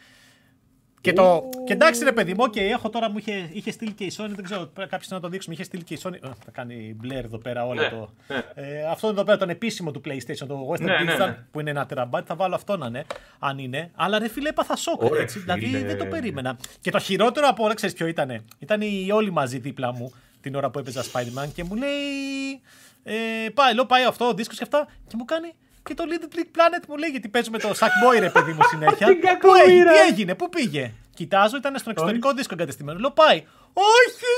Και, 1.03 1.13
το, 1.13 1.49
και 1.65 1.73
εντάξει 1.73 2.03
ρε 2.03 2.11
παιδί 2.11 2.33
μου, 2.33 2.49
και 2.49 2.61
έχω 2.61 2.89
τώρα 2.89 3.09
μου 3.09 3.17
είχε, 3.17 3.49
είχε 3.51 3.71
στείλει 3.71 3.91
και 3.91 4.03
η 4.03 4.11
Sony, 4.17 4.29
δεν 4.29 4.43
ξέρω, 4.43 4.69
κάποιος 4.75 5.07
να 5.07 5.19
το 5.19 5.27
δείξουμε, 5.27 5.53
είχε 5.55 5.63
στείλει 5.63 5.83
και 5.83 5.93
η 5.93 5.99
Sony. 6.03 6.15
θα 6.21 6.51
κάνει 6.51 6.95
blur 7.03 7.23
εδώ 7.23 7.37
πέρα 7.37 7.65
όλο 7.65 7.81
ναι, 7.81 7.89
το. 7.89 8.09
Ναι. 8.27 8.43
Ε, 8.53 8.85
αυτό 8.85 9.07
εδώ 9.07 9.23
πέρα, 9.23 9.37
τον 9.37 9.49
επίσημο 9.49 9.91
του 9.91 10.01
PlayStation, 10.05 10.47
το 10.47 10.67
Western 10.71 10.81
ναι, 10.81 10.95
Digital, 11.01 11.17
ναι, 11.17 11.37
που 11.51 11.59
είναι 11.59 11.69
ένα 11.69 11.85
τεραμπάτι, 11.85 12.27
θα 12.27 12.35
βάλω 12.35 12.55
αυτό 12.55 12.77
να 12.77 12.85
είναι, 12.85 13.05
αν 13.39 13.57
είναι. 13.57 13.91
Αλλά 13.95 14.19
ρε 14.19 14.27
φίλε, 14.27 14.49
έπαθα 14.49 14.75
σοκ. 14.75 15.01
έτσι, 15.19 15.39
δηλαδή 15.39 15.77
δεν 15.77 15.97
το 15.97 16.05
περίμενα. 16.05 16.57
Και 16.81 16.91
το 16.91 16.99
χειρότερο 16.99 17.47
από 17.47 17.63
όλα, 17.63 17.73
ξέρεις 17.73 17.95
ποιο 17.95 18.07
ήταν. 18.07 18.45
Ήταν 18.59 18.81
οι 18.81 19.09
όλοι 19.11 19.31
μαζί 19.31 19.57
δίπλα 19.57 19.93
μου 19.93 20.13
την 20.43 20.55
ώρα 20.55 20.69
που 20.69 20.79
έπαιζα 20.79 21.03
Spider-Man 21.03 21.47
και 21.53 21.63
μου 21.63 21.75
λέει. 21.75 22.61
Ε, 23.03 23.49
πάει, 23.53 23.73
λέω, 23.73 23.85
πάει 23.85 24.03
αυτό, 24.03 24.27
ο 24.27 24.33
δίσκος 24.33 24.57
και 24.57 24.63
αυτά. 24.63 24.87
Και 25.07 25.15
μου 25.17 25.25
κάνει 25.25 25.53
και 25.83 25.93
το 25.93 26.03
Little 26.07 26.35
Big 26.37 26.43
Planet 26.57 26.83
μου 26.87 26.97
λέει 26.97 27.09
γιατί 27.09 27.27
παίζουμε 27.29 27.57
το 27.59 27.69
Sackboy 27.69 28.19
ρε 28.19 28.29
παιδί 28.29 28.51
μου 28.51 28.59
συνέχεια. 28.69 29.07
Πού 29.41 29.49
έγινε, 29.67 29.91
τι 29.91 29.97
έγινε, 30.11 30.35
πού 30.35 30.49
πήγε. 30.49 30.93
Κοιτάζω, 31.13 31.57
ήταν 31.57 31.77
στον 31.77 31.91
εξωτερικό 31.91 32.31
δίσκο 32.33 32.53
εγκατεστημένος. 32.53 33.01
Λέω 33.01 33.11
πάει. 33.11 33.37
Όχι! 33.73 34.33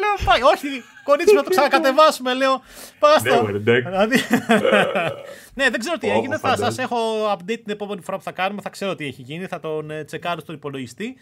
Λέω 0.00 0.14
πάει. 0.24 0.42
Όχι, 0.42 0.82
κορίτσι 1.04 1.34
να 1.34 1.42
το 1.42 1.50
ξανακατεβάσουμε. 1.50 2.34
Λέω 2.34 2.62
πάστο. 2.98 3.44
Δηλαδή- 3.46 4.22
ναι, 5.58 5.70
δεν 5.70 5.78
ξέρω 5.80 5.98
τι 5.98 6.10
έγινε. 6.10 6.38
Θα 6.38 6.56
σας 6.56 6.78
έχω 6.78 6.96
update 7.32 7.44
την 7.64 7.70
επόμενη 7.70 8.00
φορά 8.00 8.16
που 8.16 8.22
θα 8.22 8.32
κάνουμε. 8.32 8.60
Θα 8.62 8.70
ξέρω 8.70 8.94
τι 8.94 9.06
έχει 9.06 9.22
γίνει. 9.22 9.46
Θα 9.46 9.60
τον 9.60 9.90
ε, 9.90 10.04
τσεκάρω 10.04 10.40
στον 10.40 10.54
υπολογιστή. 10.54 11.16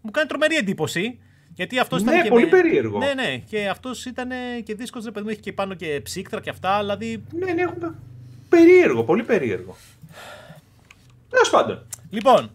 Μου 0.00 0.10
κάνει 0.10 0.28
τρομερή 0.28 0.56
εντύπωση. 0.56 1.18
Γιατί 1.58 1.78
αυτός 1.78 2.02
ναι, 2.02 2.22
και 2.22 2.28
πολύ 2.28 2.44
με... 2.44 2.50
περίεργο. 2.50 2.98
Ναι, 2.98 3.12
ναι. 3.14 3.36
Και 3.36 3.68
αυτός 3.68 4.04
ήταν 4.04 4.30
και 4.64 4.74
δύσκολο, 4.74 5.04
ρε 5.04 5.10
παιδί 5.10 5.24
μου, 5.24 5.30
έχει 5.30 5.40
και 5.40 5.52
πάνω 5.52 5.74
και 5.74 6.00
ψύκτρα 6.02 6.40
και 6.40 6.50
αυτά. 6.50 6.78
Δηλαδή... 6.78 7.22
Ναι, 7.30 7.52
ναι, 7.52 7.62
έχουμε. 7.62 7.94
Περίεργο, 8.48 9.04
πολύ 9.04 9.22
περίεργο. 9.22 9.76
Τέλος 11.30 11.50
πάντων. 11.50 11.86
Λοιπόν, 12.10 12.50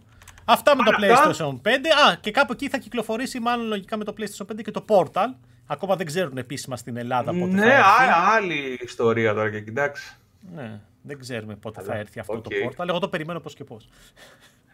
αυτά 0.46 0.76
με 0.76 0.84
το 0.84 0.92
PlayStation 1.00 1.70
5. 1.70 1.70
Α, 2.10 2.16
και 2.22 2.32
κάπου 2.32 2.54
εκεί 2.54 2.70
θα 2.70 2.78
κυκλοφορήσει, 2.78 3.40
μάλλον 3.40 3.68
λογικά 3.68 3.98
με 3.98 4.04
το 4.04 4.14
PlayStation 4.18 4.46
5 4.52 4.62
και 4.64 4.72
το 4.72 4.86
Portal. 4.88 5.34
Ακόμα 5.68 5.96
δεν 5.96 6.06
ξέρουν 6.06 6.38
επίσημα 6.38 6.78
στην 6.78 6.98
Ελλάδα 6.98 7.32
πότε 7.32 7.46
ναι, 7.46 7.62
θα 7.62 7.66
έρθει. 7.66 8.06
Ναι, 8.06 8.12
άλλη 8.36 8.80
ιστορία 8.82 9.34
τώρα 9.34 9.52
και 9.52 9.62
κοιτάξει. 9.62 10.16
Ναι, 10.56 10.80
δεν 11.02 11.20
ξέρουμε 11.20 11.56
πότε 11.56 11.82
θα 11.82 11.96
έρθει 11.96 12.20
αυτό 12.20 12.42
το 12.42 12.50
Portal. 12.66 12.88
Εγώ 12.88 13.00
το 13.00 13.08
περιμένω 13.08 13.40
πώς 13.40 13.56
και 13.56 13.64
πώς. 13.64 13.90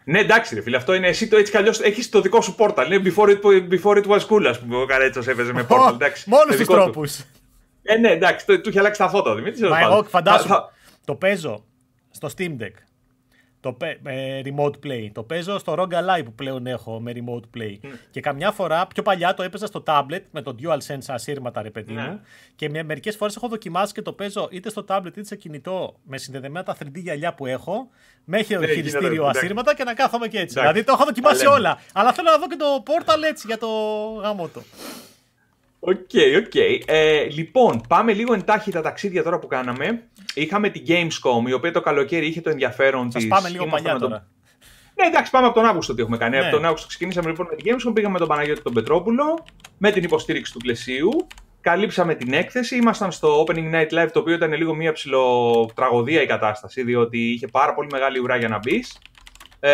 Ναι, 0.04 0.18
εντάξει, 0.18 0.54
ρε 0.54 0.62
φίλε, 0.62 0.76
αυτό 0.76 0.94
είναι 0.94 1.06
εσύ 1.08 1.28
το 1.28 1.36
έτσι 1.36 1.50
κι 1.52 1.58
αλλιώς 1.58 1.80
έχεις 1.80 2.08
το 2.08 2.20
δικό 2.20 2.40
σου 2.40 2.54
πόρταλ. 2.54 2.92
Είναι 2.92 3.12
before 3.14 3.28
it, 3.28 3.40
before 3.70 3.96
it 3.96 4.06
was 4.06 4.26
cool, 4.28 4.44
ας 4.48 4.60
πούμε. 4.60 4.76
Ο 4.76 4.86
Καρέτσος 4.86 5.26
έπαιζε 5.26 5.52
με 5.52 5.64
πόρταλ. 5.64 5.96
Μόνος 6.26 6.56
τους 6.56 6.66
τρόπους. 6.66 7.24
Ε, 7.82 7.96
ναι, 7.96 8.10
εντάξει, 8.10 8.46
του 8.46 8.68
είχε 8.68 8.78
αλλάξει 8.78 9.00
τα 9.00 9.08
φώτα. 9.08 9.34
Δημήτρης. 9.34 9.68
Μα 9.68 9.80
εγώ 9.80 10.04
φαντάζομαι. 10.04 10.56
Το 11.04 11.14
παίζω 11.14 11.64
στο 12.10 12.28
Steam 12.36 12.62
Deck. 12.62 12.74
Το 13.60 13.76
με 14.00 14.42
remote 14.44 14.86
play. 14.86 15.08
Το 15.12 15.22
παίζω 15.22 15.58
στο 15.58 15.74
ROG 15.78 15.92
Ally 15.92 16.22
που 16.24 16.32
πλέον 16.32 16.66
έχω 16.66 17.00
με 17.00 17.12
remote 17.14 17.58
play. 17.58 17.72
Mm. 17.82 17.88
Και 18.10 18.20
καμιά 18.20 18.50
φορά, 18.50 18.86
πιο 18.86 19.02
παλιά 19.02 19.34
το 19.34 19.42
έπαιζα 19.42 19.66
στο 19.66 19.82
tablet 19.86 20.20
με 20.30 20.42
το 20.42 20.54
DualSense 20.62 21.04
ασύρματα, 21.06 21.62
ρε 21.62 21.70
παιδί 21.70 21.92
ναι. 21.92 22.02
μου. 22.02 22.20
Και 22.56 22.68
με, 22.68 22.82
μερικές 22.82 23.16
φορές 23.16 23.36
έχω 23.36 23.48
δοκιμάσει 23.48 23.92
και 23.92 24.02
το 24.02 24.12
παίζω 24.12 24.48
είτε 24.50 24.70
στο 24.70 24.84
tablet 24.88 25.06
είτε 25.06 25.24
σε 25.24 25.36
κινητό 25.36 25.94
με 26.02 26.18
συνδεδεμένα 26.18 26.64
τα 26.64 26.76
3D 26.82 26.90
γυαλιά 26.94 27.34
που 27.34 27.46
έχω. 27.46 27.88
Με 28.24 28.38
έχει 28.38 28.56
ναι, 28.56 28.66
χειριστήριο 28.66 29.26
ασύρματα 29.26 29.74
και 29.74 29.84
να 29.84 29.94
κάθομαι 29.94 30.28
και 30.28 30.38
έτσι. 30.38 30.60
Δηλαδή 30.60 30.84
το 30.84 30.92
έχω 30.92 31.04
δοκιμάσει 31.04 31.46
όλα. 31.46 31.78
Αλλά 31.92 32.12
θέλω 32.12 32.30
να 32.30 32.38
δω 32.38 32.46
και 32.46 32.56
το 32.56 32.82
Portal 32.86 33.22
έτσι 33.28 33.46
για 33.46 33.58
το 33.58 33.68
γάμο 34.22 34.50
OK, 35.80 35.94
okay, 35.94 36.42
OK. 36.44 36.50
Okay. 36.54 36.80
Ε, 36.86 37.22
λοιπόν, 37.22 37.80
πάμε 37.88 38.12
λίγο 38.12 38.34
εν 38.34 38.43
τάχει 38.43 38.70
τα 38.70 38.80
ταξίδια 38.80 39.22
τώρα 39.22 39.38
που 39.38 39.46
κάναμε. 39.46 40.02
Είχαμε 40.34 40.68
την 40.68 40.84
Gamescom, 40.86 41.48
η 41.48 41.52
οποία 41.52 41.72
το 41.72 41.80
καλοκαίρι 41.80 42.26
είχε 42.26 42.40
το 42.40 42.50
ενδιαφέρον 42.50 43.10
της. 43.10 43.26
πάμε 43.26 43.48
λίγο 43.48 43.66
παλιά 43.66 43.98
τώρα. 43.98 44.26
Ναι, 44.94 45.06
εντάξει, 45.06 45.30
πάμε 45.30 45.46
από 45.46 45.54
τον 45.54 45.64
Αύγουστο 45.64 45.94
τι 45.94 46.00
έχουμε 46.02 46.16
κάνει. 46.16 46.36
Ναι. 46.36 46.42
Από 46.42 46.50
τον 46.50 46.64
Αύγουστο 46.64 46.88
ξεκινήσαμε 46.88 47.28
λοιπόν 47.28 47.46
με 47.50 47.56
την 47.56 47.74
Gamescom, 47.74 47.94
πήγαμε 47.94 48.12
με 48.12 48.18
τον 48.18 48.28
Παναγιώτη 48.28 48.62
τον 48.62 48.72
Πετρόπουλο, 48.72 49.44
με 49.78 49.90
την 49.90 50.02
υποστήριξη 50.02 50.52
του 50.52 50.58
Πλαισίου. 50.58 51.26
Καλύψαμε 51.60 52.14
την 52.14 52.32
έκθεση. 52.32 52.76
Ήμασταν 52.76 53.12
στο 53.12 53.44
Opening 53.44 53.74
Night 53.74 53.88
Live, 53.90 54.08
το 54.12 54.18
οποίο 54.18 54.34
ήταν 54.34 54.52
λίγο 54.52 54.74
μία 54.74 54.92
ψιλοτραγωδία 54.92 56.22
η 56.22 56.26
κατάσταση, 56.26 56.82
διότι 56.82 57.18
είχε 57.18 57.46
πάρα 57.46 57.74
πολύ 57.74 57.88
μεγάλη 57.92 58.18
ουρά 58.18 58.36
για 58.36 58.48
να 58.48 58.58
μπεις. 58.58 58.98
Ε, 59.60 59.70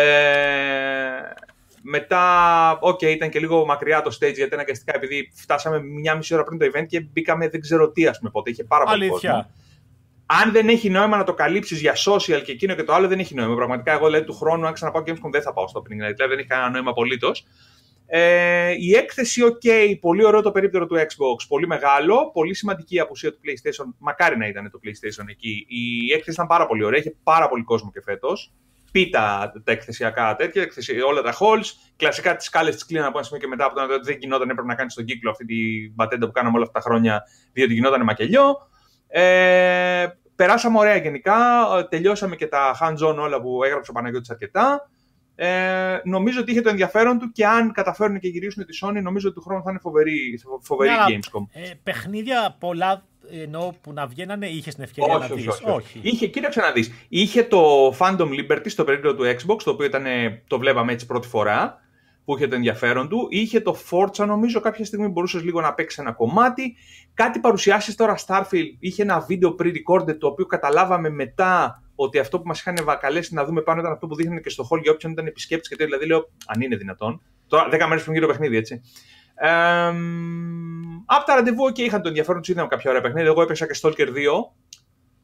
μετά, 1.81 2.77
OK, 2.79 2.99
okay, 3.01 3.07
ήταν 3.07 3.29
και 3.29 3.39
λίγο 3.39 3.65
μακριά 3.65 4.01
το 4.01 4.17
stage 4.19 4.33
γιατί 4.33 4.53
αναγκαστικά 4.53 4.95
επειδή 4.95 5.31
φτάσαμε 5.33 5.81
μια 5.83 6.15
μισή 6.15 6.33
ώρα 6.33 6.43
πριν 6.43 6.57
το 6.57 6.65
event 6.65 6.85
και 6.87 7.01
μπήκαμε 7.01 7.49
δεν 7.49 7.61
ξέρω 7.61 7.91
τι, 7.91 8.07
ας 8.07 8.17
πούμε 8.17 8.29
πότε. 8.31 8.49
Είχε 8.49 8.63
πάρα 8.63 8.85
πολύ 8.85 9.07
κόσμο. 9.07 9.49
Αν 10.25 10.51
δεν 10.51 10.69
έχει 10.69 10.89
νόημα 10.89 11.17
να 11.17 11.23
το 11.23 11.33
καλύψεις 11.33 11.81
για 11.81 11.93
social 11.93 12.41
και 12.43 12.51
εκείνο 12.51 12.73
και 12.73 12.83
το 12.83 12.93
άλλο, 12.93 13.07
δεν 13.07 13.19
έχει 13.19 13.35
νόημα. 13.35 13.55
Πραγματικά, 13.55 13.91
εγώ 13.91 14.05
δηλαδή 14.05 14.25
του 14.25 14.33
χρόνου, 14.33 14.67
αν 14.67 14.73
ξαναπάω 14.73 15.03
Gamescom, 15.05 15.29
δεν 15.31 15.41
θα 15.41 15.53
πάω 15.53 15.67
στο 15.67 15.79
opening 15.79 16.07
night. 16.07 16.13
Δηλαδή, 16.15 16.27
δεν 16.27 16.37
έχει 16.37 16.47
κανένα 16.47 16.69
νόημα 16.69 16.89
απολύτως. 16.89 17.45
Ε, 18.05 18.71
η 18.79 18.95
έκθεση, 18.95 19.41
OK, 19.45 19.97
πολύ 19.99 20.25
ωραίο 20.25 20.41
το 20.41 20.51
περίπτερο 20.51 20.85
του 20.85 20.95
Xbox, 20.95 21.45
πολύ 21.47 21.67
μεγάλο, 21.67 22.31
πολύ 22.33 22.53
σημαντική 22.53 22.95
η 22.95 22.99
απουσία 22.99 23.31
του 23.31 23.39
PlayStation. 23.45 23.93
Μακάρι 23.97 24.37
να 24.37 24.47
ήταν 24.47 24.71
το 24.71 24.79
PlayStation 24.83 25.25
εκεί. 25.29 25.65
Η 25.67 26.11
έκθεση 26.11 26.31
ήταν 26.31 26.47
πάρα 26.47 26.67
πολύ 26.67 26.83
ωραία, 26.83 26.99
είχε 26.99 27.15
πάρα 27.23 27.49
πολύ 27.49 27.63
κόσμο 27.63 27.91
και 27.91 28.01
φέτος 28.01 28.53
πίτα 28.91 29.53
τα 29.63 29.71
εκθεσιακά 29.71 30.35
τέτοια, 30.35 30.67
όλα 31.07 31.21
τα 31.21 31.33
halls. 31.39 31.65
Κλασικά 31.95 32.35
τις 32.35 32.49
κάλε 32.49 32.69
τις 32.69 32.85
κλείναν 32.85 33.07
από 33.07 33.17
ένα 33.17 33.27
σημείο 33.27 33.41
και 33.41 33.47
μετά 33.47 33.65
από 33.65 33.75
το 33.75 33.93
ότι 33.93 34.11
δεν 34.11 34.17
γινόταν, 34.19 34.49
έπρεπε 34.49 34.67
να 34.67 34.75
κάνεις 34.75 34.93
στον 34.93 35.05
κύκλο 35.05 35.29
αυτή 35.29 35.45
την 35.45 35.95
πατέντα 35.95 36.25
που 36.25 36.31
κάναμε 36.31 36.55
όλα 36.55 36.65
αυτά 36.65 36.79
τα 36.79 36.85
χρόνια, 36.89 37.23
διότι 37.53 37.73
γινόταν 37.73 38.03
μακελιό. 38.03 38.69
Ε, 39.07 40.07
περάσαμε 40.35 40.77
ωραία 40.77 40.95
γενικά. 40.95 41.35
Τελειώσαμε 41.89 42.35
και 42.35 42.47
τα 42.47 42.77
hands-on 42.81 43.15
όλα 43.17 43.41
που 43.41 43.63
έγραψε 43.63 43.91
ο 43.91 43.93
Παναγιώτης 43.93 44.29
αρκετά. 44.29 44.89
Ε, 45.39 45.99
νομίζω 46.03 46.39
ότι 46.41 46.51
είχε 46.51 46.61
το 46.61 46.69
ενδιαφέρον 46.69 47.19
του 47.19 47.31
και 47.31 47.45
αν 47.45 47.71
καταφέρουν 47.71 48.19
και 48.19 48.27
γυρίσουν 48.27 48.65
τη 48.65 48.77
Sony, 48.81 49.01
νομίζω 49.01 49.27
ότι 49.27 49.37
του 49.37 49.43
χρόνου 49.43 49.63
θα 49.63 49.69
είναι 49.69 49.79
φοβερή, 49.79 50.39
φοβερή 50.61 50.89
ναι, 50.89 50.97
Gamescom. 51.07 51.45
Ε, 51.51 51.71
παιχνίδια 51.83 52.55
πολλά 52.59 53.05
ενώ 53.31 53.75
που 53.81 53.93
να 53.93 54.07
βγαίνανε, 54.07 54.47
είχες 54.47 54.75
την 54.75 54.83
ευκαιρία 54.83 55.15
όχι, 55.15 55.29
να 55.29 55.35
δεις. 55.35 55.47
Όχι, 55.47 55.69
όχι. 55.69 55.99
Είχε, 56.01 56.27
κοίταξε 56.27 56.61
να 56.61 56.71
δεις. 56.71 56.91
Είχε 57.09 57.43
το 57.43 57.89
Phantom 57.97 58.27
Liberty 58.27 58.65
στο 58.65 58.83
περίπτωμα 58.83 59.15
του 59.15 59.23
Xbox, 59.23 59.61
το 59.63 59.71
οποίο 59.71 59.85
ήταν, 59.85 60.05
το 60.47 60.59
βλέπαμε 60.59 60.91
έτσι 60.91 61.05
πρώτη 61.05 61.27
φορά, 61.27 61.81
που 62.25 62.35
είχε 62.35 62.47
το 62.47 62.55
ενδιαφέρον 62.55 63.09
του. 63.09 63.27
Είχε 63.29 63.61
το 63.61 63.77
Forza, 63.89 64.25
νομίζω, 64.25 64.59
κάποια 64.59 64.85
στιγμή 64.85 65.07
μπορούσες 65.07 65.43
λίγο 65.43 65.61
να 65.61 65.73
παίξεις 65.73 65.99
ένα 65.99 66.11
κομμάτι. 66.11 66.75
Κάτι 67.13 67.39
παρουσιάσεις 67.39 67.95
τώρα 67.95 68.17
Starfield. 68.25 68.75
Είχε 68.79 69.01
ένα 69.01 69.19
βίντεο 69.19 69.55
pre-recorded, 69.59 70.17
το 70.19 70.27
οποίο 70.27 70.45
καταλάβαμε 70.45 71.09
μετά 71.09 71.83
ότι 71.95 72.19
αυτό 72.19 72.39
που 72.39 72.47
μας 72.47 72.59
είχαν 72.59 72.77
βακαλέσει 72.83 73.33
να 73.33 73.45
δούμε 73.45 73.61
πάνω 73.61 73.79
ήταν 73.79 73.91
αυτό 73.91 74.07
που 74.07 74.15
δείχνει 74.15 74.41
και 74.41 74.49
στο 74.49 74.67
hall 74.71 74.81
για 74.81 74.91
όποιον 74.91 75.11
ήταν 75.11 75.27
επισκέπτης. 75.27 75.69
Και 75.69 75.85
δηλαδή 75.85 76.05
λέω, 76.05 76.29
αν 76.45 76.61
είναι 76.61 76.75
δυνατόν. 76.75 77.21
Τώρα 77.47 77.67
10 77.71 77.85
μέρες 77.87 78.03
πριν 78.03 78.13
γύρω 78.13 78.27
παιχνίδι, 78.27 78.57
έτσι. 78.57 78.81
Ε, 79.39 79.47
από 81.05 81.25
τα 81.25 81.35
ραντεβού, 81.35 81.71
και 81.71 81.83
είχαν 81.83 82.01
το 82.01 82.07
ενδιαφέρον 82.07 82.41
τους, 82.41 82.49
είδαμε 82.49 82.67
κάποια 82.67 82.89
ωραία 82.89 83.01
παιχνίδια. 83.01 83.29
Εγώ 83.29 83.41
έπεσα 83.41 83.67
και 83.67 83.79
Stalker 83.81 84.07
2, 84.07 84.11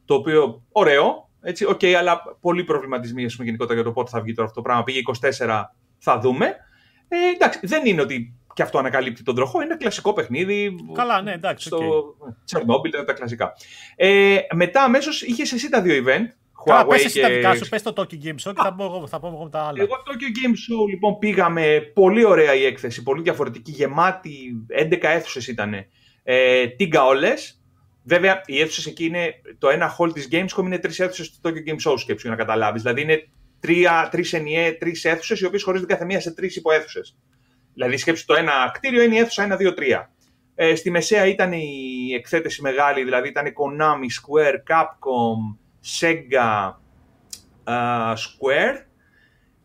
το 0.04 0.14
οποίο 0.14 0.62
ωραίο, 0.72 1.28
έτσι, 1.40 1.66
okay, 1.68 1.92
αλλά 1.92 2.22
πολύ 2.40 2.64
προβληματισμοί 2.64 3.26
πούμε, 3.26 3.44
γενικότερα 3.44 3.74
για 3.74 3.84
το 3.84 3.92
πότε 3.92 4.10
θα 4.10 4.20
βγει 4.20 4.32
τώρα 4.32 4.48
αυτό 4.48 4.60
το 4.60 4.66
πράγμα. 4.66 4.84
Πήγε 4.84 5.00
24, 5.46 5.62
θα 5.98 6.18
δούμε. 6.18 6.56
Ε, 7.08 7.16
εντάξει, 7.34 7.58
δεν 7.62 7.86
είναι 7.86 8.00
ότι 8.00 8.34
και 8.54 8.62
αυτό 8.62 8.78
ανακαλύπτει 8.78 9.22
τον 9.22 9.34
τροχό, 9.34 9.62
είναι 9.62 9.76
κλασικό 9.76 10.12
παιχνίδι. 10.12 10.74
Καλά, 10.92 11.22
ναι, 11.22 11.32
εντάξει. 11.32 11.66
Στο 11.66 11.78
okay. 12.58 13.04
τα 13.06 13.12
κλασικά. 13.12 13.52
Ε, 13.96 14.38
μετά 14.54 14.82
αμέσως 14.82 15.22
είχες 15.22 15.52
εσύ 15.52 15.68
τα 15.68 15.82
δύο 15.82 16.04
event. 16.04 16.26
Καλά, 16.64 16.86
πες 16.86 17.04
εσύ 17.04 17.20
τα 17.20 17.28
δικά 17.28 17.54
σου, 17.54 17.68
πες 17.68 17.82
το 17.82 17.92
Tokyo 17.96 18.24
Game 18.24 18.48
Show 18.48 18.54
και 18.54 18.62
θα 18.62 18.74
πω, 18.74 18.84
εγώ, 18.84 19.06
θα 19.06 19.20
πω 19.20 19.26
εγώ 19.26 19.48
τα 19.48 19.60
άλλα. 19.60 19.82
Εγώ 19.82 19.94
Tokyo 20.06 20.28
Game 20.38 20.50
Show 20.50 20.88
λοιπόν 20.88 21.18
πήγαμε, 21.18 21.90
πολύ 21.94 22.24
ωραία 22.24 22.54
η 22.54 22.64
έκθεση, 22.64 23.02
πολύ 23.02 23.22
διαφορετική, 23.22 23.70
γεμάτη, 23.70 24.30
11 24.90 24.98
αίθουσες 25.00 25.48
ήταν. 25.48 25.74
Ε, 26.22 26.66
τίγκα 26.66 27.04
όλες. 27.04 27.58
Βέβαια, 28.02 28.40
οι 28.46 28.60
αίθουσες 28.60 28.86
εκεί 28.86 29.04
είναι, 29.04 29.34
το 29.58 29.68
ένα 29.68 29.96
hall 29.98 30.12
της 30.12 30.28
Gamescom 30.30 30.64
είναι 30.64 30.78
τρεις 30.78 31.00
αίθουσες 31.00 31.30
του 31.30 31.48
Tokyo 31.48 31.70
Game 31.70 31.90
Show, 31.90 31.94
σκέψου 31.98 32.26
για 32.26 32.36
να 32.36 32.36
καταλάβεις. 32.36 32.82
Δηλαδή 32.82 33.00
είναι 33.02 33.28
τρεις 34.10 34.32
ενιαίε, 34.32 34.72
τρεις 34.72 35.04
αίθουσες, 35.04 35.40
οι 35.40 35.46
οποίες 35.46 35.62
χωρίζονται 35.62 35.92
κάθε 35.92 36.04
μία 36.04 36.20
σε 36.20 36.34
τρεις 36.34 36.56
υποαίθουσες. 36.56 37.16
Δηλαδή, 37.74 37.96
σκέψου 37.96 38.24
το 38.24 38.34
ένα 38.34 38.70
κτίριο 38.72 39.02
είναι 39.02 39.14
η 39.14 39.18
αίθουσα 39.18 39.42
1, 39.42 39.56
2, 39.56 39.74
3. 39.74 40.10
Ε, 40.54 40.74
στη 40.74 40.90
μεσαία 40.90 41.26
ήταν 41.26 41.52
η 41.52 42.14
εκθέτηση 42.14 42.62
μεγάλη, 42.62 43.04
δηλαδή 43.04 43.28
ήταν 43.28 43.46
η 43.46 43.52
Konami, 43.52 44.08
Square, 44.20 44.54
Capcom, 44.54 45.58
Sega 45.84 46.72
uh, 47.64 48.14
Square. 48.14 48.84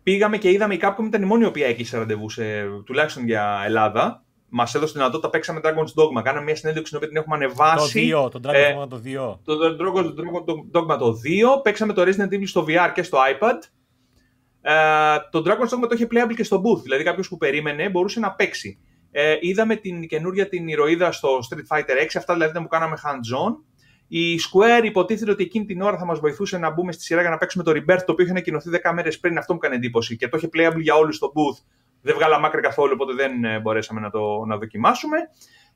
Πήγαμε 0.04 0.38
και 0.38 0.52
είδαμε 0.52 0.74
η 0.74 0.80
Capcom 0.82 1.06
ήταν 1.06 1.22
η 1.22 1.26
μόνη 1.26 1.44
η 1.44 1.48
οποία 1.48 1.68
έκλεισε 1.68 1.98
ραντεβού, 1.98 2.30
σε, 2.30 2.44
τουλάχιστον 2.86 3.26
για 3.26 3.62
Ελλάδα. 3.66 4.24
Μας 4.50 4.76
έδωσε 4.76 4.94
τη 4.94 4.98
δυνατότητα, 4.98 5.30
παίξαμε 5.30 5.60
Dragon's 5.64 6.02
Dogma. 6.02 6.24
Κάναμε 6.24 6.46
μια 6.46 6.56
συνέντευξη 6.56 6.92
την 6.92 6.98
οποία 6.98 7.08
την 7.08 7.18
έχουμε 7.18 7.36
ανεβάσει. 7.36 8.10
Το 8.10 8.26
2, 8.26 8.32
τον 8.32 8.42
Dragon's 8.46 8.54
ε, 8.54 8.76
Dogma 8.76 8.90
το 8.90 9.02
2. 9.06 9.38
Το 9.44 9.54
Dragon's 9.80 10.80
Dogma 10.80 10.98
το 10.98 11.14
2. 11.58 11.62
Παίξαμε 11.64 11.94
το 11.94 12.02
Resident 12.02 12.34
Evil 12.34 12.48
στο 12.48 12.66
VR 12.68 12.92
και 12.94 13.04
στο 13.04 13.18
iPad. 13.18 13.58
Ε, 14.62 14.74
το 15.32 15.44
Dragon's 15.46 15.76
Dogma 15.76 15.88
το 15.90 15.96
είχε 15.96 16.08
playable 16.12 16.34
και 16.36 16.44
στο 16.44 16.62
booth. 16.62 16.82
Δηλαδή 16.82 17.04
κάποιος 17.04 17.28
που 17.28 17.38
περίμενε 17.38 17.90
μπορούσε 17.90 18.20
να 18.20 18.32
παίξει. 18.32 18.80
Ε, 19.12 19.36
είδαμε 19.40 19.76
την 19.76 20.08
καινούρια 20.08 20.50
την 20.50 20.68
ηρωίδα 20.68 21.12
στο 21.12 21.40
Street 21.50 21.78
Fighter 21.78 22.04
6. 22.04 22.08
Αυτά 22.18 22.34
δηλαδή 22.34 22.54
δεν 22.54 22.62
μου 22.62 22.68
κάναμε 22.68 22.98
hands-on. 23.04 23.69
Η 24.12 24.36
Square 24.36 24.84
υποτίθεται 24.84 25.32
ότι 25.32 25.44
εκείνη 25.44 25.66
την 25.66 25.82
ώρα 25.82 25.98
θα 25.98 26.06
μας 26.06 26.20
βοηθούσε 26.20 26.58
να 26.58 26.70
μπούμε 26.70 26.92
στη 26.92 27.04
σειρά 27.04 27.22
για 27.22 27.30
να 27.30 27.38
παίξουμε 27.38 27.64
το 27.64 27.72
Rebirth, 27.72 28.04
το 28.06 28.12
οποίο 28.12 28.24
είχε 28.24 28.32
ανακοινωθεί 28.32 28.70
10 28.84 28.92
μέρες 28.94 29.20
πριν. 29.20 29.38
Αυτό 29.38 29.54
μου 29.54 29.60
έκανε 29.62 29.76
εντύπωση 29.76 30.16
και 30.18 30.28
το 30.28 30.38
είχε 30.38 30.50
playable 30.54 30.80
για 30.80 30.96
όλους 30.96 31.16
στο 31.16 31.32
booth. 31.36 31.64
Δεν 32.02 32.16
βγάλαμε 32.16 32.48
άκρη 32.48 32.62
καθόλου, 32.62 32.92
οπότε 32.94 33.14
δεν 33.14 33.44
ε, 33.44 33.60
μπορέσαμε 33.60 34.00
να 34.00 34.10
το 34.10 34.46
να 34.46 34.58
δοκιμάσουμε. 34.58 35.18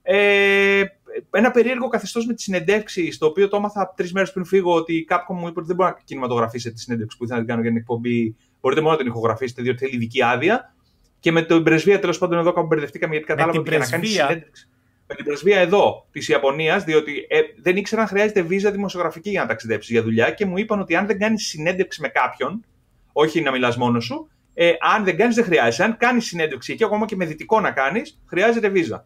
Ε, 0.02 0.84
ένα 1.32 1.52
περίεργο 1.52 1.88
καθεστώς 1.88 2.26
με 2.26 2.34
τι 2.34 2.41
συνεντεύξει, 2.41 3.17
το 3.19 3.26
οποίο 3.26 3.48
το 3.48 3.58
έμαθα 3.58 3.93
τρεις 3.96 4.13
μέρες 4.13 4.32
πριν 4.32 4.46
φύγω 4.46 4.74
ότι 4.74 4.93
η 4.93 5.08
Capcom 5.10 5.36
μου 5.36 5.48
είπε 5.48 5.60
ότι 5.60 5.67
δεν 5.67 5.76
μπορεί 5.76 5.89
να 5.89 6.02
κινηματογραφήσετε 6.04 6.74
τη 6.76 6.82
συνέντευξη 6.82 7.17
που 7.17 7.24
ήθελα 7.24 7.39
να 7.39 7.46
την 7.46 7.54
κάνω 7.56 7.67
για 7.67 7.74
την 7.74 7.82
εκπομπή. 7.82 8.36
Μπορείτε 8.62 8.82
μόνο 8.82 8.93
να 8.93 9.00
την 9.00 9.12
ηχογραφήσετε, 9.12 9.62
διότι 9.62 9.78
θέλει 9.78 9.96
ειδική 9.96 10.24
άδεια. 10.24 10.76
Και 11.19 11.32
με 11.32 11.41
την 11.41 11.63
πρεσβεία 11.63 12.00
τέλος 12.00 12.17
πάντων 12.17 12.39
εδώ 12.39 12.54
κάπου 12.54 12.67
μπερδευτήκαμε 12.67 13.13
γιατί 13.13 13.28
κατάλαβα 13.28 13.60
ότι 13.60 13.69
για 13.69 13.78
να 13.78 13.89
κάνει 13.89 14.06
συνέντευξη 14.06 14.67
με 15.08 15.16
την 15.16 15.26
πρεσβεία 15.26 15.60
εδώ 15.60 16.08
της 16.12 16.28
Ιαπωνίας, 16.28 16.84
διότι 16.84 17.26
ε, 17.30 17.39
δεν 17.62 17.78
ήξερα 17.78 18.02
αν 18.02 18.08
χρειάζεται 18.08 18.42
βίζα 18.42 18.72
δημοσιογραφική 18.72 19.30
για 19.30 19.42
να 19.42 19.48
ταξιδέψεις 19.48 19.92
για 19.92 20.04
δουλειά 20.04 20.32
και 20.32 20.46
μου 20.46 20.58
είπαν 20.58 20.80
ότι 20.80 20.96
αν 20.96 21.06
δεν 21.06 21.20
κάνεις 21.20 21.48
συνέντευξη 21.48 22.02
με 22.02 22.08
κάποιον, 22.08 22.66
όχι 23.13 23.42
να 23.42 23.52
μιλάς 23.52 23.78
μόνος 23.78 24.06
σου, 24.06 24.28
ε, 24.54 24.74
αν 24.80 25.04
δεν 25.04 25.18
κάνεις, 25.18 25.36
δεν 25.36 25.44
χρειάζεται. 25.44 25.84
Αν 25.84 25.98
κάνεις 25.98 26.26
συνέντευξη 26.26 26.74
εκεί, 26.74 26.84
ακόμα 26.84 27.06
και 27.06 27.16
με 27.16 27.26
δυτικό 27.26 27.60
να 27.60 27.72
κάνεις, 27.72 28.20
χρειάζεται 28.26 28.70
βίζα. 28.70 29.06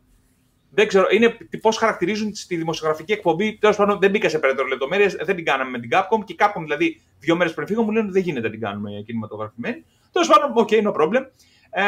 Δεν 0.69 0.87
ξέρω, 0.87 1.05
είναι 1.09 1.37
πώς 1.61 1.77
χαρακτηρίζουν 1.77 2.31
τη 2.47 2.55
δημοσιογραφική 2.55 3.11
εκπομπή. 3.11 3.57
Τέλος 3.57 3.75
πάντων, 3.75 3.99
δεν 3.99 4.09
μπήκα 4.09 4.29
σε 4.29 4.39
περαιτέρω 4.39 4.67
λεπτομέρειες, 4.67 5.15
δεν 5.15 5.35
την 5.35 5.45
κάναμε 5.45 5.69
με 5.69 5.79
την 5.79 5.89
Capcom 5.93 6.23
και 6.25 6.33
η 6.33 6.35
Capcom 6.39 6.61
δηλαδή 6.61 7.01
δύο 7.19 7.35
μέρες 7.35 7.53
πριν 7.53 7.67
φύγω 7.67 7.83
μου 7.83 7.91
λένε 7.91 8.03
ότι 8.03 8.13
δεν 8.13 8.21
γίνεται 8.21 8.45
να 8.45 8.51
την 8.51 8.61
κάνουμε 8.61 8.91
κινηματογραφημένη. 9.05 9.85
Τέλος 10.11 10.27
πάντων, 10.27 10.51
ok, 10.53 10.69
okay, 10.71 10.83
no 10.83 10.93
problem. 10.93 11.25
Ε, 11.69 11.83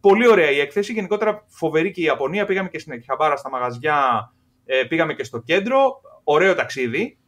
πολύ 0.00 0.28
ωραία 0.28 0.50
η 0.50 0.60
έκθεση. 0.60 0.92
Γενικότερα 0.92 1.44
φοβερή 1.48 1.90
και 1.90 2.00
η 2.00 2.04
Ιαπωνία. 2.04 2.44
Πήγαμε 2.44 2.68
και 2.68 2.78
στην 2.78 2.92
Εκχαμπάρα 2.92 3.36
στα 3.36 3.50
μαγαζιά, 3.50 4.32
ε, 4.66 4.82
πήγαμε 4.88 5.14
και 5.14 5.24
στο 5.24 5.38
κέντρο. 5.38 6.00
Ωραίο 6.24 6.54
ταξίδι. 6.54 7.18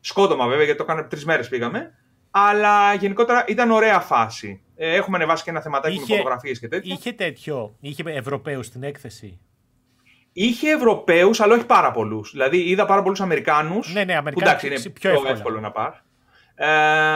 Σκότωμα 0.00 0.46
βέβαια, 0.46 0.64
γιατί 0.64 0.78
το 0.78 0.84
κάναμε 0.84 1.08
τρεις 1.08 1.24
μέρες 1.24 1.48
πήγαμε. 1.48 1.94
Αλλά 2.30 2.94
γενικότερα 2.94 3.44
ήταν 3.48 3.70
ωραία 3.70 4.00
φάση. 4.00 4.62
Ε, 4.76 4.94
έχουμε 4.94 5.16
ανεβάσει 5.16 5.44
και 5.44 5.50
ένα 5.50 5.60
θεματάκι 5.60 5.94
είχε, 5.94 6.12
με 6.12 6.16
φωτογραφίες 6.16 6.58
και 6.58 6.68
τέτοια. 6.68 6.94
Είχε 6.94 7.12
τέτοιο, 7.12 7.76
είχε 7.80 8.02
Ευρωπαίους 8.06 8.66
στην 8.66 8.82
έκθεση; 8.82 9.40
Είχε 10.32 10.70
Ευρωπαίους, 10.70 11.40
αλλά 11.40 11.54
όχι 11.54 11.66
πάρα 11.66 11.90
πολλούς. 11.90 12.30
Δηλαδή 12.30 12.68
είδα 12.68 12.86
πάρα 12.86 13.02
πολλούς 13.02 13.20
Αμερικάνους. 13.20 13.92
Ναι, 13.92 14.04
ναι, 14.04 14.16
Αμερικάνου. 14.16 14.50
Εντάξει, 14.50 14.66
είναι 14.66 14.80
πιο 14.80 15.10
εύκολο, 15.10 15.30
εύκολο 15.30 15.60
να 15.60 15.70
πάρει. 15.70 15.96
Ε, 16.54 16.66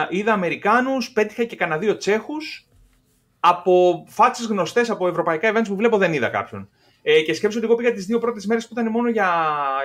είδα 0.09 0.33
Αμερικάνους, 0.33 1.11
πέτυχα 1.11 1.43
και 1.43 1.55
κανένα 1.55 1.79
δύο 1.79 1.97
Τσέχους 1.97 2.66
από 3.49 4.03
φάτσες 4.07 4.45
γνωστές 4.45 4.89
από 4.89 5.07
ευρωπαϊκά 5.07 5.53
events 5.53 5.67
που 5.67 5.75
βλέπω 5.75 5.97
δεν 5.97 6.13
είδα 6.13 6.27
κάποιον. 6.27 6.69
Ε, 7.01 7.21
και 7.21 7.33
σκέψω 7.33 7.57
ότι 7.57 7.67
εγώ 7.67 7.75
πήγα 7.75 7.91
τις 7.91 8.05
δύο 8.05 8.19
πρώτες 8.19 8.45
μέρες 8.45 8.67
που 8.67 8.73
ήταν 8.79 8.91
μόνο 8.91 9.09
για, 9.09 9.29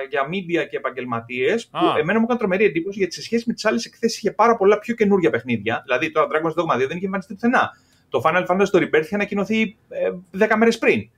για 0.09 0.27
media 0.27 0.67
και 0.69 0.77
επαγγελματίες. 0.77 1.67
Που 1.67 1.97
εμένα 1.99 2.19
μου 2.19 2.23
έκανε 2.23 2.39
τρομερή 2.39 2.65
εντύπωση 2.65 2.97
γιατί 2.99 3.13
σε 3.13 3.21
σχέση 3.21 3.43
με 3.47 3.53
τις 3.53 3.65
άλλες 3.65 3.85
εκθέσεις 3.85 4.17
είχε 4.17 4.31
πάρα 4.31 4.55
πολλά 4.55 4.79
πιο 4.79 4.95
καινούργια 4.95 5.29
παιχνίδια. 5.29 5.81
Δηλαδή 5.85 6.11
το 6.11 6.21
Dragon's 6.21 6.61
Dogma 6.61 6.75
2 6.75 6.87
δεν 6.87 6.97
είχε 6.97 7.05
εμφανιστεί 7.05 7.33
πουθενά. 7.33 7.77
Το 8.09 8.21
Final 8.25 8.45
Fantasy 8.45 8.67
το 8.71 8.79
Rebirth 8.79 9.03
είχε 9.03 9.15
ανακοινωθεί 9.15 9.77
ε, 9.89 10.45
10 10.47 10.55
μέρες 10.57 10.77
πριν. 10.77 11.09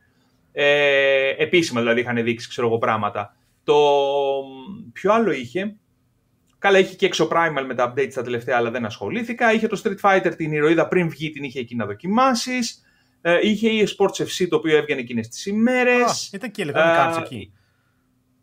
Ε, 0.52 1.30
επίσημα 1.38 1.80
δηλαδή 1.80 2.00
είχαν 2.00 2.24
δείξει 2.24 2.48
ξέρω 2.48 2.68
εγώ 2.68 2.78
πράγματα. 2.78 3.36
Το 3.64 3.76
ποιο 4.94 5.14
άλλο 5.14 5.32
είχε; 5.32 5.76
Καλά, 6.66 6.80
είχε 6.80 6.96
και 6.96 7.10
Primal 7.18 7.64
με 7.66 7.76
τα 7.76 7.94
updates 7.94 8.14
τα 8.14 8.22
τελευταία, 8.22 8.58
αλλά 8.58 8.72
δεν 8.72 8.86
ασχολήθηκα. 8.86 9.54
Είχε 9.54 9.68
το 9.68 9.82
Street 9.84 10.10
Fighter 10.10 10.34
την 10.38 10.52
ηρωίδα 10.52 10.88
πριν 10.88 11.10
βγει, 11.10 11.30
την 11.30 11.44
είχε 11.44 11.60
εκεί 11.60 11.76
να 11.76 11.86
δοκιμάσεις. 11.86 12.86
Ε, 13.22 13.40
είχε 13.42 13.70
η 13.70 13.88
Sports 13.98 14.24
FC 14.24 14.48
το 14.50 14.56
οποίο 14.56 14.78
έβγαινε 14.78 15.00
εκείνες 15.00 15.28
τις 15.28 15.46
ημέρες. 15.46 16.30
Ήταν 16.34 16.52
και 16.52 16.66
Electronic 16.68 17.08
Arts 17.08 17.18
εκεί. 17.20 17.54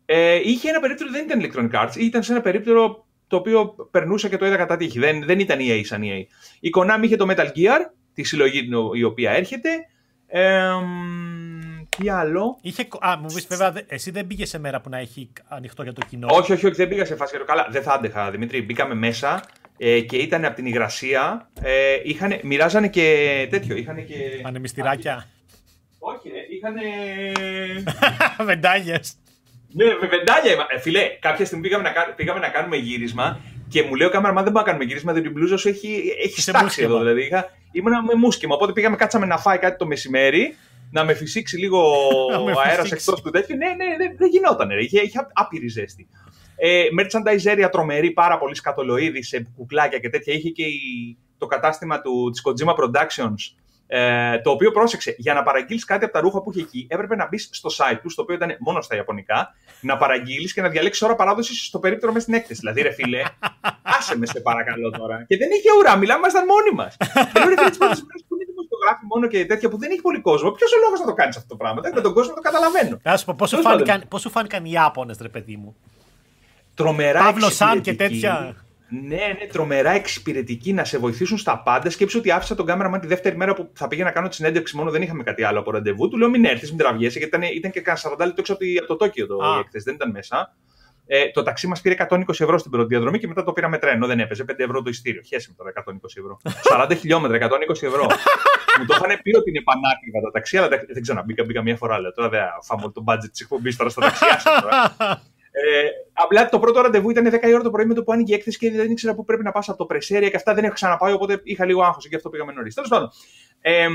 Ε, 0.05 0.39
είχε 0.43 0.69
ένα 0.69 0.79
περίπτερο, 0.79 1.09
δεν 1.11 1.25
ήταν 1.25 1.41
Electronic 1.41 1.83
Arts, 1.83 1.95
ήταν 1.95 2.23
σε 2.23 2.31
ένα 2.31 2.41
περίπτερο 2.41 3.05
το 3.27 3.35
οποίο 3.35 3.75
περνούσα 3.91 4.29
και 4.29 4.37
το 4.37 4.45
είδα 4.45 4.55
κατά 4.55 4.77
τύχη. 4.77 4.99
Δεν, 4.99 5.23
δεν 5.25 5.39
ήταν 5.39 5.59
EA 5.61 5.81
σαν 5.83 6.01
EA. 6.03 6.23
Η 6.59 6.69
Konami 6.77 7.01
είχε 7.01 7.15
το 7.15 7.27
Metal 7.29 7.47
Gear, 7.47 7.79
τη 8.13 8.23
συλλογή 8.23 8.69
η 8.93 9.03
οποία 9.03 9.31
έρχεται. 9.31 9.69
Ε, 10.27 10.69
τι 11.97 12.09
άλλο; 12.09 12.57
Είχε, 12.61 12.87
α, 12.99 13.17
μου 13.17 13.25
πεις 13.33 13.47
βέβαια, 13.47 13.83
εσύ 13.87 14.11
δεν 14.11 14.27
πήγες 14.27 14.49
σε 14.49 14.59
μέρα 14.59 14.81
που 14.81 14.89
να 14.89 14.97
έχει 14.97 15.29
ανοιχτό 15.47 15.83
για 15.83 15.93
το 15.93 16.01
κοινό; 16.09 16.27
Όχι, 16.31 16.51
όχι, 16.53 16.65
όχι 16.65 16.75
δεν 16.75 16.87
πήγα 16.87 17.05
σε 17.05 17.15
φάση. 17.15 17.37
Καλά, 17.45 17.67
δεν 17.71 17.83
θα 17.83 17.93
άντεχα, 17.93 18.31
Δημήτρη. 18.31 18.61
Μπήκαμε 18.61 18.93
μέσα 18.93 19.43
ε, 19.77 19.99
και 19.99 20.17
ήταν 20.17 20.45
από 20.45 20.55
την 20.55 20.65
υγρασία. 20.65 21.49
Ε, 21.61 21.97
είχαν, 22.03 22.39
μοιράζανε 22.43 22.87
και 22.87 23.47
τέτοιο. 23.49 23.75
Είχαν 23.75 24.05
και. 24.05 24.15
Πανεμιστηράκια. 24.41 25.27
Όχι, 25.99 26.29
ρε, 26.29 26.39
είχαν. 26.49 26.75
Βεντάγε. 28.47 28.99
Ναι, 29.73 29.85
με 29.85 30.07
βεντάλια. 30.07 30.67
Ε, 30.69 30.79
φιλέ, 30.79 31.01
κάποια 31.19 31.45
στιγμή 31.45 31.63
πήγαμε 31.63 31.83
να, 31.83 32.13
πήγαμε 32.15 32.39
να 32.39 32.49
κάνουμε 32.49 32.75
γύρισμα 32.75 33.39
και 33.67 33.83
μου 33.83 33.95
λέει 33.95 34.07
ο 34.07 34.09
κάμερα, 34.09 34.33
μα 34.33 34.43
δεν 34.43 34.51
πάμε 34.51 34.65
να 34.65 34.71
κάνουμε 34.71 34.89
γύρισμα, 34.89 35.13
διότι 35.13 35.27
η 35.27 35.31
μπλούζα 35.31 35.57
σου 35.57 35.67
έχει, 35.67 36.15
έχει 36.23 36.41
στάξει 36.41 36.83
εδώ. 36.83 36.97
Δηλαδή, 36.97 37.21
είχα, 37.25 37.49
ήμουνα 37.71 38.03
με 38.03 38.13
μουσκεμα. 38.15 38.55
Οπότε 38.55 38.71
πήγαμε, 38.71 38.95
κάτσαμε 38.95 39.25
να 39.25 39.37
φάει 39.37 39.57
κάτι 39.57 39.77
το 39.77 39.85
μεσημέρι, 39.85 40.55
να 40.93 41.03
με 41.03 41.13
φυσήξει 41.13 41.57
λίγο 41.57 41.79
ο 42.55 42.59
αέρας 42.65 42.91
εκτός 42.91 43.21
του 43.21 43.29
τέτοιου. 43.29 43.55
Ναι, 43.55 43.67
ναι, 43.67 43.97
δεν, 43.97 44.15
δεν 44.17 44.29
γινόταν. 44.29 44.69
Ρε. 44.69 44.83
Είχε, 44.83 45.01
είχε 45.01 45.27
άπειρη 45.33 45.67
ζέστη. 45.67 46.07
Ε, 46.55 46.83
merchandise 46.99 47.67
τρομερή, 47.71 48.11
πάρα 48.11 48.37
πολύ 48.37 48.55
σκατολοίδη 48.55 49.23
σε 49.23 49.47
κουκλάκια 49.55 49.99
και 49.99 50.09
τέτοια. 50.09 50.33
Είχε 50.33 50.49
και 50.49 50.63
η, 50.63 51.17
το 51.37 51.45
κατάστημα 51.45 52.01
του, 52.01 52.29
της 52.31 52.41
Kojima 52.45 52.75
Productions 52.75 53.63
ε, 53.87 54.39
το 54.41 54.51
οποίο 54.51 54.71
πρόσεξε, 54.71 55.15
για 55.17 55.33
να 55.33 55.43
παραγγείλεις 55.43 55.85
κάτι 55.85 56.03
από 56.03 56.13
τα 56.13 56.19
ρούχα 56.19 56.41
που 56.41 56.51
είχε 56.51 56.61
εκεί, 56.61 56.87
έπρεπε 56.89 57.15
να 57.15 57.27
μπεις 57.27 57.49
στο 57.51 57.69
site 57.77 57.99
του, 58.01 58.15
το 58.15 58.21
οποίο 58.21 58.35
ήταν 58.35 58.55
μόνο 58.59 58.81
στα 58.81 58.95
Ιαπωνικά, 58.95 59.55
να 59.81 59.97
παραγγείλεις 59.97 60.53
και 60.53 60.61
να 60.61 60.69
διαλέξεις 60.69 61.01
ώρα 61.01 61.15
παράδοσης 61.15 61.65
στο 61.65 61.79
περίπτερο 61.79 62.11
μες 62.11 62.21
στην 62.21 62.33
έκθεση. 62.33 62.59
Δηλαδή, 62.59 62.81
ρε 62.81 62.91
φίλε, 62.91 63.21
άσε 63.81 64.17
με 64.17 64.25
σε 64.25 64.39
παρακαλώ 64.39 64.89
τώρα. 64.89 65.25
Και 65.27 65.37
δεν 65.37 65.49
είχε 65.51 65.69
ουρά, 65.79 65.95
μιλάμε, 65.97 66.19
ήμασταν 66.19 66.45
μόνοι 66.45 66.71
μας. 66.75 66.97
και 66.97 67.39
λέω, 67.39 67.49
ρε 67.49 67.55
φίλε, 67.55 67.69
τι 67.69 68.52
πρώτε 68.83 68.99
μέρε 68.99 69.03
που 69.03 69.03
είναι 69.03 69.03
δημοσιογράφοι 69.03 69.05
μόνο 69.05 69.27
και 69.27 69.45
τέτοια 69.45 69.69
που 69.69 69.77
δεν 69.77 69.91
έχει 69.91 70.01
πολύ 70.01 70.21
κόσμο, 70.21 70.51
ποιος 70.51 70.71
ο 70.71 70.79
λόγος 70.83 70.99
να 70.99 71.05
το 71.05 71.13
κάνεις 71.13 71.35
αυτό 71.35 71.47
το 71.47 71.55
πράγμα; 71.55 71.81
Με 71.93 72.01
τον 72.01 72.13
κόσμο 72.13 72.33
το 72.33 72.41
καταλαβαίνω. 72.41 72.99
Α 73.03 73.17
σου 73.17 73.25
πω, 73.25 73.33
πώ 73.37 73.45
σου 73.47 73.61
φάνηκαν, 73.61 74.03
σου 74.17 74.29
φάνηκαν 74.29 74.65
οι 74.65 74.71
Ιάπωνες, 74.73 75.17
ρε 75.21 75.29
παιδί 75.29 75.55
μου; 75.55 75.75
Τρομερά 76.73 77.23
Παύλο 77.23 77.49
Σαν 77.49 77.81
και 77.81 77.93
τέτοια. 77.93 78.55
Ναι, 79.01 79.15
ναι, 79.15 79.47
τρομερά 79.51 79.91
εξυπηρετικοί 79.91 80.73
να 80.73 80.83
σε 80.83 80.97
βοηθήσουν 80.97 81.37
στα 81.37 81.59
πάντα. 81.59 81.89
Σκέψω 81.89 82.17
ότι 82.19 82.31
άφησα 82.31 82.55
τον 82.55 82.65
κάμεραμαν 82.65 82.99
τη 82.99 83.07
δεύτερη 83.07 83.35
μέρα 83.37 83.53
που 83.53 83.69
θα 83.73 83.87
πήγα 83.87 84.03
να 84.03 84.11
κάνω 84.11 84.27
τη 84.27 84.35
συνέντευξη 84.35 84.75
μόνο, 84.75 84.91
δεν 84.91 85.01
είχαμε 85.01 85.23
κάτι 85.23 85.43
άλλο 85.43 85.59
από 85.59 85.71
ραντεβού. 85.71 86.07
Του 86.07 86.17
λέω 86.17 86.29
μην 86.29 86.45
έρθεις, 86.45 86.69
μην 86.69 86.77
τραβιέσαι, 86.77 87.19
γιατί 87.19 87.35
ήταν, 87.35 87.49
ήταν 87.55 87.71
και 87.71 87.81
κανένα 87.81 88.09
40 88.09 88.17
λεπτό 88.17 88.35
έξω 88.37 88.53
από 88.53 88.87
το 88.87 88.95
Τόκιο 88.95 89.27
το 89.27 89.37
έκθεση, 89.59 89.83
δεν 89.83 89.93
ήταν 89.93 90.11
μέσα. 90.11 90.55
Ε, 91.05 91.29
το 91.29 91.43
ταξί 91.43 91.67
μας 91.67 91.81
πήρε 91.81 91.95
120 92.09 92.21
ευρώ 92.27 92.57
στην 92.57 92.71
πρώτη 92.71 92.87
διαδρομή 92.87 93.19
και 93.19 93.27
μετά 93.27 93.43
το 93.43 93.53
πήραμε 93.53 93.77
τρένο. 93.77 94.07
Δεν 94.07 94.19
έπαιζε 94.19 94.45
5 94.47 94.53
ευρώ 94.57 94.81
το 94.81 94.89
ειστήριο. 94.89 95.21
Χαίρεσαι 95.21 95.47
με 95.49 95.55
τώρα 95.57 95.73
120 95.85 95.93
ευρώ. 96.17 96.39
40 96.91 96.97
χιλιόμετρα, 96.97 97.47
120 97.47 97.69
ευρώ. 97.69 98.05
Μου 98.79 98.85
το 98.85 98.95
είχαν 98.97 99.21
πει 99.21 99.35
ότι 99.35 99.49
είναι 99.49 99.61
πανάκριβα 99.61 100.21
τα 100.23 100.31
ταξί, 100.31 100.57
αλλά 100.57 100.67
δεν 100.67 101.01
ξαναμπήκα. 101.01 101.43
Μπήκα 101.43 101.61
μία 101.61 101.75
φορά. 101.75 101.99
Λέω, 101.99 102.13
τώρα 102.13 102.29
δεν 102.29 102.41
φάμε 102.61 102.91
το 102.93 103.03
budget 103.07 103.29
της 103.31 103.41
εκπομπής 103.41 103.75
τώρα 103.75 103.89
στα 103.89 104.01
ταξιά. 104.01 104.41
Ε, 105.55 105.87
απλά 106.13 106.49
το 106.49 106.59
πρώτο 106.59 106.81
ραντεβού 106.81 107.09
ήταν 107.09 107.39
10 107.41 107.47
η 107.47 107.53
ώρα 107.53 107.63
το 107.63 107.71
πρωί 107.71 107.85
με 107.85 107.93
το 107.93 108.03
που 108.03 108.11
άνοιγε 108.11 108.33
η 108.33 108.35
έκθεση 108.35 108.57
και 108.57 108.71
δεν 108.71 108.91
ήξερα 108.91 109.15
πού 109.15 109.23
πρέπει 109.25 109.43
να 109.43 109.51
πάω 109.51 109.61
από 109.67 109.77
το 109.77 109.85
πρεσέρια 109.85 110.29
και 110.29 110.35
αυτά 110.35 110.53
δεν 110.53 110.63
έχω 110.63 110.73
ξαναπάει, 110.73 111.13
οπότε 111.13 111.41
είχα 111.43 111.65
λίγο 111.65 111.83
άγχος 111.83 112.07
και 112.07 112.15
αυτό 112.15 112.29
πήγαμε 112.29 112.51
νωρίς. 112.51 112.73
Τέλος 112.73 112.89
πάντων. 112.89 113.09
Ε, 113.61 113.87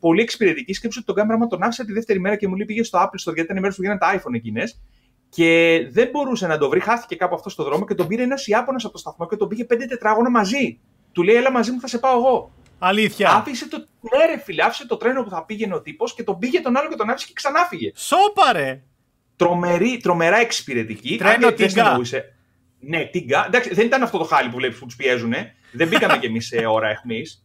πολύ 0.00 0.22
εξυπηρετική 0.22 0.72
σκέψη 0.72 0.98
ότι 0.98 1.06
τον 1.06 1.16
κάμεραμα 1.16 1.46
τον 1.46 1.62
άφησα 1.62 1.84
τη 1.84 1.92
δεύτερη 1.92 2.20
μέρα 2.20 2.36
και 2.36 2.48
μου 2.48 2.54
λέει 2.54 2.66
πήγε 2.66 2.82
στο 2.82 2.98
Apple 2.98 3.30
Store 3.30 3.34
γιατί 3.34 3.40
ήταν 3.40 3.56
η 3.56 3.60
μέρα 3.60 3.74
που 3.74 3.82
γίνανε 3.82 3.98
τα 3.98 4.20
iPhone 4.20 4.34
εκείνες. 4.34 4.80
Και 5.34 5.86
δεν 5.90 6.08
μπορούσε 6.12 6.46
να 6.46 6.58
το 6.58 6.68
βρει, 6.68 6.80
χάθηκε 6.80 7.14
κάπου 7.14 7.34
αυτός 7.34 7.52
στο 7.52 7.64
δρόμο 7.64 7.84
και 7.86 7.94
τον 7.94 8.06
πήρε 8.06 8.22
ένας 8.22 8.46
Ιάπωνας 8.46 8.84
από 8.84 8.92
το 8.92 8.98
σταθμό 8.98 9.26
και 9.26 9.36
τον 9.36 9.48
πήγε 9.48 9.64
πέντε 9.64 9.86
τετράγωνα 9.86 10.30
μαζί. 10.30 10.80
Του 11.12 11.22
λέει, 11.22 11.34
Έλα 11.34 11.50
μαζί 11.50 11.70
μου, 11.70 11.80
θα 11.80 11.86
σε 11.86 11.98
πάω 11.98 12.16
εγώ. 12.18 12.52
Αλήθεια. 12.78 13.30
Άφησε 13.30 13.68
το, 13.68 13.76
ναι, 14.00 14.26
ρε, 14.26 14.38
φίλε, 14.38 14.62
άφησε 14.62 14.86
το 14.86 14.96
τρένο 14.96 15.22
που 15.22 15.30
θα 15.30 15.44
πήγαινε 15.44 15.74
ο 15.74 15.80
τύπος 15.80 16.14
και 16.14 16.22
τον 16.22 16.38
πήγε 16.38 16.60
τον 16.60 16.76
άλλο 16.76 16.88
και 16.88 16.96
τον 16.96 17.10
άφησε 17.10 17.26
και 17.26 17.32
ξανάφυγε. 17.34 17.92
Σόπαρε! 17.94 18.82
τρομερή, 19.36 20.00
τρομερά 20.02 20.36
εξυπηρετική. 20.36 21.16
Τρένο 21.16 21.52
τίγκα. 21.52 22.00
Ναι, 22.80 23.04
τίγκα. 23.04 23.44
Εντάξει, 23.46 23.74
δεν 23.74 23.86
ήταν 23.86 24.02
αυτό 24.02 24.18
το 24.18 24.24
χάλι 24.24 24.48
που 24.48 24.56
βλέπεις 24.56 24.78
που 24.78 24.86
τους 24.86 24.96
πιέζουν. 24.96 25.34
Δεν 25.72 25.88
μπήκαμε 25.88 26.18
κι 26.18 26.26
εμείς 26.26 26.46
σε 26.46 26.66
ώρα 26.66 26.88
αιχμής. 26.88 27.43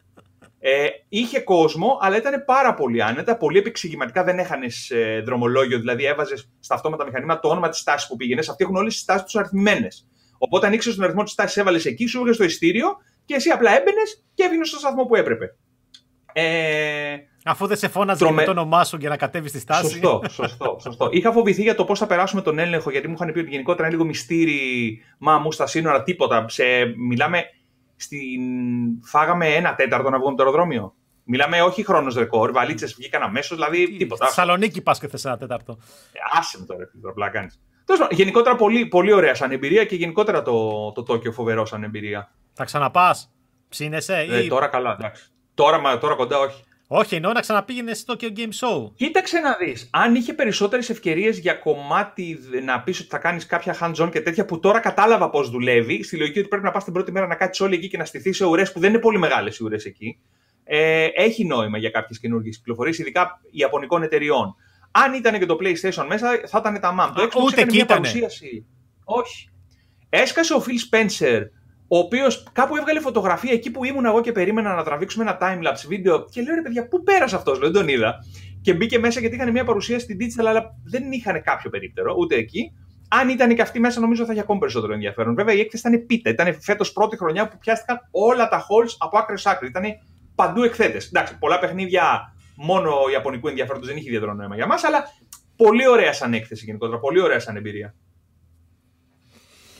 Ε, 0.60 0.88
είχε 1.10 1.40
κόσμο, 1.40 1.98
αλλά 2.02 2.18
ήταν 2.18 2.44
πάρα 2.46 2.74
πολύ 2.74 3.04
άνετα, 3.04 3.38
πολύ 3.38 3.58
επεξηγηματικά. 3.58 4.24
Δεν 4.24 4.40
έχανες 4.40 4.90
ε, 4.90 5.22
δρομολόγιο, 5.26 5.80
δηλαδή 5.80 6.06
έβαζες 6.06 6.50
στα 6.60 6.76
αυτόματα 6.76 7.06
μηχανήματα 7.06 7.40
το 7.40 7.50
όνομα 7.50 7.70
της 7.70 7.84
τάση 7.84 8.08
που 8.08 8.16
πήγαινες. 8.16 8.50
Αυτοί 8.50 8.64
έχουν 8.64 8.76
όλες 8.76 8.94
τις 8.94 9.06
τάσει 9.06 9.24
τους 9.24 9.36
αριθμημένες. 9.36 10.08
Οπότε 10.38 10.68
ανοίξει 10.68 10.96
τον 10.96 11.04
αριθμό 11.04 11.24
της 11.24 11.36
τάση, 11.36 11.60
έβαλες 11.60 11.86
εκεί, 11.86 12.06
σου 12.06 12.18
έβγαλε 12.18 12.38
το 12.38 12.44
ειστήριο 12.44 12.98
και 13.26 13.34
εσύ 13.34 13.50
απλά 13.50 13.78
έμπαινες 13.78 14.26
και 14.34 14.44
έβγαινες 14.44 14.68
στο 14.68 14.80
σταθμό 14.80 15.06
που 15.06 15.16
έπρεπε. 15.16 15.56
Ε, 16.34 17.16
Αφού 17.46 17.68
δεν 17.68 17.78
σε 17.78 17.88
φώναζε 17.88 18.24
Τρομε... 18.24 18.44
το 18.44 18.52
όνομά 18.52 18.84
σου 18.84 18.98
για 18.98 19.10
να 19.10 19.18
κατέβεις 19.18 19.50
στη 19.50 19.60
στάση. 19.60 19.90
Σωστό, 19.90 20.22
σωστό, 20.30 20.78
σωστό. 20.82 21.10
Είχα 21.12 21.32
φοβηθεί 21.32 21.62
για 21.62 21.76
το 21.76 21.86
πώς 21.86 22.00
θα 22.00 22.06
περάσουμε 22.08 22.42
τον 22.42 22.60
έλεγχο, 22.60 22.92
γιατί 22.92 23.08
μου 23.08 23.14
είχαν 23.14 23.32
πει 23.32 23.40
ότι 23.40 23.50
γενικότερα 23.50 23.88
είναι 23.88 23.96
λίγο 23.96 24.08
μυστήρι. 24.08 25.02
Μα 25.18 25.38
μου 25.38 25.52
στα 25.52 25.68
σύνορα, 25.68 26.04
τίποτα. 26.04 26.46
Σε, 26.50 26.64
μιλάμε. 26.98 27.44
Στην... 28.00 28.42
Φάγαμε 29.04 29.48
ένα 29.48 29.76
τέταρτο 29.76 30.10
να 30.10 30.20
βγούμε 30.20 30.36
το 30.36 30.44
αεροδρόμιο. 30.44 30.94
Μιλάμε 31.24 31.62
όχι 31.62 31.84
χρόνος 31.84 32.16
ρεκόρ, 32.16 32.52
βαλίτσες 32.52 32.94
βγήκαν 32.94 33.22
αμέσως, 33.22 33.58
δηλαδή 33.58 33.98
τίποτα. 33.98 34.26
Στη 34.26 34.36
Θεσσαλονίκη 34.36 34.82
πας 34.82 35.00
και 35.00 35.08
θες 35.08 35.26
ένα 35.26 35.38
τέταρτο. 35.38 35.78
Ε, 36.12 36.38
άσε 36.40 36.60
με 36.60 36.66
τώρα, 36.66 36.88
φίλο, 36.92 37.10
απλά 37.10 37.30
κάνεις. 37.30 37.62
Γενικότερα 38.10 38.56
πολύ, 38.56 38.86
πολύ 38.86 39.14
ωραία 39.14 39.36
σαν 39.36 39.52
εμπειρία 39.52 39.86
και 39.86 39.96
γενικότερα 39.96 40.42
το, 40.42 40.92
το 40.92 41.04
Τόκιο 41.04 41.32
φοβερό 41.32 41.66
σαν 41.66 41.84
εμπειρία. 41.84 42.32
Θα 42.54 42.64
ξαναπάς, 42.64 43.32
ψήνεσαι 43.70 44.18
ε, 44.18 44.44
ή. 44.44 44.48
τώρα 44.48 44.68
καλά, 44.68 44.96
εντάξει. 45.00 45.24
Τώρα, 45.54 45.98
τώρα 45.98 46.16
κοντά 46.16 46.40
όχι. 46.40 46.64
Όχι, 46.92 47.16
εννοώ 47.16 47.32
να 47.32 47.40
ξαναπήγαινες 47.40 48.00
στο 48.00 48.16
Tokyo 48.18 48.38
Game 48.38 48.52
Show. 48.60 48.92
Κοίταξε 48.96 49.40
να 49.40 49.56
δεις. 49.56 49.90
Αν 49.92 50.16
είχε 50.16 50.34
περισσότερες 50.34 50.90
ευκαιρίες 50.90 51.40
για 51.40 51.54
κομμάτι 51.54 52.40
να 52.64 52.82
πεις 52.82 53.00
ότι 53.00 53.10
θα 53.10 53.18
κάνεις 53.18 53.46
κάποια 53.46 53.78
hands-on 53.82 54.10
και 54.12 54.22
τέτοια 54.22 54.46
που 54.46 54.60
τώρα 54.60 54.80
κατάλαβα 54.80 55.30
πώς 55.30 55.50
δουλεύει, 55.50 56.04
στη 56.04 56.18
λογική 56.18 56.40
ότι 56.40 56.48
πρέπει 56.48 56.64
να 56.64 56.72
πας 56.72 56.84
την 56.84 56.94
πρώτη 56.94 57.12
μέρα 57.12 57.28
να 57.28 57.36
κάτσεις 57.36 57.66
όλοι 57.66 57.76
εκεί 57.76 57.88
και 57.88 57.98
να 57.98 58.06
στηθεί 58.06 58.34
σε 58.34 58.46
ουρές 58.46 58.72
που 58.72 58.80
δεν 58.80 58.90
είναι 58.90 59.00
πολύ 59.00 59.18
μεγάλες 59.18 59.58
οι 59.58 59.64
ουρές 59.64 59.86
εκεί. 59.86 60.20
Ε, 60.64 61.08
έχει 61.16 61.46
νόημα 61.46 61.78
για 61.78 61.90
κάποιες 61.90 62.20
καινούργιες 62.20 62.58
κυκλοφορίες, 62.58 62.98
ειδικά 62.98 63.42
ιαπωνικών 63.52 64.04
εταιριών. 64.04 64.56
Αν 64.92 65.14
ήταν 65.14 65.40
και 65.40 65.46
το 65.46 65.58
PlayStation 65.62 66.06
μέσα, 66.08 66.42
θα 66.46 66.58
ήταν 66.58 66.80
τα 66.80 66.96
MAM. 67.00 67.14
Το 67.16 67.24
Xbox 67.24 67.44
Ούτε 67.44 67.62
έκανε 67.62 67.72
μια 67.72 67.86
παρουσίαση. 67.86 68.66
Όχι. 69.04 69.50
Έσκασε 70.10 70.54
ο 70.54 70.64
Phil 70.66 70.96
Spencer 70.96 71.42
ο 71.92 71.98
οποίος 71.98 72.44
κάπου 72.52 72.76
έβγαλε 72.76 73.00
φωτογραφία 73.00 73.52
εκεί 73.52 73.72
που 73.72 73.86
ήμουν 73.86 74.06
εγώ 74.06 74.22
και 74.22 74.32
περίμενα 74.32 74.74
να 74.76 74.84
τραβήξουμε 74.84 75.24
ένα 75.24 75.38
timelapse 75.42 75.86
βίντεο. 75.88 76.26
Και 76.26 76.42
λέω 76.42 76.56
ρε 76.56 76.62
παιδιά, 76.62 76.88
πού 76.88 77.04
πέρασε 77.04 77.36
αυτός, 77.36 77.60
δεν 77.60 77.72
τον 77.72 77.88
είδα. 77.88 78.16
Και 78.62 78.74
μπήκε 78.74 79.00
μέσα 79.00 79.20
γιατί 79.20 79.36
είχαν 79.36 79.52
μια 79.52 79.64
παρουσία 79.64 80.00
στην 80.00 80.18
digital, 80.20 80.46
αλλά 80.46 80.76
δεν 80.84 81.12
είχαν 81.12 81.42
κάποιο 81.42 81.70
περίπτερο, 81.70 82.16
ούτε 82.18 82.36
εκεί. 82.36 82.72
Αν 83.10 83.30
ήταν 83.30 83.56
και 83.56 83.62
αυτή 83.62 83.80
μέσα, 83.80 84.00
νομίζω 84.00 84.26
θα 84.26 84.32
είχε 84.32 84.42
ακόμη 84.42 84.60
περισσότερο 84.60 84.94
ενδιαφέρον. 84.94 85.36
Βέβαια, 85.36 85.56
η 85.56 85.60
έκθεση 85.60 85.88
ήταν 85.88 86.06
πίτα. 86.06 86.30
Ήταν 86.30 86.62
φέτος 86.62 86.92
πρώτη 86.92 87.18
χρονιά 87.18 87.48
που 87.48 87.58
πιάστηκαν 87.58 88.00
όλα 88.12 88.48
τα 88.48 88.62
halls 88.62 88.96
από 88.98 89.18
άκρη 89.18 89.38
σ' 89.38 89.46
άκρη. 89.46 89.68
Ήταν 89.68 89.84
παντού 90.36 90.64
εκθέτες. 90.64 91.08
Εντάξει, 91.08 91.38
πολλά 91.38 91.60
παιχνίδια 91.60 92.34
μόνο 92.56 92.92
ιαπωνικού 93.12 93.48
ενδιαφέροντος 93.48 93.88
δεν 93.88 93.98
είχε 93.98 94.08
ιδιαίτερο 94.08 94.34
νόημα 94.34 94.56
για 94.56 94.68
μας, 94.68 94.84
αλλά 94.84 95.04
πολύ 95.56 95.88
ωραία 95.88 96.14
σαν 96.14 96.34
έκθεση 96.34 96.66
γενικότερα. 96.66 97.00
Πολύ 97.00 97.22
ωραία 97.22 97.40
σαν 97.40 97.56
εμπειρία. 97.56 97.96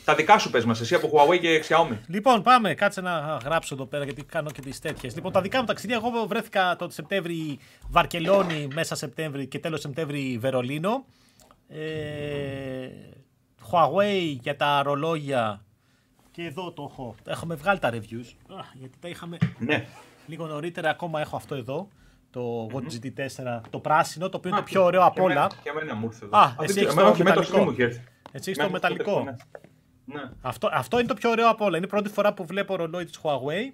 Τα 0.04 0.14
δικά 0.14 0.38
σου 0.38 0.50
πες 0.50 0.64
μας, 0.64 0.80
εσύ 0.80 0.94
από 0.94 1.10
Huawei 1.12 1.38
και 1.40 1.64
Xiaomi. 1.68 1.98
Λοιπόν, 2.06 2.42
πάμε, 2.42 2.74
κάτσε 2.74 3.00
να 3.00 3.40
γράψω 3.44 3.74
εδώ 3.74 3.86
πέρα 3.86 4.04
γιατί 4.04 4.24
κάνω 4.24 4.50
και 4.50 4.60
τις 4.60 4.78
τέτοιες. 4.78 5.14
Λοιπόν, 5.14 5.32
τα 5.32 5.40
δικά 5.40 5.60
μου 5.60 5.66
ταξίδια, 5.66 5.96
εγώ 5.96 6.26
βρέθηκα 6.26 6.76
το 6.76 6.90
Σεπτέμβρη 6.90 7.58
Βαρκελόνη, 7.88 8.68
μέσα 8.74 8.94
Σεπτέμβρη 8.94 9.46
και 9.46 9.58
τέλος 9.58 9.80
Σεπτέμβρη 9.80 10.38
Βερολίνο. 10.40 11.04
Ε, 11.68 12.88
Huawei 13.70 14.36
για 14.40 14.56
τα 14.56 14.82
ρολόγια 14.82 15.64
και 16.30 16.42
εδώ 16.42 16.72
το 16.72 16.88
έχω. 16.90 17.14
Έχουμε 17.24 17.54
βγάλει 17.54 17.78
τα 17.78 17.90
reviews. 17.92 18.34
γιατί 18.72 18.98
τα 19.00 19.08
είχαμε 19.08 19.38
ναι. 19.58 19.86
λίγο 20.26 20.46
νωρίτερα. 20.46 20.90
Ακόμα 20.90 21.20
έχω 21.20 21.36
αυτό 21.36 21.54
εδώ. 21.54 21.88
Το 22.30 22.66
Watch 22.72 23.04
GT4, 23.04 23.60
το 23.70 23.78
πράσινο, 23.78 24.28
το 24.28 24.36
οποίο 24.36 24.50
είναι 24.50 24.58
το 24.58 24.64
πιο 24.64 24.84
ωραίο 24.84 25.04
από 25.04 25.22
όλα. 25.22 25.50
Και 25.62 25.70
εμένα 25.70 25.94
μου 25.94 26.04
ήρθε 26.04 26.24
εδώ. 26.24 26.38
Α, 26.38 26.54
εσύ 26.60 26.80
έχεις 26.80 26.94
το 26.94 27.14
μεταλλικό. 27.24 27.74
Εσύ 28.32 28.50
έχεις 28.50 28.56
το 28.56 28.70
μεταλλικό. 28.70 29.36
Ναι. 30.14 30.20
Ναι. 30.22 30.30
Αυτό, 30.42 30.68
αυτό 30.72 30.98
είναι 30.98 31.08
το 31.08 31.14
πιο 31.14 31.30
ωραίο 31.30 31.48
από 31.48 31.64
όλα. 31.64 31.76
Είναι 31.76 31.86
η 31.86 31.88
πρώτη 31.88 32.08
φορά 32.08 32.32
που 32.32 32.46
βλέπω 32.46 32.76
ρολόι 32.76 33.04
της 33.04 33.20
Huawei. 33.22 33.72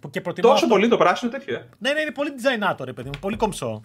Που 0.00 0.10
και 0.10 0.20
Τόσο 0.20 0.52
αυτό. 0.52 0.66
πολύ 0.66 0.88
το 0.88 0.96
πράσινο 0.96 1.30
τέτοιο, 1.30 1.54
ε. 1.54 1.66
Ναι, 1.78 1.92
ναι, 1.92 2.00
είναι 2.00 2.10
πολύ 2.10 2.30
designator, 2.36 2.84
ρε 2.84 2.92
παιδί 2.92 3.08
μου. 3.08 3.18
Πολύ 3.20 3.36
κομψό. 3.36 3.80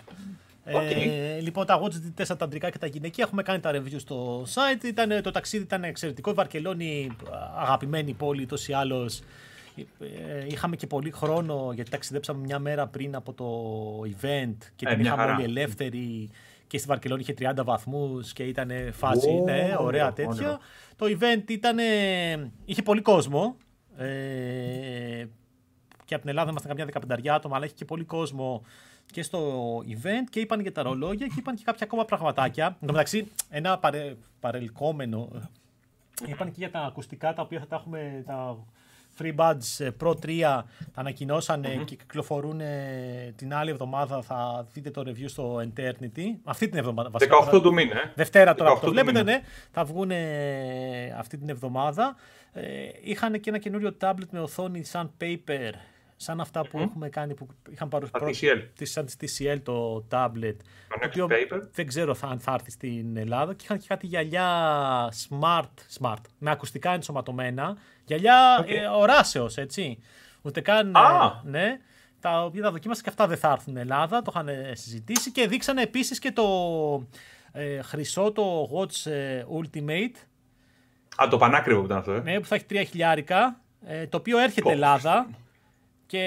Okay. 0.67 1.08
Ε, 1.08 1.39
λοιπόν, 1.39 1.65
τα 1.65 1.82
Watch 1.82 2.21
GT4 2.21 2.38
τα 2.38 2.45
αντρικά 2.45 2.69
και 2.69 2.78
τα 2.78 2.88
γυναικεία 2.88 3.23
έχουμε 3.23 3.43
κάνει 3.43 3.60
τα 3.60 3.71
review 3.71 3.95
στο 3.97 4.41
site. 4.54 4.84
Ήταν, 4.84 5.21
το 5.21 5.32
ταξίδι 5.32 5.63
ήταν 5.63 5.84
εξαιρετικό. 5.84 6.32
Η 6.32 6.34
Βαρκελόνη, 6.34 7.15
αγαπημένη 7.58 8.13
πόλη, 8.13 8.45
τόσο 8.45 8.71
ή 8.71 8.75
άλλω. 8.75 9.10
Ε, 9.99 10.45
είχαμε 10.47 10.75
και 10.75 10.88
πολύ 10.88 11.12
χρόνο 11.12 11.71
γιατί 11.73 11.89
ταξιδέψαμε 11.89 12.39
μια 12.39 12.60
μέρα 12.60 12.88
πριν 12.88 13.15
από 13.15 13.34
το 13.34 13.45
event 14.01 14.56
και 14.75 14.86
την 14.86 14.95
μια 14.95 15.06
είχαμε 15.06 15.21
χαρά. 15.21 15.34
όλοι 15.36 15.43
ελεύθερη 15.43 16.30
και 16.67 16.78
στη 16.78 16.88
Βαρκελόνη 16.88 17.21
είχε 17.21 17.34
30 17.39 17.63
βαθμούς 17.65 18.34
και 18.34 18.43
ήταν 18.43 18.71
φάση, 18.91 19.30
Ω, 19.30 19.43
ναι, 19.43 19.75
ωραία 19.80 20.08
όνειρο, 20.08 20.12
τέτοια. 20.13 20.32
όνειρο. 20.32 20.60
Το 20.95 21.06
event 21.19 21.49
ήταν, 21.49 21.78
είχε 22.65 22.82
πολύ 22.82 23.01
κόσμο 23.01 23.56
ε, 23.97 25.25
και 26.06 26.13
από 26.13 26.23
την 26.23 26.30
Ελλάδα 26.30 26.49
ήμασταν 26.49 26.69
καμιά 26.69 26.86
δεκαπενταριά 26.86 27.34
άτομα, 27.34 27.56
αλλά 27.56 27.65
είχε 27.65 27.73
και 27.78 27.86
πολύ 27.86 28.04
κόσμο 28.04 28.62
και 29.12 29.21
στο 29.23 29.78
event 29.80 30.28
και 30.30 30.39
είπαν 30.39 30.60
για 30.60 30.71
τα 30.71 30.84
ρολόγια 30.84 31.28
και 31.28 31.36
είπαν 31.38 31.56
και 31.56 31.63
κάποια 31.65 31.86
ακόμα 31.86 32.06
πραγματάκια. 32.06 32.65
Εν 32.65 32.88
τω 32.88 32.93
μεταξύ, 32.93 33.32
ένα 33.49 33.78
παρε, 33.78 34.15
παρελκόμενο, 34.39 35.30
ε, 35.36 36.32
είπαν 36.32 36.47
και 36.47 36.56
για 36.58 36.71
τα 36.71 36.80
ακουστικά 36.80 37.34
τα 37.34 37.41
οποία 37.41 37.60
θα 37.60 37.67
τα 37.67 37.75
έχουμε, 37.75 38.23
τα 38.25 38.58
FreeBuds 39.19 39.86
ε, 39.86 39.89
Pro 40.04 40.10
3 40.25 40.39
τα 40.39 40.65
ανακοινωσανε 40.93 41.82
και 41.86 41.95
κυκλοφορούν 41.95 42.60
ε, 42.60 43.34
την 43.36 43.54
άλλη 43.54 43.69
εβδομάδα. 43.69 44.21
Θα 44.21 44.67
δείτε 44.73 44.89
το 44.91 45.01
review 45.06 45.25
στο 45.25 45.62
Eternity. 45.75 46.23
Αυτή 46.43 46.69
την 46.69 46.78
εβδομάδα 46.80 47.10
βασικά. 47.10 47.36
18 47.54 47.62
του 47.62 47.73
μήνα. 47.73 47.95
ε. 47.95 48.12
Δευτέρα 48.15 48.56
τώρα 48.56 48.69
18 48.71 48.73
που 48.73 48.80
το 48.80 48.86
του 48.86 48.91
βλέπετε, 48.91 49.19
μήνα. 49.23 49.32
ναι. 49.32 49.41
Θα 49.71 49.84
βγουν 49.84 50.12
αυτή 51.17 51.38
την 51.38 51.49
εβδομάδα. 51.49 52.15
Ε, 52.54 52.63
είχαν 53.04 53.39
και 53.39 53.49
ένα 53.49 53.58
καινούριο 53.60 53.95
tablet 54.01 54.30
με 54.32 54.39
οθόνη 54.39 54.84
σαν 54.84 55.12
paper, 55.21 55.71
σαν 56.15 56.39
αυτά 56.41 56.67
που 56.67 56.80
έχουμε 56.80 57.10
κάνει, 57.10 57.34
που 57.34 57.47
είχαν 57.69 57.89
Τα 57.89 57.97
παρουσιάσει. 58.12 58.69
TCL. 58.80 58.84
Σαν 58.86 59.06
τη 59.06 59.15
TCL 59.21 59.60
το 59.63 59.97
tablet. 60.12 60.56
Το 60.88 60.97
το 60.99 60.99
Next 61.01 61.06
οποίο 61.08 61.28
Paper. 61.30 61.62
δεν 61.71 61.88
ξέρω 61.88 62.13
θα, 62.15 62.28
αν 62.28 62.39
θα 62.39 62.54
έρθει 62.54 62.71
στην 62.71 63.17
Ελλάδα. 63.17 63.54
Και 63.54 63.63
είχαν 63.63 63.78
και 63.78 63.86
κάτι 63.88 64.06
γυαλιά 64.08 64.49
smart, 65.30 65.99
smart 65.99 66.21
με 66.38 66.51
ακουστικά 66.51 66.91
ενσωματωμένα. 66.91 67.78
Γυαλιά 68.06 68.58
Οκ. 68.60 68.69
ε, 68.69 68.86
οράσεως, 68.88 69.58
έτσι. 69.58 69.99
Ούτε 70.41 70.62
καν, 70.62 70.95
Α! 70.95 71.41
ε, 71.45 71.49
ναι. 71.49 71.80
Τα 72.19 72.43
οποία 72.43 72.62
τα 72.62 72.71
δοκίμασα 72.71 73.01
και 73.01 73.10
αυτά 73.10 73.28
δεν 73.28 73.38
θα 73.38 73.47
έρθουν 73.47 73.62
στην 73.62 73.78
Ελλάδα. 73.78 74.21
Το 74.21 74.32
είχαν 74.36 74.47
ε, 74.47 74.71
συζητήσει 74.75 75.32
και 75.32 75.47
δείξανε 75.47 75.82
επίσης 75.82 76.19
και 76.19 76.32
το 76.32 76.43
ε, 77.51 77.82
χρυσό, 77.82 78.32
το 78.32 78.69
Watch 78.73 79.12
ε, 79.12 79.43
Ultimate, 79.62 80.15
Α, 81.23 81.28
το 81.30 81.38
πανάκριβο 81.38 81.80
που 81.80 81.86
ήταν 81.86 81.97
αυτό. 81.97 82.12
Ε. 82.12 82.19
ναι, 82.19 82.39
που 82.39 82.45
θα 82.45 82.56
έχει 82.56 82.65
τρία 82.65 82.84
χιλιάρικα, 82.84 83.60
ε, 83.86 84.08
το 84.08 84.17
οποίο 84.17 84.38
έρχεται 84.39 84.62
Πω. 84.62 84.69
Ελλάδα 84.71 85.28
και 86.07 86.21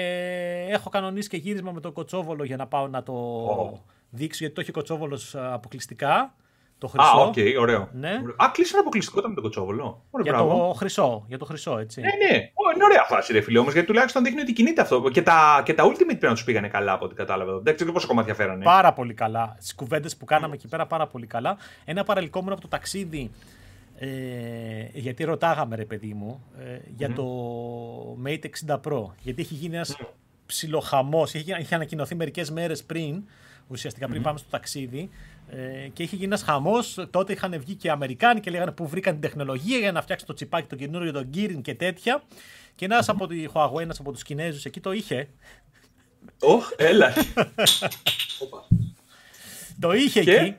έχω 0.69 0.89
κανονίσει 0.89 1.29
και 1.29 1.37
γύρισμα 1.37 1.71
με 1.71 1.79
τον 1.79 1.93
Κοτσόβολο 1.93 2.43
για 2.43 2.55
να 2.55 2.67
πάω 2.67 2.87
να 2.87 3.03
το 3.03 3.13
Ω. 3.13 3.83
δείξω, 4.09 4.37
γιατί 4.39 4.55
το 4.55 4.61
έχει 4.61 4.69
ο 4.69 4.73
Κοτσόβολος 4.73 5.35
ε, 5.35 5.39
αποκλειστικά, 5.51 6.33
το 6.77 6.87
Α, 6.87 6.89
χρυσό. 6.89 7.25
οκ, 7.25 7.59
ωραίο. 7.61 7.89
Ναι. 7.93 8.09
Ωραίο. 8.23 8.35
Α, 8.37 8.51
κλείσανε 8.51 8.79
αποκλειστικότητα 8.79 9.29
με 9.29 9.35
τον 9.35 9.43
Κοτσόβολο. 9.43 10.01
Ωραία, 10.11 10.31
Για 10.33 10.43
μπράβο. 10.45 10.67
το 10.67 10.73
χρυσό, 10.73 11.23
για 11.27 11.37
το 11.37 11.45
χρυσό, 11.45 11.77
έτσι. 11.77 12.01
Ναι, 12.01 12.07
ναι. 12.07 12.37
Ω, 12.37 12.61
είναι 12.75 12.83
ωραία 12.83 13.03
φάση, 13.07 13.33
ρε 13.33 13.41
φίλε 13.41 13.59
όμως, 13.59 13.73
γιατί 13.73 13.87
τουλάχιστον 13.87 14.23
δείχνει 14.23 14.41
ότι 14.41 14.53
κινείται 14.53 14.81
αυτό. 14.81 15.09
Και 15.09 15.21
τα, 15.21 15.61
και 15.65 15.73
τα 15.73 15.83
Ultimate 15.85 16.05
πρέπει 16.05 16.25
να 16.25 16.33
τους 16.33 16.43
πήγανε 16.43 16.67
καλά 16.67 16.91
από 16.93 17.05
ό,τι 17.05 17.15
κατάλαβα. 17.15 17.59
Δεν 17.59 17.75
ξέρω 17.75 17.91
πόσα 17.91 18.07
κομμάτια 18.07 18.33
φέρανε. 18.33 18.63
Πάρα 18.63 18.93
πολύ 18.93 19.13
καλά. 19.13 19.55
Στις 19.59 19.75
κουβέντες 19.75 20.17
που 20.17 20.25
κάναμε 20.25 20.53
εκεί 20.55 20.67
πέρα, 20.67 20.85
πάρα 20.87 21.07
πολύ 21.07 21.25
καλά. 21.25 21.57
Ένα 21.85 22.03
παρελκόμενο 22.03 22.53
από 22.53 22.61
το 22.61 22.67
ταξίδι. 22.67 23.31
Ε, 24.01 24.87
γιατί 24.93 25.23
ρωτάγαμε, 25.23 25.75
ρε 25.75 25.85
παιδί 25.85 26.13
μου, 26.13 26.43
ε, 26.59 26.79
για 26.97 27.13
το 27.13 27.25
Mate 28.25 28.45
60 28.67 28.79
Pro. 28.83 29.05
Γιατί 29.21 29.41
έχει 29.41 29.53
γίνει 29.53 29.75
ένας 29.75 29.97
ψιλοχαμός. 30.45 31.33
Είχε, 31.33 31.43
γίνει- 31.43 31.61
είχε 31.61 31.75
ανακοινωθεί 31.75 32.15
μερικές 32.15 32.51
μέρες 32.51 32.83
πριν, 32.83 33.23
ουσιαστικά 33.67 34.07
πριν 34.07 34.21
πάμε 34.21 34.37
στο 34.37 34.47
ταξίδι. 34.49 35.09
Ε, 35.49 35.87
και 35.93 36.03
είχε 36.03 36.15
γίνει 36.15 36.27
ένας 36.27 36.41
χαμός. 36.41 37.07
Τότε 37.09 37.33
είχαν 37.33 37.59
βγει 37.59 37.73
και 37.75 37.87
οι 37.87 37.89
Αμερικάνοι 37.89 38.39
και 38.39 38.51
λέγανε 38.51 38.71
που 38.71 38.87
βρήκαν 38.87 39.11
την 39.13 39.21
τεχνολογία 39.21 39.77
για 39.77 39.91
να 39.91 40.01
φτιάξουν 40.01 40.27
το 40.27 40.33
τσιπάκι 40.33 40.67
το 40.67 40.75
καινούριο, 40.75 41.11
τον 41.11 41.29
Gearing 41.33 41.61
και 41.61 41.75
τέτοια. 41.75 42.23
Και 42.75 42.85
ένας 42.85 43.09
από 43.09 43.27
τη 43.27 43.45
Huawei, 43.53 43.81
ένας 43.81 43.99
από 43.99 44.11
τους 44.11 44.23
Κινέζους 44.23 44.65
εκεί 44.65 44.79
το 44.79 44.91
είχε. 44.91 45.27
Ωχ, 46.39 46.69
έλα. 46.77 47.13
Οπα. 48.43 48.67
Το 49.79 49.91
είχε 49.93 50.23
Και; 50.23 50.31
εκεί. 50.31 50.55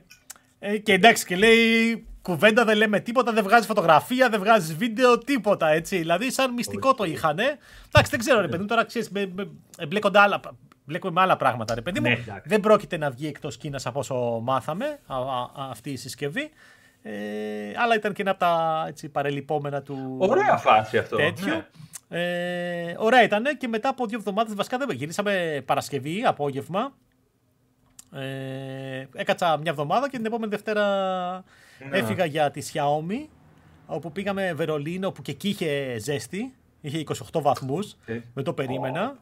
Ε, 0.59 0.79
και 0.79 0.93
εντάξει, 0.93 1.27
και 1.27 1.37
λέει 1.37 2.05
κουβέντα 2.31 2.65
δεν 2.65 2.77
λέμε 2.77 3.01
τίποτα, 3.01 3.33
δεν 3.33 3.45
βγάζει 3.45 3.67
φωτογραφία, 3.67 4.29
δεν 4.29 4.41
βγάζει 4.41 4.75
βίντεο, 4.75 5.19
τίποτα 5.19 5.69
έτσι. 5.69 5.97
Δηλαδή, 5.97 6.31
σαν 6.31 6.53
μυστικό 6.53 6.95
το 6.95 7.05
είχαν. 7.05 7.39
Εντάξει, 7.39 8.11
δεν 8.11 8.19
ξέρω, 8.19 8.41
ρε 8.41 8.49
παιδί 8.49 8.63
μου, 8.63 8.69
τώρα 8.69 8.85
ξέρεις, 8.85 9.11
μπλέκονται 9.89 10.19
άλλα. 10.19 10.41
Μπλέκουμε 10.85 11.13
με 11.13 11.21
άλλα 11.21 11.37
πράγματα, 11.37 11.75
ρε 11.75 11.81
παιδί 11.81 12.01
μου. 12.01 12.09
Ναι, 12.09 12.13
εντάξει. 12.13 12.49
δεν 12.49 12.61
πρόκειται 12.61 12.97
να 12.97 13.11
βγει 13.11 13.27
εκτός 13.27 13.57
Κίνας 13.57 13.87
από 13.87 13.99
όσο 13.99 14.41
μάθαμε 14.43 14.99
α, 15.07 15.17
α, 15.17 15.19
α, 15.19 15.71
αυτή 15.71 15.91
η 15.91 15.97
συσκευή. 15.97 16.51
Ε, 17.03 17.13
αλλά 17.77 17.95
ήταν 17.95 18.13
και 18.13 18.23
ένα 18.23 18.31
από 18.31 18.41
τα 18.41 18.85
έτσι, 18.89 19.09
παρελειπόμενα 19.09 19.83
του 19.83 20.17
Ωραία 20.19 20.57
φάση 20.57 20.99
αυτό. 20.99 21.17
τέτοιο. 21.17 21.55
Ναι. 21.55 21.67
Ε, 22.09 22.95
ωραία 22.99 23.23
ήταν 23.23 23.45
και 23.59 23.69
μετά 23.69 23.89
από 23.89 24.07
δύο 24.07 24.19
εβδομάδες 24.19 24.55
βασικά 24.55 24.79
δεν 24.79 24.91
γυρίσαμε 24.91 25.63
Παρασκευή, 25.67 26.25
απόγευμα. 26.25 26.93
Ε, 28.13 29.07
έκατσα 29.15 29.57
μια 29.57 29.71
εβδομάδα 29.71 30.09
και 30.11 30.17
την 30.17 30.27
επόμενη 30.27 30.51
Δευτέρα 30.51 30.85
Ναι. 31.89 31.99
έφυγα 31.99 32.25
για 32.25 32.51
τη 32.51 32.63
Xiaomi 32.73 33.27
όπου 33.87 34.13
πήγαμε 34.13 34.53
Βερολίνο 34.55 35.11
που 35.13 35.23
και 35.23 35.31
εκεί 35.31 35.49
είχε 35.49 35.99
ζέστη, 35.99 36.55
είχε 36.81 37.05
28 37.33 37.41
βαθμούς, 37.43 37.97
Ε. 38.07 38.21
δεν 38.35 38.45
το 38.45 38.53
περίμενα. 38.53 39.19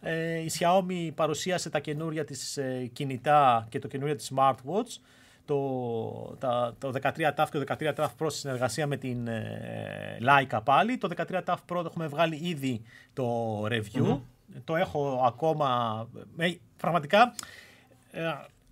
Ε, 0.00 0.38
η 0.38 0.50
Xiaomi 0.58 1.10
παρουσίασε 1.14 1.70
τα 1.70 1.80
καινούρια 1.80 2.24
της 2.24 2.56
ε, 2.56 2.90
κινητά 2.92 3.66
και 3.68 3.78
το 3.78 3.88
καινούρια 3.88 4.16
της 4.16 4.32
smartwatch 4.34 5.00
το, 5.44 6.36
τα, 6.38 6.74
το 6.78 6.92
13 7.02 7.34
TAF 7.36 7.46
και 7.50 7.58
το 7.58 7.76
13 7.78 7.94
TAF 7.94 8.06
Pro 8.18 8.26
σε 8.26 8.38
συνεργασία 8.38 8.86
με 8.86 8.96
την 8.96 9.26
ε, 9.26 10.18
Leica 10.22 10.58
πάλι. 10.64 10.98
Το 10.98 11.08
13 11.16 11.40
TAF 11.44 11.54
Pro 11.54 11.58
το 11.66 11.84
έχουμε 11.86 12.06
βγάλει 12.06 12.40
ήδη 12.42 12.82
το 13.12 13.64
review. 13.66 14.20
Το 14.64 14.76
έχω 14.76 15.22
ακόμα... 15.26 16.08
ε, 16.36 16.50
πραγματικά 16.76 17.34
ε, 18.10 18.22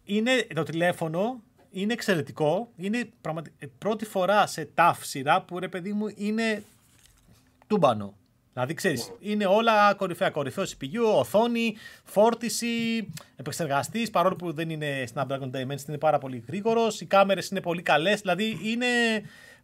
είναι 0.05 0.31
το 0.55 0.63
τηλέφωνο 0.63 1.43
είναι 1.81 1.93
εξαιρετικό. 1.93 2.69
Είναι 2.77 3.09
πραγματι... 3.21 3.53
ε, 3.59 3.67
πρώτη 3.79 4.05
φορά 4.05 4.47
σε 4.47 4.69
TAF 4.75 4.95
σειρά 5.01 5.43
που 5.43 5.59
ρε 5.59 5.69
παιδί 5.69 5.93
μου 5.93 6.13
είναι 6.17 6.63
τούμπανο. 7.67 8.15
Δηλαδή, 8.53 8.75
ξέρεις, 8.75 9.13
είναι 9.21 9.47
όλα 9.47 9.95
κορυφαία. 9.95 10.31
Κορυφαίος 10.31 10.77
CPU, 10.77 11.19
οθόνη, 11.19 11.77
φόρτιση, 12.05 13.09
επεξεργαστής. 13.37 14.11
Παρόλο 14.11 14.37
που 14.37 14.53
δεν 14.53 14.71
είναι 14.71 15.05
Snapdragon 15.15 15.51
Dimensity, 15.51 15.89
είναι 15.89 15.99
πάρα 15.99 16.19
πολύ 16.19 16.45
γρήγορος. 16.47 17.01
Οι 17.01 17.05
κάμερες 17.05 17.49
είναι 17.49 17.61
πολύ 17.61 17.83
καλές. 17.83 18.21
Δηλαδή, 18.21 18.59
είναι 18.63 18.87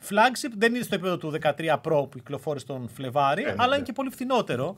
flagship. 0.09 0.53
Δεν 0.57 0.75
είναι 0.75 0.85
στο 0.85 0.95
επίπεδο 0.95 1.17
του 1.17 1.33
13 1.43 1.75
Pro 1.75 2.11
που 2.11 2.17
κυκλοφόρησε 2.17 2.67
τον 2.67 2.89
Φλεβάρι, 2.89 3.43
ναι, 3.43 3.51
αλλά 3.51 3.67
ναι. 3.67 3.75
είναι 3.75 3.85
και 3.85 3.93
πολύ 3.93 4.11
φθηνότερο. 4.11 4.77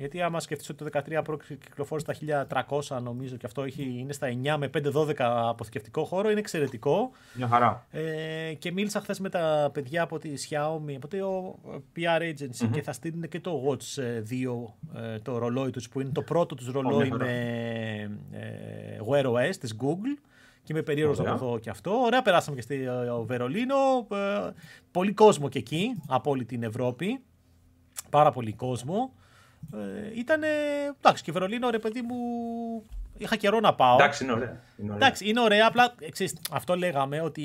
Γιατί 0.00 0.22
άμα 0.22 0.40
σκεφτείς 0.40 0.68
ότι 0.68 0.84
το 0.84 1.00
13 1.06 1.22
Pro 1.22 1.36
κυκλοφόρησε 1.46 2.14
στα 2.14 2.66
1300 2.98 3.02
νομίζω 3.02 3.36
και 3.36 3.46
αυτό 3.46 3.62
έχει, 3.62 3.94
είναι 3.98 4.12
στα 4.12 4.28
9 4.28 4.56
με 4.58 4.70
5-12 4.74 5.14
αποθηκευτικό 5.18 6.04
χώρο, 6.04 6.30
είναι 6.30 6.38
εξαιρετικό. 6.38 7.10
Μια 7.34 7.48
χαρά. 7.48 7.86
Ε, 7.90 8.54
και 8.58 8.72
μίλησα 8.72 9.00
χθες 9.00 9.20
με 9.20 9.28
τα 9.28 9.70
παιδιά 9.72 10.02
από 10.02 10.18
τη 10.18 10.30
Xiaomi, 10.48 10.94
από 10.96 11.08
το 11.08 11.58
PR 11.96 12.20
agency 12.20 12.68
και 12.70 12.82
θα 12.82 12.92
στείλουν 12.92 13.28
και 13.28 13.40
το 13.40 13.62
Watch 13.68 14.02
ε, 14.02 14.22
2, 14.30 15.02
ε, 15.02 15.18
το 15.18 15.38
ρολόι 15.38 15.70
τους 15.70 15.88
που 15.88 16.00
είναι 16.00 16.10
το 16.10 16.22
πρώτο 16.22 16.54
τους 16.54 16.70
ρολόι 16.70 16.96
μια 16.96 17.08
χαρά. 17.10 17.24
με 17.24 18.20
ε, 18.30 18.98
Wear 19.10 19.24
OS 19.24 19.56
της 19.60 19.76
Google 19.80 20.18
και 20.62 20.72
είμαι 20.72 20.82
περίεργος 20.82 21.18
να 21.18 21.22
Ωραία. 21.22 21.38
το 21.38 21.46
δω 21.46 21.58
και 21.58 21.70
αυτό. 21.70 21.90
Ωραία, 21.90 22.22
περάσαμε 22.22 22.56
και 22.56 22.62
στη 22.62 22.74
ε, 22.74 22.90
Βερολίνο. 23.24 24.06
Ε, 24.12 24.50
πολύ 24.90 25.12
κόσμο 25.12 25.48
και 25.48 25.58
εκεί, 25.58 25.94
από 26.08 26.30
όλη 26.30 26.44
την 26.44 26.62
Ευρώπη. 26.62 27.20
Πάρα 28.10 28.30
πολύ 28.30 28.52
κόσμο. 28.52 29.12
Ε, 29.74 30.18
ήτανε, 30.18 30.46
εντάξει, 30.98 31.22
και 31.22 31.32
Βερολίνο, 31.32 31.70
ρε 31.70 31.78
παιδί 31.78 32.02
μου, 32.02 32.16
είχα 33.18 33.36
καιρό 33.36 33.60
να 33.60 33.74
πάω. 33.74 33.94
Εντάξει, 33.94 34.24
είναι 34.24 34.32
ωραία. 34.32 34.60
Είναι 34.76 34.92
ωραία. 34.92 34.96
Εντάξει, 34.96 35.28
είναι 35.28 35.40
ωραία. 35.40 35.66
Απλά 35.66 35.94
ε, 36.00 36.10
ξέρεις, 36.10 36.36
αυτό 36.50 36.76
λέγαμε 36.76 37.20
ότι 37.20 37.44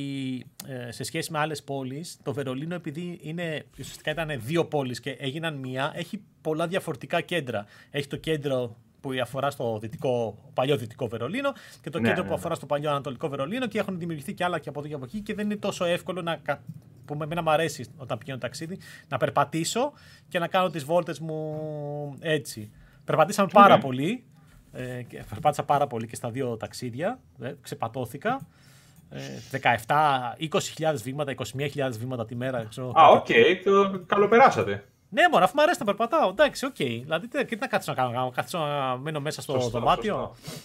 ε, 0.68 0.92
σε 0.92 1.04
σχέση 1.04 1.32
με 1.32 1.40
άλλες 1.40 1.64
πόλεις, 1.64 2.18
το 2.24 2.34
Βερολίνο, 2.34 2.76
επειδή 2.76 3.20
είναι, 3.22 3.66
ουσιαστικά 3.80 4.12
ήταν 4.12 4.32
δύο 4.38 4.66
πόλεις 4.66 5.00
και 5.00 5.10
έγιναν 5.10 5.56
μία, 5.56 5.92
έχει 5.96 6.22
πολλά 6.42 6.68
διαφορετικά 6.68 7.22
κέντρα. 7.22 7.66
Έχει 7.92 8.08
το 8.08 8.16
κέντρο 8.16 8.76
που 9.02 9.12
αφορά 9.22 9.50
στο 9.50 9.78
δυτικό, 9.82 10.38
παλιό 10.54 10.78
δυτικό 10.78 11.08
Βερολίνο 11.08 11.54
και 11.82 11.90
το 11.90 12.00
Ναι, 12.00 12.08
κέντρο 12.08 12.22
ναι, 12.22 12.28
που 12.28 12.34
ναι. 12.34 12.40
αφορά 12.40 12.56
στο 12.56 12.66
παλιό 12.66 12.90
ανατολικό 12.90 13.28
Βερολίνο 13.28 13.68
και 13.68 13.80
έχουν 13.80 14.00
δημιουργηθεί 14.00 14.34
και 14.34 14.44
άλλα 14.44 14.60
και 14.60 14.70
από 14.70 14.80
εδώ 14.80 14.88
και 14.88 14.94
από 14.94 15.06
εκεί 15.06 15.20
και 15.20 15.34
δεν 15.34 15.46
είναι 15.46 15.56
τόσο 15.56 15.86
εύκολο 15.86 16.22
να. 16.22 16.42
Κα- 17.06 17.14
που 17.14 17.16
με 17.16 17.24
εμένα 17.24 17.42
μου 17.42 17.50
αρέσει 17.50 17.86
όταν 17.98 18.18
πηγαίνω 18.18 18.38
ταξίδι, 18.38 18.78
να 19.08 19.18
περπατήσω 19.18 19.92
και 20.28 20.40
να 20.40 20.48
κάνω 20.48 20.70
τις 20.70 20.84
βόλτες 20.84 21.20
μου 21.20 22.16
έτσι. 22.20 22.72
Περπατήσαμε 23.06 23.50
πάρα 23.54 23.78
πολύ. 23.78 24.24
Ε, 24.72 25.02
και 25.02 25.24
περπάτησα 25.30 25.64
πάρα 25.64 25.88
πολύ 25.88 26.08
και 26.08 26.16
στα 26.16 26.30
δύο 26.30 26.58
ταξίδια. 26.58 27.20
Ε, 27.42 27.54
ξεπατώθηκα. 27.62 28.48
Ε, 29.10 29.20
17, 29.88 30.36
20.000 30.40 31.02
βήματα, 31.04 31.32
21.000 31.32 31.98
βήματα 32.00 32.26
τη 32.26 32.36
μέρα. 32.36 32.66
Ξέρω, 32.70 32.92
Α, 32.96 33.08
οκ, 33.08 33.28
το 33.64 34.04
καλοπεράσατε. 34.06 34.86
Ναι, 35.10 35.22
μόνο 35.32 35.44
αφού 35.44 35.54
μου 35.56 35.62
αρέσει 35.62 35.80
να 35.80 35.86
περπατάω. 35.86 36.30
Εντάξει, 36.30 36.66
οκ. 36.66 36.76
Δηλαδή, 36.76 37.28
τι, 37.28 37.46
τι 37.46 37.56
να 37.56 37.68
κάτσω 37.68 37.92
να 37.94 37.98
κάνω, 38.04 38.24
να 38.26 38.30
κάτσω 38.30 38.58
να 38.60 38.98
μένω 38.98 39.20
μέσα 39.20 39.42
στο 39.42 39.54
Σωστό, 39.54 39.80
δωμάτιο. 39.80 40.36
σωστό. 40.44 40.60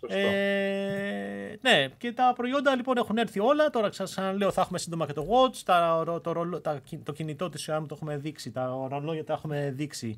Σωστό. 0.00 0.16
Ε, 0.18 1.58
ναι, 1.60 1.86
και 1.98 2.12
τα 2.12 2.32
προϊόντα 2.36 2.74
λοιπόν 2.74 2.96
έχουν 2.96 3.16
έρθει 3.18 3.40
όλα. 3.40 3.70
Τώρα 3.70 3.92
σας 3.92 4.10
ξαναλέω 4.10 4.50
θα 4.50 4.60
έχουμε 4.60 4.78
σύντομα 4.78 5.06
και 5.06 5.12
το 5.12 5.26
Watch, 5.30 5.56
τα, 5.64 6.02
ρο- 6.06 6.20
το, 6.20 6.32
ρολο- 6.32 6.60
τα, 6.60 6.80
κι- 6.84 7.00
το 7.04 7.12
κινητό 7.12 7.48
της 7.48 7.70
Xiaomi 7.70 7.84
το 7.88 7.94
έχουμε 7.94 8.16
δείξει, 8.16 8.50
τα 8.52 8.86
ρολόγια 8.90 9.24
τα 9.24 9.32
έχουμε 9.32 9.72
δείξει. 9.76 10.16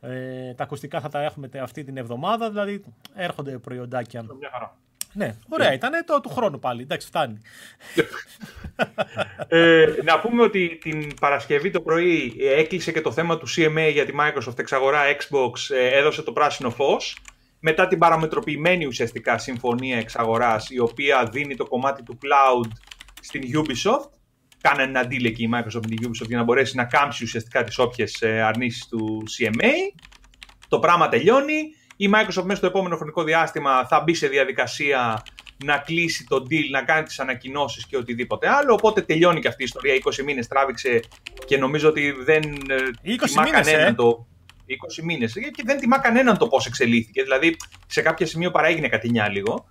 Ε, 0.00 0.54
τα 0.54 0.62
ακουστικά 0.64 1.00
θα 1.00 1.08
τα 1.08 1.22
έχουμε 1.22 1.48
αυτή 1.60 1.84
την 1.84 1.96
εβδομάδα, 1.96 2.48
δηλαδή 2.48 2.84
έρχονται 3.14 3.58
προϊόντάκια. 3.58 4.22
Μια 4.38 4.50
χαρά. 4.52 4.76
Ναι, 5.12 5.34
ωραία, 5.48 5.72
ήταν 5.72 6.04
το 6.06 6.20
του 6.20 6.28
χρόνου 6.28 6.58
πάλι. 6.58 6.82
Εντάξει, 6.82 7.06
φτάνει. 7.06 7.38
ε, 9.48 9.86
να 10.04 10.20
πούμε 10.20 10.42
ότι 10.42 10.78
την 10.80 11.14
Παρασκευή 11.20 11.70
το 11.70 11.80
πρωί 11.80 12.36
έκλεισε 12.40 12.92
και 12.92 13.00
το 13.00 13.12
θέμα 13.12 13.38
του 13.38 13.46
CMA 13.48 13.90
για 13.92 14.04
τη 14.06 14.12
Microsoft 14.20 14.58
εξαγορά 14.58 15.00
Xbox, 15.18 15.74
ε, 15.76 15.98
έδωσε 15.98 16.22
το 16.22 16.32
πράσινο 16.32 16.70
φως. 16.70 17.18
Μετά 17.60 17.88
την 17.88 17.98
παραμετροποιημένη 17.98 18.86
ουσιαστικά 18.86 19.38
συμφωνία 19.38 19.98
εξαγοράς, 19.98 20.70
η 20.70 20.78
οποία 20.78 21.28
δίνει 21.32 21.56
το 21.56 21.64
κομμάτι 21.64 22.02
του 22.02 22.18
cloud 22.22 22.70
στην 23.20 23.42
Ubisoft. 23.54 24.10
Κάνανε 24.60 24.98
ένα 24.98 25.08
deal 25.10 25.24
εκεί 25.24 25.42
η 25.42 25.50
Microsoft 25.54 25.86
με 25.88 25.94
την 25.96 26.08
Ubisoft 26.08 26.26
για 26.26 26.36
να 26.36 26.42
μπορέσει 26.42 26.76
να 26.76 26.84
κάμψει 26.84 27.24
ουσιαστικά 27.24 27.64
τις 27.64 27.78
όποιες 27.78 28.22
ε, 28.22 28.40
αρνήσεις 28.40 28.86
του 28.86 29.22
CMA. 29.38 29.70
Το 30.68 30.78
πράγμα 30.78 31.08
τελειώνει. 31.08 31.54
Η 31.96 32.10
Microsoft 32.14 32.42
μέσα 32.42 32.56
στο 32.56 32.66
επόμενο 32.66 32.96
χρονικό 32.96 33.22
διάστημα 33.22 33.86
θα 33.86 34.00
μπει 34.00 34.14
σε 34.14 34.28
διαδικασία 34.28 35.22
να 35.64 35.78
κλείσει 35.78 36.26
το 36.28 36.36
deal, 36.50 36.70
να 36.70 36.82
κάνει 36.82 37.02
τις 37.02 37.20
ανακοινώσεις 37.20 37.86
και 37.86 37.96
οτιδήποτε 37.96 38.48
άλλο. 38.48 38.72
Οπότε 38.72 39.02
τελειώνει 39.02 39.40
και 39.40 39.48
αυτή 39.48 39.62
η 39.62 39.64
ιστορία. 39.64 39.94
20 39.94 40.24
μήνες 40.24 40.48
τράβηξε 40.48 41.00
και 41.46 41.58
νομίζω 41.58 41.88
ότι 41.88 42.10
δεν 42.10 42.42
20 42.42 42.70
ε, 43.08 43.26
τιμά 43.26 43.50
κανέναν 43.50 43.86
ε; 43.86 43.94
το... 43.94 44.26
20 45.00 45.02
μήνες 45.02 45.32
και 45.32 45.62
δεν 45.64 45.78
τιμά 45.78 45.98
κανέναν 45.98 46.38
το 46.38 46.48
πώς 46.48 46.66
εξελίχθηκε. 46.66 47.22
Δηλαδή 47.22 47.56
σε 47.86 48.02
κάποιο 48.02 48.26
σημείο 48.26 48.50
παραέγινε 48.50 48.88
κατηνιά 48.88 49.28
λίγο. 49.28 49.68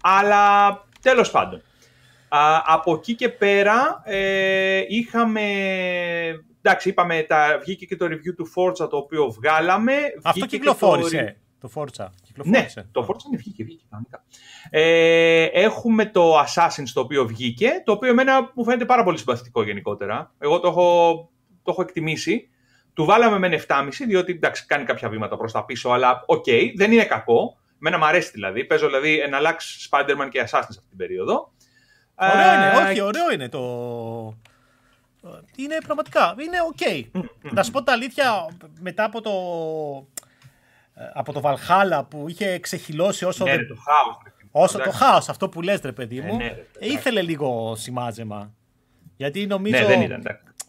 Αλλά 0.00 0.72
τέλος 1.02 1.30
πάντων. 1.30 1.62
Α, 2.28 2.62
από 2.66 2.94
εκεί 2.94 3.14
και 3.14 3.28
πέρα 3.28 4.02
ε, 4.04 4.84
είχαμε 4.88 5.42
εντάξει, 6.62 6.88
είπαμε, 6.88 7.22
τα, 7.22 7.58
βγήκε 7.60 7.86
και 7.86 7.96
το 7.96 8.06
review 8.06 8.34
του 8.36 8.46
Forza 8.56 8.90
το 8.90 8.96
οποίο 8.96 9.30
βγάλαμε. 9.30 9.94
Αυτό 10.22 10.46
κυκλοφόρησε. 10.46 11.36
Το 11.60 11.70
Forza. 11.74 12.06
Ναι, 12.44 12.66
το 12.92 13.06
Forza 13.08 13.24
είναι 13.26 13.36
βγήκε, 13.36 13.64
βγήκε 13.64 13.84
Ε, 14.70 15.44
έχουμε 15.44 16.06
το 16.06 16.38
Assassin's 16.38 16.90
το 16.94 17.00
οποίο 17.00 17.26
βγήκε, 17.26 17.82
το 17.84 17.92
οποίο 17.92 18.08
εμένα 18.08 18.52
μου 18.54 18.64
φαίνεται 18.64 18.84
πάρα 18.84 19.04
πολύ 19.04 19.18
συμπαθητικό 19.18 19.62
γενικότερα. 19.62 20.34
Εγώ 20.38 20.60
το 20.60 20.68
έχω, 20.68 21.30
το 21.62 21.70
έχω 21.70 21.82
εκτιμήσει. 21.82 22.48
Του 22.98 23.04
βάλαμε 23.04 23.48
με 23.48 23.64
7,5, 23.68 23.88
διότι 24.06 24.32
εντάξει, 24.32 24.66
κάνει 24.66 24.84
κάποια 24.84 25.08
βήματα 25.08 25.36
προς 25.36 25.52
τα 25.52 25.64
πίσω, 25.64 25.90
αλλά 25.90 26.22
οκ, 26.26 26.44
okay, 26.46 26.72
δεν 26.76 26.92
είναι 26.92 27.04
κακό. 27.04 27.56
Μένα 27.78 27.98
μου 27.98 28.04
αρέσει 28.04 28.30
δηλαδή. 28.34 28.64
Παίζω 28.64 28.86
δηλαδή 28.86 29.20
εναλλάξ 29.20 29.88
Spider-Man 29.90 30.28
και 30.30 30.40
Assassin's 30.40 30.68
αυτή 30.68 30.88
την 30.88 30.96
περίοδο. 30.96 31.52
Ωραίο 32.14 32.54
είναι, 32.54 32.66
ε, 32.66 32.90
όχι, 32.90 33.00
ωραίο 33.00 33.30
είναι 33.32 33.48
το. 33.48 33.60
Είναι 35.56 35.78
πραγματικά, 35.84 36.34
είναι 36.38 36.56
ok. 36.68 36.76
Okay. 36.80 37.22
Να 37.40 37.62
σου 37.62 37.70
πω 37.70 37.82
την 37.82 37.92
αλήθεια, 37.92 38.56
μετά 38.80 39.04
από 39.04 39.20
το 39.20 39.30
ε, 40.94 41.10
από 41.14 41.32
το 41.32 41.40
Valhalla 41.40 42.04
που 42.04 42.28
είχε 42.28 42.58
ξεχειλώσει 42.58 43.24
όσο. 43.24 43.44
Ναι, 43.44 43.56
το 43.56 43.74
χάος. 43.74 44.18
Όσο 44.50 44.78
το 44.78 44.90
χάος, 44.90 45.28
αυτό 45.28 45.48
που 45.48 45.62
λες 45.62 45.80
ρε 45.80 45.92
παιδί 45.92 46.20
μου, 46.20 46.36
ναι, 46.36 46.44
ναι, 46.44 46.86
ήθελε 46.86 47.22
λίγο 47.22 47.74
συμμάζεμα. 47.76 48.54
Γιατί 49.16 49.46
νομίζω 49.46 49.80
ναι, 49.80 49.86
δεν 49.86 50.00
ήταν, 50.00 50.22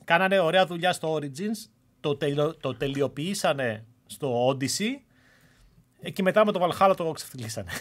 κάνανε 0.03 0.39
ωραία 0.39 0.65
δουλειά 0.65 0.93
στο 0.93 1.15
Origins, 1.15 1.69
το, 1.99 2.17
το 2.61 2.75
τελειοποιήσανε 2.75 3.85
στο 4.05 4.49
Odyssey 4.49 4.99
και 6.13 6.21
μετά 6.21 6.45
με 6.45 6.51
το 6.51 6.69
Valhalla 6.69 6.93
το 6.97 7.11
ξεφτιλίσανε. 7.11 7.71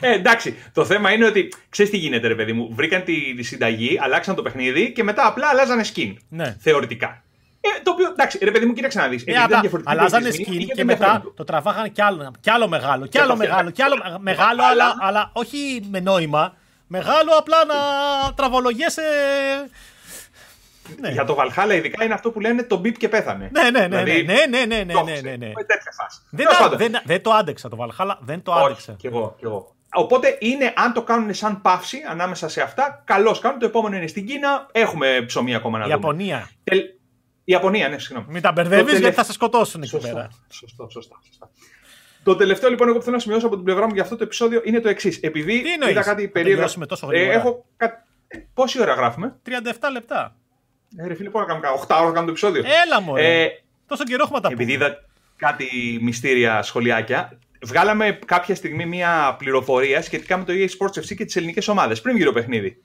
Ε, 0.00 0.12
εντάξει, 0.12 0.56
το 0.72 0.84
θέμα 0.84 1.12
είναι 1.12 1.26
ότι 1.26 1.52
ξέρεις 1.68 1.90
τι 1.90 1.96
γίνεται, 1.98 2.26
ρε 2.26 2.34
παιδί 2.34 2.52
μου. 2.52 2.68
Βρήκαν 2.74 3.04
τη, 3.04 3.34
τη 3.34 3.42
συνταγή, 3.42 3.98
αλλάξαν 4.00 4.34
το 4.34 4.42
παιχνίδι 4.42 4.92
και 4.92 5.02
μετά 5.02 5.26
απλά 5.26 5.48
αλλάζανε 5.48 5.84
skin. 5.94 6.14
Ναι. 6.28 6.56
Θεωρητικά. 6.60 7.22
Ε, 7.60 7.82
το 7.82 7.90
οποίο, 7.90 8.06
εντάξει, 8.06 8.38
ρε 8.42 8.50
παιδί 8.50 8.66
μου, 8.66 8.72
κοίταξε 8.72 8.98
να 8.98 9.08
δεις. 9.08 9.24
Ε, 9.26 9.34
αλλάζανε 9.84 10.28
skin 10.32 10.64
και 10.74 10.84
μετά 10.84 11.22
το 11.36 11.44
τραβάγανε 11.44 11.88
κι 11.88 12.02
άλλο, 12.02 12.32
κι 12.40 12.50
άλλο 12.50 12.68
μεγάλο, 12.68 13.06
κι 13.06 13.18
άλλο 13.18 13.36
μεγάλο, 13.36 13.70
κι 13.70 13.82
άλλο 13.82 13.96
μεγάλο, 14.20 14.62
αλλά, 14.70 14.94
αλλά 15.00 15.30
όχι 15.32 15.86
με 15.90 16.00
νόημα. 16.00 16.56
Μεγάλο 16.86 17.30
απλά 17.38 17.64
να 17.64 17.74
τραβολογέσαι. 18.34 19.02
Ναι. 21.00 21.10
Για 21.10 21.24
το 21.24 21.34
Βαλχάλα 21.34 21.74
ειδικά 21.74 22.04
είναι 22.04 22.14
αυτό 22.14 22.30
που 22.30 22.40
λένε 22.40 22.62
το 22.62 22.76
μπίπ 22.76 22.96
και 22.96 23.08
πέθανε. 23.08 23.50
Ναι, 23.52 23.70
ναι, 23.70 23.86
ναι, 23.86 24.02
δηλαδή, 24.02 24.22
ναι, 24.22 24.34
ναι, 24.48 24.64
ναι, 24.64 24.84
ναι, 24.84 24.94
ναι, 25.02 25.20
ναι, 25.20 25.36
ναι. 25.36 25.52
Δεν, 26.30 26.46
δεν, 26.76 27.00
δεν, 27.04 27.22
το 27.22 27.30
άντεξα 27.30 27.68
το 27.68 27.76
Βαλχάλα, 27.76 28.18
δεν 28.22 28.42
το 28.42 28.52
άντεξα. 28.52 28.92
Όχι, 28.92 29.00
κι 29.00 29.06
εγώ, 29.06 29.34
κι 29.38 29.44
εγώ. 29.44 29.74
Οπότε 29.94 30.36
είναι, 30.40 30.72
αν 30.76 30.92
το 30.92 31.02
κάνουν 31.02 31.34
σαν 31.34 31.60
παύση 31.60 31.98
ανάμεσα 32.08 32.48
σε 32.48 32.60
αυτά, 32.60 33.02
καλώς 33.04 33.38
κάνουν. 33.38 33.58
Το 33.58 33.66
επόμενο 33.66 33.96
είναι 33.96 34.06
στην 34.06 34.26
Κίνα. 34.26 34.66
Έχουμε 34.72 35.24
ψωμί 35.26 35.54
ακόμα 35.54 35.78
να 35.78 35.84
δούμε. 35.84 35.96
Ιαπωνία. 35.96 36.50
Η 37.44 37.52
Ιαπωνία, 37.52 37.88
ναι, 37.88 37.98
συγγνώμη. 37.98 38.32
Μην 38.32 38.42
τα 38.42 38.52
μπερδεύεις 38.52 38.98
γιατί 38.98 39.14
θα 39.14 39.24
σε 39.24 39.32
σκοτώσουν 39.32 39.82
εκεί 39.82 39.98
πέρα. 39.98 40.28
Σωστό, 40.48 40.88
σωστά, 40.90 41.18
σωστά. 41.26 41.50
Το 42.22 42.36
τελευταίο 42.36 42.70
λοιπόν 42.70 42.88
εγώ 42.88 42.96
που 42.96 43.02
θέλω 43.02 43.16
να 43.16 43.22
σημειώσω 43.22 43.46
από 43.46 43.54
την 43.54 43.64
πλευρά 43.64 43.86
μου 43.86 43.94
για 43.94 44.02
αυτό 44.02 44.16
το 44.16 44.24
επεισόδιο 44.24 44.60
είναι 44.64 44.80
το 44.80 44.88
εξής. 44.88 45.18
Επειδή 45.20 45.62
Τι 45.62 45.90
είδα 45.90 46.02
κάτι 46.02 46.28
περίεργο. 46.28 46.86
τόσο 46.86 47.08
ε, 47.10 47.22
έχω... 47.22 47.64
Ε, 47.76 47.86
πόση 48.54 48.80
ώρα 48.80 48.94
γράφουμε; 48.94 49.36
37 49.46 49.50
λεπτά. 49.92 50.36
Ε, 50.96 51.06
ρε 51.06 51.14
φίλε, 51.14 51.30
πού 51.30 51.38
να 51.38 51.44
κάνουμε 51.44 51.66
8 51.68 51.86
ώρα 51.88 51.98
να 51.98 52.12
κάνουμε 52.12 52.24
το 52.24 52.30
επεισόδιο. 52.30 52.62
Έλα 52.84 53.00
μου. 53.00 53.16
Ε, 53.16 53.46
τόσο 53.86 54.04
καιρό 54.04 54.22
έχουμε 54.22 54.40
τα 54.40 54.48
Επειδή 54.52 54.72
είδα 54.72 55.04
κάτι 55.36 55.98
μυστήρια 56.00 56.62
σχολιάκια, 56.62 57.38
βγάλαμε 57.62 58.18
κάποια 58.26 58.54
στιγμή 58.54 58.86
μια 58.86 59.34
πληροφορία 59.38 60.02
σχετικά 60.02 60.36
με 60.36 60.44
το 60.44 60.52
EA 60.52 60.66
Sports 60.66 60.98
FC 61.00 61.14
και 61.16 61.24
τις 61.24 61.36
ελληνικές 61.36 61.68
ομάδες 61.68 62.00
πριν 62.00 62.16
γύρω 62.16 62.32
παιχνίδι 62.32 62.82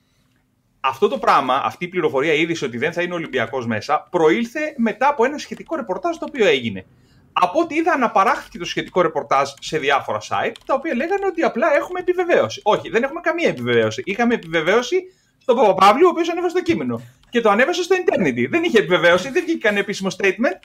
αυτό 0.80 1.08
το 1.08 1.18
πράγμα, 1.18 1.62
αυτή 1.64 1.86
η 1.86 1.88
πληροφορία, 1.88 2.34
η 2.34 2.40
είδηση 2.42 2.66
ότι 2.66 2.78
δεν 2.78 2.94
θα 2.94 3.02
είναι 3.02 3.14
Ολυμπιακός 3.14 3.68
μέσα, 3.68 4.08
προήλθε 4.12 4.74
μετά 4.78 5.08
από 5.08 5.26
ένα 5.26 5.38
σχετικό 5.38 5.76
ρεπορτάζ 5.76 6.18
το 6.18 6.26
οποίο 6.28 6.46
έγινε. 6.46 6.86
Από 7.32 7.60
ό,τι 7.60 7.76
είδα, 7.76 7.92
αναπαράχθηκε 7.92 8.58
το 8.58 8.66
σχετικό 8.66 9.02
ρεπορτάζ 9.02 9.50
σε 9.60 9.78
διάφορα 9.78 10.20
site, 10.20 10.56
τα 10.66 10.74
οποία 10.74 10.96
λέγανε 10.96 11.26
ότι 11.26 11.42
απλά 11.42 11.76
έχουμε 11.76 12.00
επιβεβαίωση. 12.00 12.62
Όχι, 12.64 12.90
δεν 12.90 13.04
έχουμε 13.04 13.20
καμία 13.22 13.50
επιβεβαίωση. 13.50 14.02
Είχαμε 14.06 14.34
επιβεβαίωση 14.34 15.04
στον 15.50 15.62
Παπαπαύλου, 15.62 16.06
ο 16.08 16.10
οποίος 16.10 16.30
ανέβασε 16.30 16.56
το 16.56 16.62
κείμενο. 16.62 17.02
Και 17.30 17.42
το 17.42 17.50
ανέβασε 17.50 17.84
στο 17.84 17.96
Eternity. 18.00 18.46
Δεν 18.50 18.64
είχε 18.64 18.78
επιβεβαίωση, 18.80 19.30
δεν 19.30 19.44
βγήκε 19.44 19.60
κανένα 19.60 19.82
επίσημο 19.82 20.10
statement. 20.18 20.60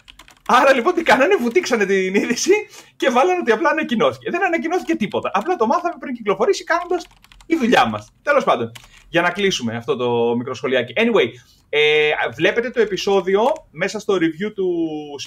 Άρα 0.47 0.75
λοιπόν 0.75 0.95
τι 0.95 1.03
κάνανε, 1.03 1.37
βουτήξανε 1.37 1.87
την 1.87 2.15
είδηση 2.15 2.53
και 2.97 3.11
βάλανε 3.11 3.39
ότι 3.41 3.53
απλά 3.53 3.71
ανακοινώθηκε. 3.71 4.31
Δεν 4.31 4.45
ανακοινώθηκε 4.45 4.95
τίποτα. 4.95 5.31
Απλά 5.35 5.57
το 5.57 5.67
μάθαμε 5.67 5.95
πριν 5.99 6.15
κυκλοφορήσει 6.15 6.65
κάνοντας 6.65 7.07
η 7.47 7.57
δουλειά 7.57 7.89
μας. 7.89 8.13
Τέλος 8.23 8.45
πάντων, 8.45 8.73
για 9.09 9.23
να 9.23 9.31
κλείσουμε 9.31 9.77
αυτό 9.77 9.97
το 9.97 10.37
μικρό 10.37 10.55
σχολιάκι. 10.55 10.93
Anyway, 10.97 11.29
ε, 11.69 12.11
βλέπετε 12.35 12.71
το 12.71 12.81
επεισόδιο 12.81 13.43
μέσα 13.71 13.99
στο 13.99 14.15
review 14.15 14.53
του 14.55 14.69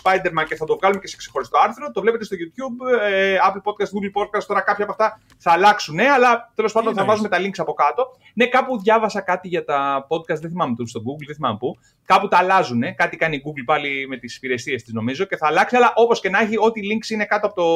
Spider-Man 0.03 0.43
και 0.47 0.55
θα 0.55 0.65
το 0.65 0.77
βγάλουμε 0.77 0.99
και 1.01 1.07
σε 1.07 1.17
ξεχωριστό 1.17 1.57
άρθρο. 1.57 1.91
Το 1.91 2.01
βλέπετε 2.01 2.23
στο 2.23 2.35
YouTube, 2.39 3.07
ε, 3.09 3.37
Apple 3.47 3.61
Podcast, 3.69 3.91
Google 3.95 4.21
Podcast. 4.21 4.43
Τώρα 4.47 4.61
κάποια 4.61 4.83
από 4.83 4.91
αυτά 4.91 5.21
θα 5.37 5.51
αλλάξουν, 5.51 5.95
ναι, 5.95 6.09
αλλά 6.09 6.51
τέλος 6.55 6.71
πάντων 6.71 6.93
θα 6.93 7.05
βάζουμε 7.05 7.27
τα 7.27 7.37
links 7.39 7.57
από 7.57 7.73
κάτω. 7.73 8.07
Ναι, 8.33 8.47
κάπου 8.47 8.79
διάβασα 8.79 9.21
κάτι 9.21 9.47
για 9.47 9.63
τα 9.63 10.07
podcast, 10.09 10.39
δεν 10.39 10.49
θυμάμαι 10.49 10.75
το 10.75 10.85
στο 10.85 10.99
Google, 10.99 11.25
δεν 11.25 11.35
θυμάμαι 11.35 11.57
πού. 11.57 11.77
Κάπου 12.05 12.27
τα 12.27 12.37
αλλάζουν, 12.37 12.95
κάτι 12.95 13.17
κάνει 13.17 13.35
η 13.35 13.41
Google 13.45 13.63
πάλι 13.65 14.07
με 14.07 14.17
τις 14.17 14.35
υπηρεσίες 14.35 14.83
της 14.83 14.93
νομίζω 14.93 15.25
και 15.25 15.37
θα 15.37 15.47
αλλάξει. 15.47 15.75
Αλλά 15.75 15.91
όπως 15.95 16.19
και 16.19 16.29
να 16.29 16.39
έχει, 16.39 16.57
ό,τι 16.57 16.81
links 16.83 17.09
είναι 17.09 17.25
κάτω 17.25 17.47
από 17.47 17.55
το 17.55 17.67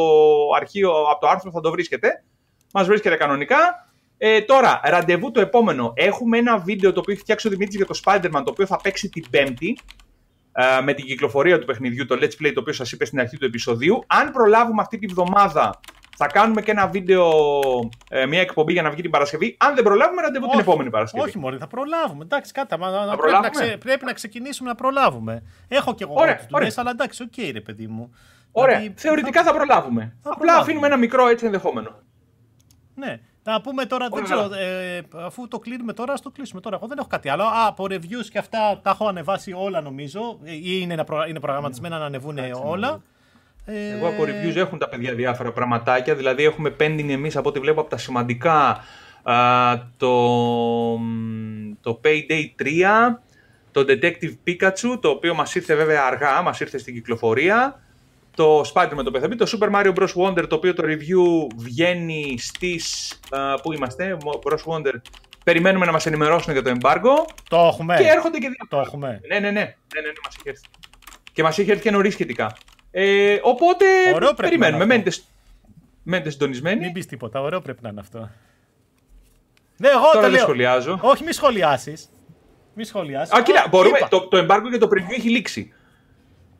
αρχείο, 0.55 0.91
από 0.91 1.19
το 1.19 1.27
άρθρο 1.27 1.51
θα 1.51 1.61
το 1.61 1.71
βρίσκετε. 1.71 2.23
Μας 2.73 2.87
βρίσκεται 2.87 3.15
κανονικά. 3.15 3.90
Ε, 4.23 4.41
τώρα, 4.41 4.79
ραντεβού 4.83 5.31
το 5.31 5.41
επόμενο. 5.41 5.93
Έχουμε 5.95 6.37
ένα 6.37 6.57
βίντεο 6.57 6.93
το 6.93 6.99
οποίο 6.99 7.13
έχει 7.13 7.21
φτιάξει 7.21 7.47
ο 7.47 7.49
Δημήτρης 7.49 7.75
για 7.75 7.85
το 7.85 7.99
Spider-Man, 8.03 8.41
το 8.45 8.51
οποίο 8.51 8.65
θα 8.65 8.79
παίξει 8.83 9.09
την 9.09 9.29
Πέμπτη 9.29 9.77
ε, 10.51 10.81
με 10.81 10.93
την 10.93 11.05
κυκλοφορία 11.05 11.59
του 11.59 11.65
παιχνιδιού, 11.65 12.05
το 12.05 12.17
Let's 12.21 12.43
Play, 12.43 12.51
το 12.53 12.59
οποίο 12.59 12.73
σας 12.73 12.91
είπε 12.91 13.05
στην 13.05 13.19
αρχή 13.19 13.37
του 13.37 13.45
επεισοδίου. 13.45 14.03
Αν 14.07 14.31
προλάβουμε 14.31 14.81
αυτή 14.81 14.97
τη 14.97 15.05
βδομάδα, 15.07 15.79
θα 16.17 16.27
κάνουμε 16.27 16.61
και 16.61 16.71
ένα 16.71 16.87
βίντεο, 16.87 17.29
ε, 18.09 18.25
μια 18.25 18.41
εκπομπή 18.41 18.73
για 18.73 18.81
να 18.81 18.89
βγει 18.89 19.01
την 19.01 19.11
Παρασκευή. 19.11 19.57
Αν 19.59 19.75
δεν 19.75 19.83
προλάβουμε, 19.83 20.21
ραντεβού 20.21 20.47
την 20.47 20.59
επόμενη 20.59 20.89
Παρασκευή. 20.89 21.23
Όχι, 21.23 21.37
μωρέ, 21.37 21.57
θα 21.57 21.67
προλάβουμε. 21.67 22.23
Εντάξει, 22.23 22.51
κάτι, 22.51 22.77
μα, 22.77 22.91
θα 22.91 23.17
πρέπει, 23.17 23.41
να 23.41 23.49
ξε, 23.49 23.77
πρέπει 23.79 24.05
να 24.05 24.13
ξεκινήσουμε 24.13 24.69
να 24.69 24.75
προλάβουμε. 24.75 25.43
Έχω 25.67 25.93
και 25.93 26.03
εγώ 26.03 26.15
δουλειές, 26.49 26.77
αλλά 26.77 26.89
εντάξει, 26.89 27.23
ok, 27.23 27.33
okay, 27.37 27.49
ρε 27.53 27.61
παιδί 27.61 27.87
μου. 27.87 28.15
Ωραία. 28.51 28.77
Δηλαδή, 28.77 28.93
Θεωρητικά 28.97 29.43
θα, 29.43 29.51
θα 29.51 29.55
προλάβουμε. 29.55 30.01
Θα 30.01 30.29
Απλά 30.29 30.35
προλάβουμε. 30.35 30.63
αφήνουμε 30.63 30.87
ένα 30.87 30.97
μικρό 30.97 31.27
έτσι 31.27 31.45
ενδεχόμενο. 31.45 31.95
Ναι. 32.95 33.19
Να 33.43 33.61
πούμε 33.61 33.85
τώρα, 33.85 34.07
δεν 34.09 34.23
ξέρω, 34.23 34.49
ε, 34.53 35.01
αφού 35.15 35.47
το 35.47 35.59
κλείνουμε 35.59 35.93
τώρα, 35.93 36.13
ας 36.13 36.21
το 36.21 36.29
κλείσουμε 36.29 36.61
τώρα. 36.61 36.75
Εγώ 36.75 36.87
δεν 36.87 36.97
έχω 36.97 37.07
κάτι 37.07 37.29
άλλο. 37.29 37.43
Α, 37.43 37.67
από 37.67 37.83
reviews 37.89 38.25
και 38.31 38.37
αυτά 38.37 38.79
τα 38.83 38.89
έχω 38.89 39.07
ανεβάσει 39.07 39.53
όλα 39.53 39.81
νομίζω. 39.81 40.39
Ε, 40.43 40.53
ή 40.53 40.79
είναι, 40.81 41.05
είναι 41.29 41.39
προγραμματισμένα 41.39 41.97
να 41.97 42.05
ανεβούν 42.05 42.37
όλα. 42.63 43.01
Ε... 43.65 43.89
Εγώ 43.89 44.07
από 44.07 44.23
reviews 44.23 44.55
έχουν 44.55 44.77
τα 44.77 44.89
παιδιά 44.89 45.13
διάφορα 45.13 45.51
πραγματάκια. 45.51 46.15
Δηλαδή 46.15 46.43
έχουμε 46.43 46.75
pending 46.79 47.09
εμείς 47.09 47.35
από 47.35 47.49
ό,τι 47.49 47.59
βλέπω 47.59 47.81
από 47.81 47.89
τα 47.89 47.97
σημαντικά 47.97 48.83
α, 49.23 49.77
το, 49.97 50.15
το 51.81 51.99
Payday 52.03 52.63
3, 52.63 52.65
το 53.71 53.85
Detective 53.87 54.33
Pikachu, 54.47 54.99
το 55.01 55.09
οποίο 55.09 55.33
μας 55.33 55.55
ήρθε 55.55 55.75
βέβαια 55.75 56.03
αργά, 56.03 56.41
μας 56.41 56.59
ήρθε 56.59 56.77
στην 56.77 56.93
κυκλοφορία 56.93 57.79
το 58.35 58.61
Spider-Man 58.73 59.03
το 59.03 59.11
πεθαμπή, 59.11 59.35
το 59.35 59.57
Super 59.59 59.71
Mario 59.75 59.93
Bros. 59.93 60.13
Wonder, 60.15 60.47
το 60.49 60.55
οποίο 60.55 60.73
το 60.73 60.83
review 60.85 61.47
βγαίνει 61.55 62.35
στις... 62.37 63.13
Uh, 63.29 63.57
πού 63.61 63.73
είμαστε, 63.73 64.17
Bros. 64.43 64.73
Wonder. 64.73 64.93
Περιμένουμε 65.43 65.85
να 65.85 65.91
μας 65.91 66.05
ενημερώσουν 66.05 66.53
για 66.53 66.63
το 66.63 66.71
embargo. 66.79 67.31
Το 67.49 67.57
έχουμε. 67.57 67.97
Και 67.97 68.07
έρχονται 68.07 68.37
και 68.37 68.47
δύο. 68.47 68.67
Το 68.69 68.79
έχουμε. 68.79 69.21
Ναι, 69.27 69.39
ναι, 69.39 69.39
ναι, 69.39 69.51
ναι, 69.51 69.61
ναι, 69.61 70.01
ναι 70.01 70.11
μας 70.25 70.35
έχει 70.35 70.49
έρθει. 70.49 70.65
Και 71.33 71.43
μας 71.43 71.57
έχει 71.57 71.69
έρθει 71.71 71.83
και 71.83 71.91
νωρίς 71.91 72.13
σχετικά. 72.13 72.55
Ε, 72.91 73.39
οπότε 73.41 73.85
Ωραίο 74.13 74.17
πρέπει 74.17 74.27
να 74.27 74.33
περιμένουμε. 74.33 74.83
είναι 74.83 74.93
Μένετε, 74.93 75.11
μένετε 76.03 76.29
συντονισμένοι. 76.29 76.79
Μην 76.79 76.91
πεις 76.91 77.05
τίποτα, 77.05 77.41
ωραίο 77.41 77.61
πρέπει 77.61 77.79
να 77.81 77.89
είναι 77.89 77.99
αυτό. 77.99 78.29
Ναι, 79.77 79.87
εγώ 79.87 79.99
Τώρα 79.99 80.13
το 80.13 80.21
δεν 80.21 80.31
λέω. 80.31 80.39
σχολιάζω. 80.39 80.99
Όχι, 81.01 81.23
μη 81.23 81.31
σχολιάσεις. 81.33 82.09
Μη 82.73 82.83
σχολιάσεις. 82.83 83.33
Α, 83.33 83.41
κοίτα, 83.43 83.65
μπορούμε. 83.69 83.97
Το, 84.09 84.27
το 84.27 84.37
embargo 84.37 84.67
και 84.71 84.77
το 84.77 84.87
preview 84.91 85.13
έχει 85.17 85.29
λήξει. 85.29 85.73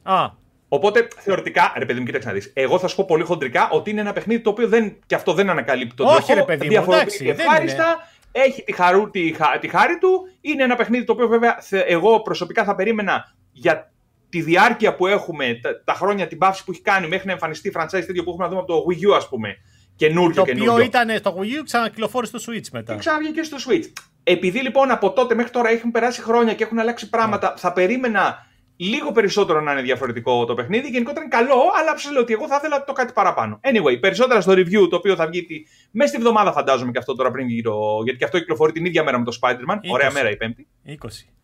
Α, 0.04 0.30
Οπότε 0.74 1.08
θεωρητικά, 1.18 1.74
ρε 1.78 1.86
παιδί 1.86 2.00
μου, 2.00 2.06
κοίταξε 2.06 2.28
να 2.28 2.34
δεις. 2.34 2.52
Εγώ 2.56 2.80
θα 2.80 2.88
σου 2.88 2.96
πω 2.96 3.06
πολύ 3.08 3.24
χοντρικά 3.24 3.70
ότι 3.72 3.90
είναι 3.90 4.02
ένα 4.02 4.14
παιχνίδι 4.14 4.42
το 4.42 4.50
οποίο 4.50 4.68
δεν, 4.68 4.96
και 5.06 5.16
αυτό 5.16 5.34
δεν 5.34 5.50
ανακαλύπτει 5.50 5.96
τον 5.96 6.06
Όχι, 6.08 6.16
τρόπο. 6.18 6.34
ρε 6.36 6.44
παιδί 6.46 6.64
μου, 6.66 6.70
διαφοροποιείται 6.72 7.04
εντάξει, 7.04 7.26
δεν 7.26 7.40
ευχάριστα. 7.40 8.08
Έχει 8.32 8.64
τη, 8.64 8.72
χαρού, 8.72 9.10
τη, 9.10 9.32
χα- 9.34 9.60
τη 9.60 9.68
χάρη 9.68 9.98
του. 9.98 10.28
Είναι 10.42 10.64
ένα 10.64 10.76
παιχνίδι 10.76 11.04
το 11.04 11.12
οποίο 11.12 11.28
βέβαια 11.28 11.58
θε- 11.62 11.86
εγώ 11.88 12.20
προσωπικά 12.22 12.64
θα 12.64 12.76
περίμενα 12.76 13.36
για 13.52 13.92
τη 14.30 14.42
διάρκεια 14.42 14.96
που 14.96 15.08
έχουμε, 15.08 15.60
τα, 15.62 15.84
τα 15.84 15.94
χρόνια, 15.94 16.28
την 16.28 16.38
παύση 16.38 16.64
που 16.64 16.72
έχει 16.72 16.82
κάνει 16.82 17.08
μέχρι 17.08 17.26
να 17.28 17.32
εμφανιστεί 17.32 17.68
η 17.68 17.72
franchise 17.76 17.90
τέτοιο 18.06 18.24
που 18.24 18.30
έχουμε 18.30 18.44
να 18.44 18.50
δούμε 18.50 18.62
από 18.62 18.74
το 18.74 18.86
Wii 18.90 19.12
U, 19.14 19.16
ας 19.16 19.30
πούμε. 19.30 19.56
Καινούριο, 19.96 20.36
το 20.36 20.44
καινούριο. 20.44 20.72
οποίο 20.72 20.84
ήταν 20.86 21.18
στο 21.18 21.36
Wii 21.40 21.60
U, 21.60 21.64
ξανακυκλοφόρησε 21.64 22.38
στο 22.40 22.52
Switch 22.54 22.68
μετά. 22.72 22.94
Και 22.94 23.00
ξαναβγήκε 23.00 23.34
και 23.40 23.44
στο 23.44 23.58
Switch. 23.70 23.92
Επειδή 24.24 24.60
λοιπόν 24.60 24.92
από 24.92 25.12
τότε 25.12 25.36
μέχρι 25.36 25.52
τώρα 25.52 25.70
έχουν 25.70 25.92
περάσει 25.92 26.22
χρόνια 26.22 26.54
και 26.54 26.64
έχουν 26.64 26.80
αλλάξει 26.80 27.10
πράγματα, 27.10 27.48
Ναι. 27.50 27.54
θα 27.58 27.74
περίμενα 27.74 28.46
λίγο 28.84 29.12
περισσότερο 29.12 29.62
να 29.62 29.72
είναι 29.72 29.82
διαφορετικό 29.82 30.46
το 30.46 30.54
παιχνίδι. 30.54 30.90
Γενικότερα 30.90 31.26
είναι 31.26 31.36
καλό, 31.36 31.62
αλλά 31.80 31.94
ψηλό 31.94 32.20
ότι 32.20 32.34
εγώ 32.34 32.48
θα 32.48 32.56
ήθελα 32.56 32.84
το 32.84 32.94
κάτι 32.94 33.14
παραπάνω. 33.14 33.60
Anyway, 33.64 34.00
περισσότερα 34.00 34.42
στο 34.42 34.52
review 34.52 34.90
το 34.90 34.96
οποίο 34.96 35.16
θα 35.16 35.28
βγει 35.28 35.44
τη... 35.44 35.56
μέσα 35.92 36.10
στη 36.10 36.18
βδομάδα, 36.18 36.52
φαντάζομαι 36.52 36.92
και 36.92 36.98
αυτό 36.98 37.16
τώρα 37.16 37.32
πριν 37.32 37.46
βγει 37.48 37.62
το. 37.62 38.02
Γιατί 38.04 38.20
και 38.20 38.26
αυτό 38.26 38.40
κυκλοφορεί 38.40 38.72
την 38.72 38.86
ίδια 38.86 39.04
μέρα 39.04 39.20
με 39.20 39.26
το 39.26 39.38
Spider-Man. 39.42 39.76
20. 39.76 39.78
Ωραία 39.92 40.12
μέρα 40.12 40.30
η 40.30 40.36
Πέμπτη. 40.36 40.68
20. 40.88 40.92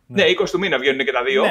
Ναι, 0.06 0.24
20 0.42 0.50
του 0.52 0.60
μήνα 0.60 0.78
βγαίνουν 0.78 1.06
και 1.06 1.12
τα 1.12 1.24
δύο. 1.24 1.46
Ναι, 1.46 1.50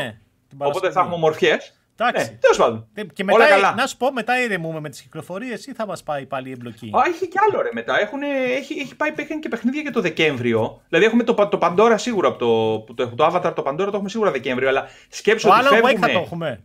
την 0.49 0.59
οπότε 0.59 0.59
Παρασκευή. 0.59 0.93
θα 0.93 1.01
έχουμε 1.01 1.14
ομορφιέ. 1.14 1.57
Εντάξει. 1.99 2.30
Ναι, 2.30 2.36
τέλος 2.40 2.57
πάντων. 2.57 2.88
Ε, 2.94 3.03
Και 3.05 3.22
Όλα 3.28 3.36
μετά, 3.44 3.49
καλά. 3.49 3.74
να 3.74 3.86
σου 3.86 3.97
πω, 3.97 4.12
μετά 4.12 4.42
ηρεμούμε 4.42 4.80
με 4.80 4.88
τις 4.88 5.01
κυκλοφορίες 5.03 5.66
ή 5.66 5.72
θα 5.74 5.86
μας 5.86 6.03
πάει 6.03 6.26
πάλι 6.26 6.49
η 6.49 6.53
εμπλοκή; 6.53 6.90
Α, 6.94 7.01
έχει 7.07 7.28
κι 7.28 7.36
άλλο 7.51 7.62
ρε 7.62 7.68
μετά. 7.72 8.01
Έχουν, 8.01 8.22
έχει, 8.57 8.74
έχει 8.80 8.97
πάει 8.97 9.12
παίχνει 9.12 9.38
και 9.38 9.49
παιχνίδια 9.49 9.80
για 9.80 9.92
το 9.92 10.01
Δεκέμβριο. 10.01 10.82
Δηλαδή 10.88 11.07
έχουμε 11.07 11.22
το, 11.22 11.34
Πα- 11.34 11.49
το 11.49 11.59
Pandora 11.62 11.94
σίγουρα 11.97 12.28
από 12.28 12.38
το, 12.38 12.80
που 12.86 12.94
το, 12.94 13.09
το 13.09 13.26
Avatar, 13.26 13.53
το 13.55 13.62
Pandora 13.66 13.76
το 13.76 13.90
έχουμε 13.92 14.09
σίγουρα 14.09 14.30
Δεκέμβριο. 14.30 14.68
Αλλά 14.68 14.88
σκέψου 15.09 15.47
Το 15.49 15.53
ότι 15.55 15.61
άλλο 15.66 15.76
Wake 15.76 15.80
φεύγουμε. 15.82 16.07
θα 16.07 16.12
το 16.12 16.18
έχουμε. 16.18 16.61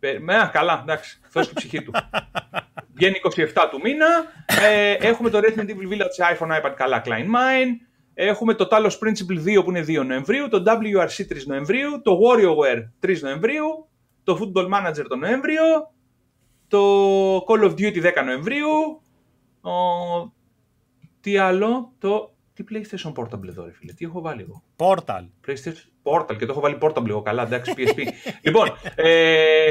Ε, 0.00 0.18
με, 0.20 0.36
α, 0.36 0.50
καλά, 0.52 0.78
εντάξει. 0.82 1.20
Θεός 1.28 1.46
και 1.46 1.52
η 1.52 1.58
ψυχή 1.58 1.82
του. 1.82 1.92
Βγαίνει 2.96 3.20
27 3.36 3.38
του 3.70 3.80
μήνα. 3.82 4.06
Ε, 4.62 4.92
έχουμε 4.92 5.30
το 5.30 5.38
Resident 5.42 5.68
Evil 5.68 5.92
Village 5.92 6.36
iPhone, 6.36 6.50
iPad, 6.62 6.72
καλά, 6.76 7.02
Klein 7.04 7.08
Mine. 7.24 7.86
Έχουμε 8.14 8.54
το 8.54 8.68
Talos 8.70 8.84
Principle 8.90 9.58
2 9.58 9.64
που 9.64 9.70
είναι 9.70 9.84
2 10.02 10.06
Νοεμβρίου. 10.06 10.48
Το 10.48 10.62
WRC 10.66 11.32
3 11.32 11.36
Νοεμβρίου. 11.46 12.00
Το 12.02 12.18
WarioWare 12.22 13.06
3 13.06 13.18
Νοεμβρίου. 13.20 13.88
Το 14.26 14.38
Football 14.40 14.68
Manager 14.68 15.04
το 15.08 15.16
Νοέμβριο. 15.16 15.62
Το 16.68 16.80
Call 17.36 17.62
of 17.64 17.70
Duty 17.70 18.04
10 18.04 18.24
Νοεμβρίου. 18.24 19.00
Ο... 19.60 19.70
Τι 21.20 21.38
άλλο. 21.38 21.92
Το... 21.98 22.34
Τι 22.54 22.64
PlayStation 22.70 23.12
Portable 23.12 23.48
εδώ, 23.48 23.64
ρε 23.64 23.72
φίλε. 23.72 23.92
Τι 23.92 24.04
έχω 24.04 24.20
βάλει 24.20 24.46
εγώ. 24.48 24.62
Portal. 24.76 25.26
PlayStation 25.46 26.12
Portal 26.12 26.36
και 26.38 26.46
το 26.46 26.52
έχω 26.52 26.60
βάλει 26.60 26.78
Portable 26.80 27.08
εγώ 27.08 27.22
καλά, 27.22 27.42
εντάξει, 27.42 27.74
PSP. 27.76 27.98
λοιπόν, 28.46 28.68
ε, 28.94 29.70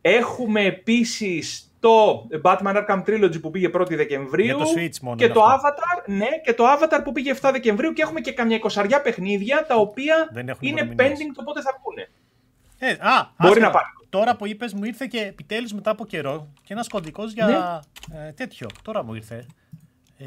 έχουμε 0.00 0.60
επίσης 0.64 1.72
το 1.80 2.28
Batman 2.42 2.84
Arkham 2.86 3.02
Trilogy 3.06 3.40
που 3.40 3.50
πήγε 3.50 3.70
1η 3.74 3.96
Δεκεμβρίου. 3.96 4.44
Για 4.44 4.54
το 4.54 4.64
Switch 4.76 4.98
μόνο 5.00 5.16
Και 5.16 5.24
είναι 5.24 5.32
το 5.32 5.42
αυτό. 5.42 5.68
Avatar, 5.68 6.04
ναι, 6.06 6.28
και 6.44 6.52
το 6.54 6.64
Avatar 6.66 7.00
που 7.04 7.12
πήγε 7.12 7.34
7 7.40 7.48
Δεκεμβρίου 7.52 7.92
και 7.92 8.02
έχουμε 8.02 8.20
και 8.20 8.32
καμιά 8.32 8.56
εικοσαριά 8.56 9.02
παιχνίδια 9.02 9.66
τα 9.66 9.76
οποία 9.76 10.28
Δεν 10.32 10.48
έχουν 10.48 10.68
είναι 10.68 10.80
ημερομηνίες. 10.80 11.18
pending 11.18 11.32
το 11.34 11.42
πότε 11.42 11.60
θα 11.60 11.70
βγουν. 11.80 12.06
Ε, 12.84 12.90
α, 12.90 12.96
Μπορεί 12.96 13.50
άσχετα. 13.50 13.60
να 13.60 13.70
πάρει. 13.70 13.86
Τώρα 14.08 14.36
που 14.36 14.46
είπες, 14.46 14.72
μου 14.72 14.84
ήρθε 14.84 15.06
και 15.06 15.18
επιτέλους 15.20 15.72
μετά 15.72 15.90
από 15.90 16.06
καιρό 16.06 16.52
και 16.62 16.72
ένας 16.72 16.88
κωδικός 16.88 17.32
για. 17.32 17.46
Ναι. 18.10 18.18
Ε, 18.26 18.32
τέτοιο. 18.32 18.66
Τώρα 18.82 19.04
μου 19.04 19.14
ήρθε. 19.14 19.46
Ε, 20.18 20.24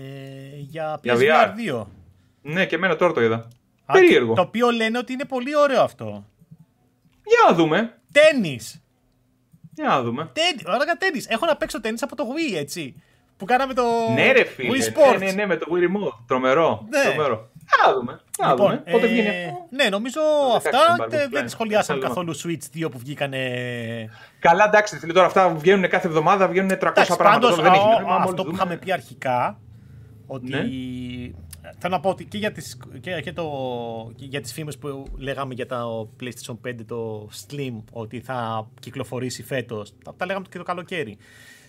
για 0.57 0.99
Για 1.03 1.15
PSVR 1.15 1.73
2. 1.81 1.85
Ναι, 2.41 2.65
και 2.65 2.75
εμένα 2.75 2.95
τώρα 2.95 3.13
το 3.13 3.21
είδα. 3.21 3.47
Α, 3.85 3.93
Περίεργο. 3.93 4.33
Το 4.33 4.41
οποίο 4.41 4.69
λένε 4.69 4.97
ότι 4.97 5.13
είναι 5.13 5.25
πολύ 5.25 5.55
ωραίο 5.55 5.81
αυτό. 5.81 6.25
Για 7.25 7.37
να 7.49 7.55
δούμε. 7.55 7.97
Τέννη. 8.11 8.59
Για 9.73 9.87
να 9.87 10.01
δούμε. 10.01 10.31
Ωραία, 10.67 10.97
τέννη. 10.97 11.23
Έχω 11.27 11.45
να 11.45 11.55
παίξω 11.55 11.81
τέννη 11.81 11.99
από 12.01 12.15
το 12.15 12.23
Wii, 12.23 12.55
έτσι. 12.57 13.03
Που 13.37 13.45
κάναμε 13.45 13.73
το. 13.73 13.83
Ναι, 14.13 14.31
ρε 14.31 14.43
φίλε. 14.43 14.69
Wii 14.69 14.81
Sports. 14.81 15.17
Ναι, 15.19 15.25
ναι, 15.25 15.31
ναι, 15.31 15.45
με 15.45 15.57
το 15.57 15.65
Wii 15.69 15.77
Remote. 15.77 16.17
Τρομερό. 16.27 16.87
Ναι. 16.89 17.03
Τρομερό. 17.03 17.49
Για 17.67 17.77
να 17.85 17.93
δούμε. 17.93 18.19
Για 18.37 18.45
να 18.45 18.51
Λοιπόν, 18.51 18.69
δούμε. 18.69 18.83
Πότε 18.91 19.05
ε, 19.05 19.09
βγαίνει 19.09 19.27
αυτό. 19.29 19.67
Ναι, 19.69 19.89
νομίζω 19.89 20.19
Το 20.49 20.55
αυτά 20.55 20.69
16 20.97 21.01
embargo, 21.01 21.09
τε- 21.09 21.29
δεν 21.31 21.41
ναι. 21.43 21.47
σχολιάσαμε 21.49 21.99
Άλλο. 21.99 22.07
καθόλου 22.07 22.35
Switch 22.37 22.85
2 22.85 22.91
που 22.91 22.97
βγήκανε. 22.97 23.39
Καλά, 24.39 24.65
εντάξει, 24.65 24.97
φίλε, 24.99 25.13
τώρα 25.13 25.25
αυτά 25.25 25.49
βγαίνουν 25.49 25.89
κάθε 25.89 26.07
εβδομάδα, 26.07 26.47
βγαίνουν 26.47 26.69
300 26.69 26.75
Εντάξει, 26.87 27.15
πράγματα. 27.15 27.29
πάντως, 27.39 27.49
Τώρα 27.55 27.61
δεν 27.63 27.73
έχει 27.73 27.83
α, 27.87 27.99
νόημα, 27.99 28.15
αυτό 28.15 28.19
μόλις 28.19 28.35
που 28.35 28.43
δούμε. 28.43 28.55
είχαμε 28.55 28.77
πει 28.77 28.91
αρχικά, 28.91 29.59
ότι 30.27 30.49
Ναι. 30.49 30.59
θέλω 31.79 31.93
να 31.93 31.99
πω 31.99 32.09
ότι 32.09 32.25
και 32.25 32.37
για 32.37 32.51
τις, 32.51 32.77
και, 33.01 33.11
και 33.21 33.33
το, 33.33 33.45
και 34.15 34.25
για 34.25 34.41
τις 34.41 34.53
φήμες 34.53 34.77
που 34.77 35.05
λέγαμε 35.17 35.53
για 35.53 35.65
το 35.65 36.09
PlayStation 36.21 36.55
5, 36.67 36.75
το 36.87 37.29
Slim, 37.47 37.83
ότι 37.91 38.19
θα 38.21 38.67
κυκλοφορήσει 38.79 39.43
φέτος, 39.43 39.93
τα, 40.03 40.13
τα 40.17 40.25
λέγαμε 40.25 40.45
και 40.49 40.57
το 40.57 40.63
καλοκαίρι. 40.63 41.17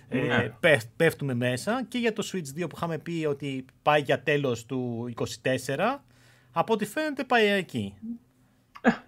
Ε, 0.09 0.19
Ναι. 0.19 0.53
πέφ- 0.61 0.87
πέφτουμε 0.97 1.35
μέσα 1.35 1.85
και 1.89 1.99
για 1.99 2.13
το 2.13 2.29
Switch 2.33 2.59
2 2.63 2.67
που 2.69 2.75
είχαμε 2.77 2.99
πει 2.99 3.27
ότι 3.29 3.65
πάει 3.83 4.01
για 4.01 4.23
τέλος 4.23 4.67
του 4.67 5.07
24, 5.09 6.05
από 6.53 6.73
ό,τι 6.73 6.85
φαίνεται 6.85 7.25
πάει 7.25 7.47
εκεί. 7.47 7.95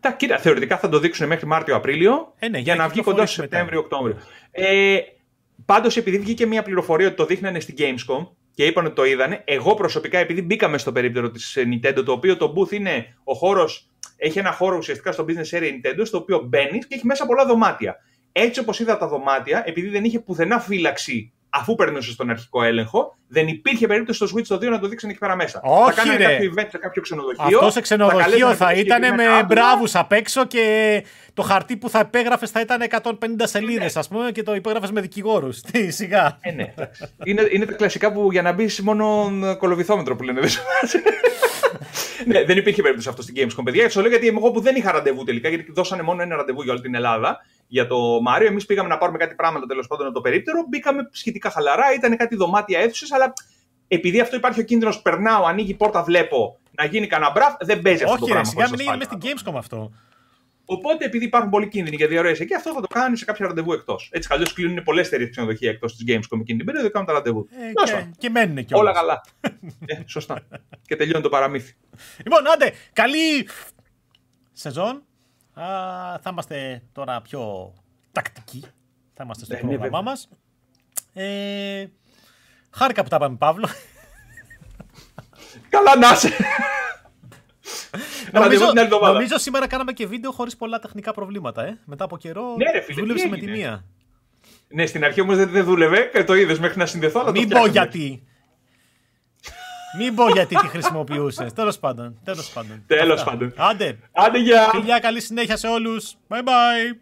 Τα 0.00 0.12
κοίτα, 0.12 0.38
θεωρητικά 0.38 0.78
θα 0.78 0.88
το 0.88 0.98
δείξουν 0.98 1.26
μέχρι 1.26 1.46
Μάρτιο-Απρίλιο 1.46 2.34
Ε, 2.38 2.48
ναι, 2.48 2.58
για 2.58 2.74
για 2.74 2.82
να 2.82 2.88
βγει 2.88 3.02
κοντά 3.02 3.24
κυκλοφορήσει 3.24 3.32
στο 3.32 3.42
μετά. 3.42 3.56
Σεπτέμβριο-Οκτώβριο. 3.56 4.16
Ε, 4.50 4.98
Πάντως, 5.64 5.96
επειδή 5.96 6.18
βγήκε 6.18 6.46
μια 6.46 6.62
πληροφορία 6.62 7.06
ότι 7.06 7.16
το 7.16 7.24
δείχνανε 7.26 7.60
στην 7.60 7.74
Gamescom 7.78 8.26
και 8.54 8.64
είπαν 8.66 8.84
ότι 8.86 8.94
το 8.94 9.04
είδανε, 9.04 9.42
εγώ 9.44 9.74
προσωπικά, 9.74 10.18
επειδή 10.18 10.42
μπήκαμε 10.42 10.78
στο 10.78 10.92
περίπτερο 10.92 11.30
της 11.30 11.56
Nintendo, 11.58 12.02
το 12.04 12.12
οποίο 12.12 12.36
το 12.36 12.54
booth 12.56 12.72
είναι 12.72 13.16
ο 13.24 13.34
χώρος, 13.34 13.88
έχει 14.16 14.38
ένα 14.38 14.52
χώρο 14.52 14.76
ουσιαστικά 14.76 15.12
στο 15.12 15.24
business 15.28 15.58
area 15.58 15.62
Nintendo, 15.62 16.00
στο 16.04 16.18
οποίο 16.18 16.42
μπαίνεις 16.46 16.86
και 16.86 16.94
έχει 16.94 17.06
μέσα 17.06 17.26
πολλά 17.26 17.46
δωμάτια. 17.46 17.96
Έτσι 18.32 18.60
όπως 18.60 18.80
είδα 18.80 18.98
τα 18.98 19.08
δωμάτια, 19.08 19.62
επειδή 19.66 19.88
δεν 19.88 20.04
είχε 20.04 20.18
πουθενά 20.18 20.60
φύλαξη 20.60 21.32
αφού 21.50 21.74
περνούσε 21.74 22.10
στον 22.10 22.30
αρχικό 22.30 22.62
έλεγχο, 22.62 23.16
δεν 23.28 23.48
υπήρχε 23.48 23.86
περίπτωση 23.86 24.26
στο 24.26 24.36
Switch 24.36 24.46
το 24.46 24.54
2 24.54 24.70
να 24.70 24.78
το 24.78 24.88
δείξουν 24.88 25.10
εκεί 25.10 25.18
πέρα 25.18 25.36
μέσα. 25.36 25.60
Όχι, 25.62 25.92
θα 25.92 26.02
κάνανε 26.02 26.26
ρε. 26.26 26.32
κάποιο 26.32 26.52
event 26.56 26.66
σε 26.70 26.78
κάποιο 26.78 27.02
ξενοδοχείο. 27.02 27.44
Αυτός 27.44 27.72
σε 27.72 27.72
θα 27.72 27.80
ξενοδοχείο 27.80 28.20
καλέσανε 28.20 28.54
θα 28.54 28.64
κάποια 28.64 28.80
ήταν 28.80 29.02
συγκεκριμένα 29.02 29.30
με 29.30 29.38
άτομα. 29.38 29.54
μπράβους 29.54 29.94
απ' 29.94 30.12
έξω 30.12 30.46
και 30.46 31.04
το 31.34 31.42
χαρτί 31.42 31.76
που 31.76 31.90
θα 31.90 31.98
επέγραφε 31.98 32.46
θα 32.46 32.60
ήταν 32.60 32.80
150 33.02 33.10
σελίδες, 33.42 33.96
ας 33.96 34.08
πούμε, 34.08 34.30
και 34.32 34.42
το 34.42 34.54
υπέγραφες 34.54 34.90
με 34.90 35.00
δικηγόρους. 35.00 35.60
Τι, 35.60 35.90
σιγά. 35.90 36.38
Ε, 36.40 36.50
ναι, 36.50 36.72
εντάξει. 36.76 37.04
είναι, 37.24 37.48
είναι 37.50 37.64
τα 37.64 37.72
κλασικά 37.72 38.12
που 38.12 38.32
για 38.32 38.42
να 38.42 38.52
μπεις 38.52 38.80
μόνο 38.80 39.30
κολοβηθόμετρο 39.58 40.16
που 40.16 40.22
λένε. 40.22 40.40
Δεν 40.40 40.48
σου 40.48 40.60
άρεσε. 40.78 41.02
ναι, 42.30 42.44
δεν 42.44 42.56
υπήρχε 42.56 42.82
περίπτωση 42.82 43.08
αυτό 43.08 43.22
στην 43.22 43.34
Gamescom, 43.38 43.64
παιδιά. 43.64 43.86
Και 43.86 43.92
το 43.92 44.00
λέω 44.00 44.10
γιατί 44.10 44.26
εγώ 44.26 44.50
που 44.50 44.60
δεν 44.60 44.76
είχα 44.76 44.92
ραντεβού 44.92 45.24
τελικά, 45.24 45.48
γιατί 45.48 45.72
δώσανε 45.72 46.02
μόνο 46.02 46.22
ένα 46.22 46.36
ραντεβού 46.36 46.62
για 46.62 46.72
όλη 46.72 46.80
την 46.80 46.94
Ελλάδα 46.94 47.40
για 47.68 47.86
το 47.86 48.20
Μάριο. 48.22 48.46
Εμείς 48.48 48.66
πήγαμε 48.66 48.88
να 48.88 48.98
πάρουμε 48.98 49.18
κάτι 49.18 49.34
πράγματα 49.34 49.66
τέλος 49.66 49.86
πάντων 49.86 50.06
από 50.06 50.14
το 50.14 50.20
περίπτερο. 50.20 50.64
Μπήκαμε 50.68 51.08
σχετικά 51.12 51.50
χαλαρά, 51.50 51.94
ήταν 51.94 52.16
κάτι 52.16 52.36
δωμάτια 52.36 52.78
αίθουσες, 52.78 53.12
αλλά 53.12 53.32
επειδή 53.88 54.20
αυτό 54.20 54.36
υπάρχει 54.36 54.60
ο 54.60 54.64
κίνδυνος, 54.64 55.02
περνάω, 55.02 55.44
ανοίγει 55.44 55.70
η 55.70 55.74
πόρτα, 55.74 56.02
βλέπω 56.02 56.58
να 56.70 56.84
γίνει 56.84 57.06
κανένα 57.06 57.30
μπραφ, 57.30 57.54
δεν 57.60 57.82
παίζει 57.82 58.02
αυτό 58.04 58.16
το 58.16 58.24
Όχι, 58.24 58.32
ρε, 58.32 58.38
πράγμα. 58.38 58.50
σιγά 58.50 58.64
χωρίς 58.66 58.78
μην 58.80 58.88
είναι 58.88 58.96
μέσα 58.96 59.10
ασφάλεια. 59.12 59.36
στην 59.38 59.52
Gamescom 59.54 59.58
αυτό. 59.58 59.92
Οπότε, 60.70 61.04
επειδή 61.04 61.24
υπάρχουν 61.24 61.50
πολλοί 61.50 61.68
κίνδυνοι 61.68 61.96
για 61.96 62.06
διαρροές 62.06 62.40
εκεί, 62.40 62.54
αυτό 62.54 62.72
θα 62.72 62.80
το 62.80 62.86
κάνει 62.86 63.16
σε 63.16 63.24
κάποια 63.24 63.46
ραντεβού 63.46 63.72
εκτός. 63.72 64.08
Έτσι, 64.12 64.28
αλλιώ 64.32 64.46
κλείνουν 64.54 64.82
πολλές 64.82 65.06
εταιρείε 65.06 65.28
ξενοδοχεία 65.28 65.70
εκτός 65.70 65.96
της 65.96 66.04
Gamescom 66.08 66.38
εκείνη 66.40 66.56
την 66.58 66.64
περίοδο 66.66 66.86
και 66.86 66.92
κάνουν 66.92 67.06
τα 67.08 67.12
ραντεβού. 67.14 67.48
Ε, 67.50 67.56
Τέλος 67.72 67.90
και, 67.90 67.92
πάντων. 67.96 68.14
και 68.18 68.30
μένουν 68.30 68.64
κιόλας. 68.64 68.80
Όλα 68.80 68.92
καλά. 68.92 69.22
ε, 69.86 69.94
σωστά. 70.06 70.46
και 70.88 70.96
τελειώνει 70.96 71.22
το 71.22 71.28
παραμύθι. 71.28 71.74
Λοιπόν, 72.24 72.50
άντε, 72.54 72.72
καλή 72.92 73.48
σεζόν. 74.52 75.02
Α, 75.60 76.18
θα 76.22 76.30
είμαστε 76.30 76.82
τώρα 76.92 77.20
πιο 77.20 77.72
τακτικοί. 78.12 78.64
Θα 79.14 79.24
είμαστε 79.24 79.44
στο 79.44 79.54
Ναι, 79.54 79.60
ναι, 79.60 79.66
πρόγραμμά 79.76 79.98
βέβαια. 79.98 80.02
μας. 80.02 80.28
Ε, 81.12 81.86
χάρηκα 82.70 83.02
που 83.02 83.08
τα 83.08 83.16
είπαμε, 83.16 83.36
Παύλο. 83.36 83.68
Καλά 85.68 85.96
να 85.96 86.10
είσαι. 86.12 86.28
Ραντεβού 88.32 88.44
νομίζω, 88.44 88.68
την 88.68 88.78
άλλη 88.78 88.86
εβδομάδα. 88.86 89.12
νομίζω 89.12 89.38
σήμερα 89.38 89.66
κάναμε 89.66 89.92
και 89.92 90.06
βίντεο 90.06 90.32
χωρίς 90.32 90.56
πολλά 90.56 90.78
τεχνικά 90.78 91.12
προβλήματα. 91.12 91.66
Ε. 91.66 91.78
Μετά 91.84 92.04
από 92.04 92.16
καιρό 92.18 92.54
Ναι, 92.56 92.70
ρε 92.72 92.80
φίλε, 92.80 93.00
δούλεψε 93.00 93.24
τι 93.24 93.30
με 93.30 93.36
τη 93.36 93.42
έγινε; 93.44 93.56
μία. 93.58 93.84
Ναι, 94.68 94.86
στην 94.86 95.04
αρχή 95.04 95.20
όμως 95.20 95.36
δεν, 95.36 95.48
δεν 95.50 95.64
δούλευε 95.64 96.10
και 96.12 96.24
το 96.24 96.34
είδες 96.34 96.58
μέχρι 96.58 96.78
να 96.78 96.86
συνδεθώ. 96.86 97.20
Αλλά 97.20 97.32
το 97.32 97.40
Μην 97.40 97.48
πω 97.48 97.56
φτιάξαμε. 97.64 97.86
γιατί. 98.02 98.22
Μην 99.98 100.14
πω 100.14 100.28
γιατί 100.28 100.56
τη 100.56 100.66
χρησιμοποιούσες. 100.66 101.52
Τέλος 101.52 101.78
πάντων. 101.78 102.18
Τέλος 102.24 102.50
πάντων. 102.50 102.82
Τέλος 102.86 103.18
Αυτά. 103.20 103.30
πάντων. 103.30 103.52
Άντε. 103.56 103.98
Άντε, 104.12 104.38
γεια. 104.38 104.68
Φιλιά, 104.72 104.98
καλή 104.98 105.20
συνέχεια 105.20 105.56
σε 105.56 105.66
όλους. 105.66 106.14
Bye 106.28 106.36
bye. 106.36 106.96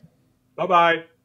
Bye 0.55 0.69
bye. 0.69 1.16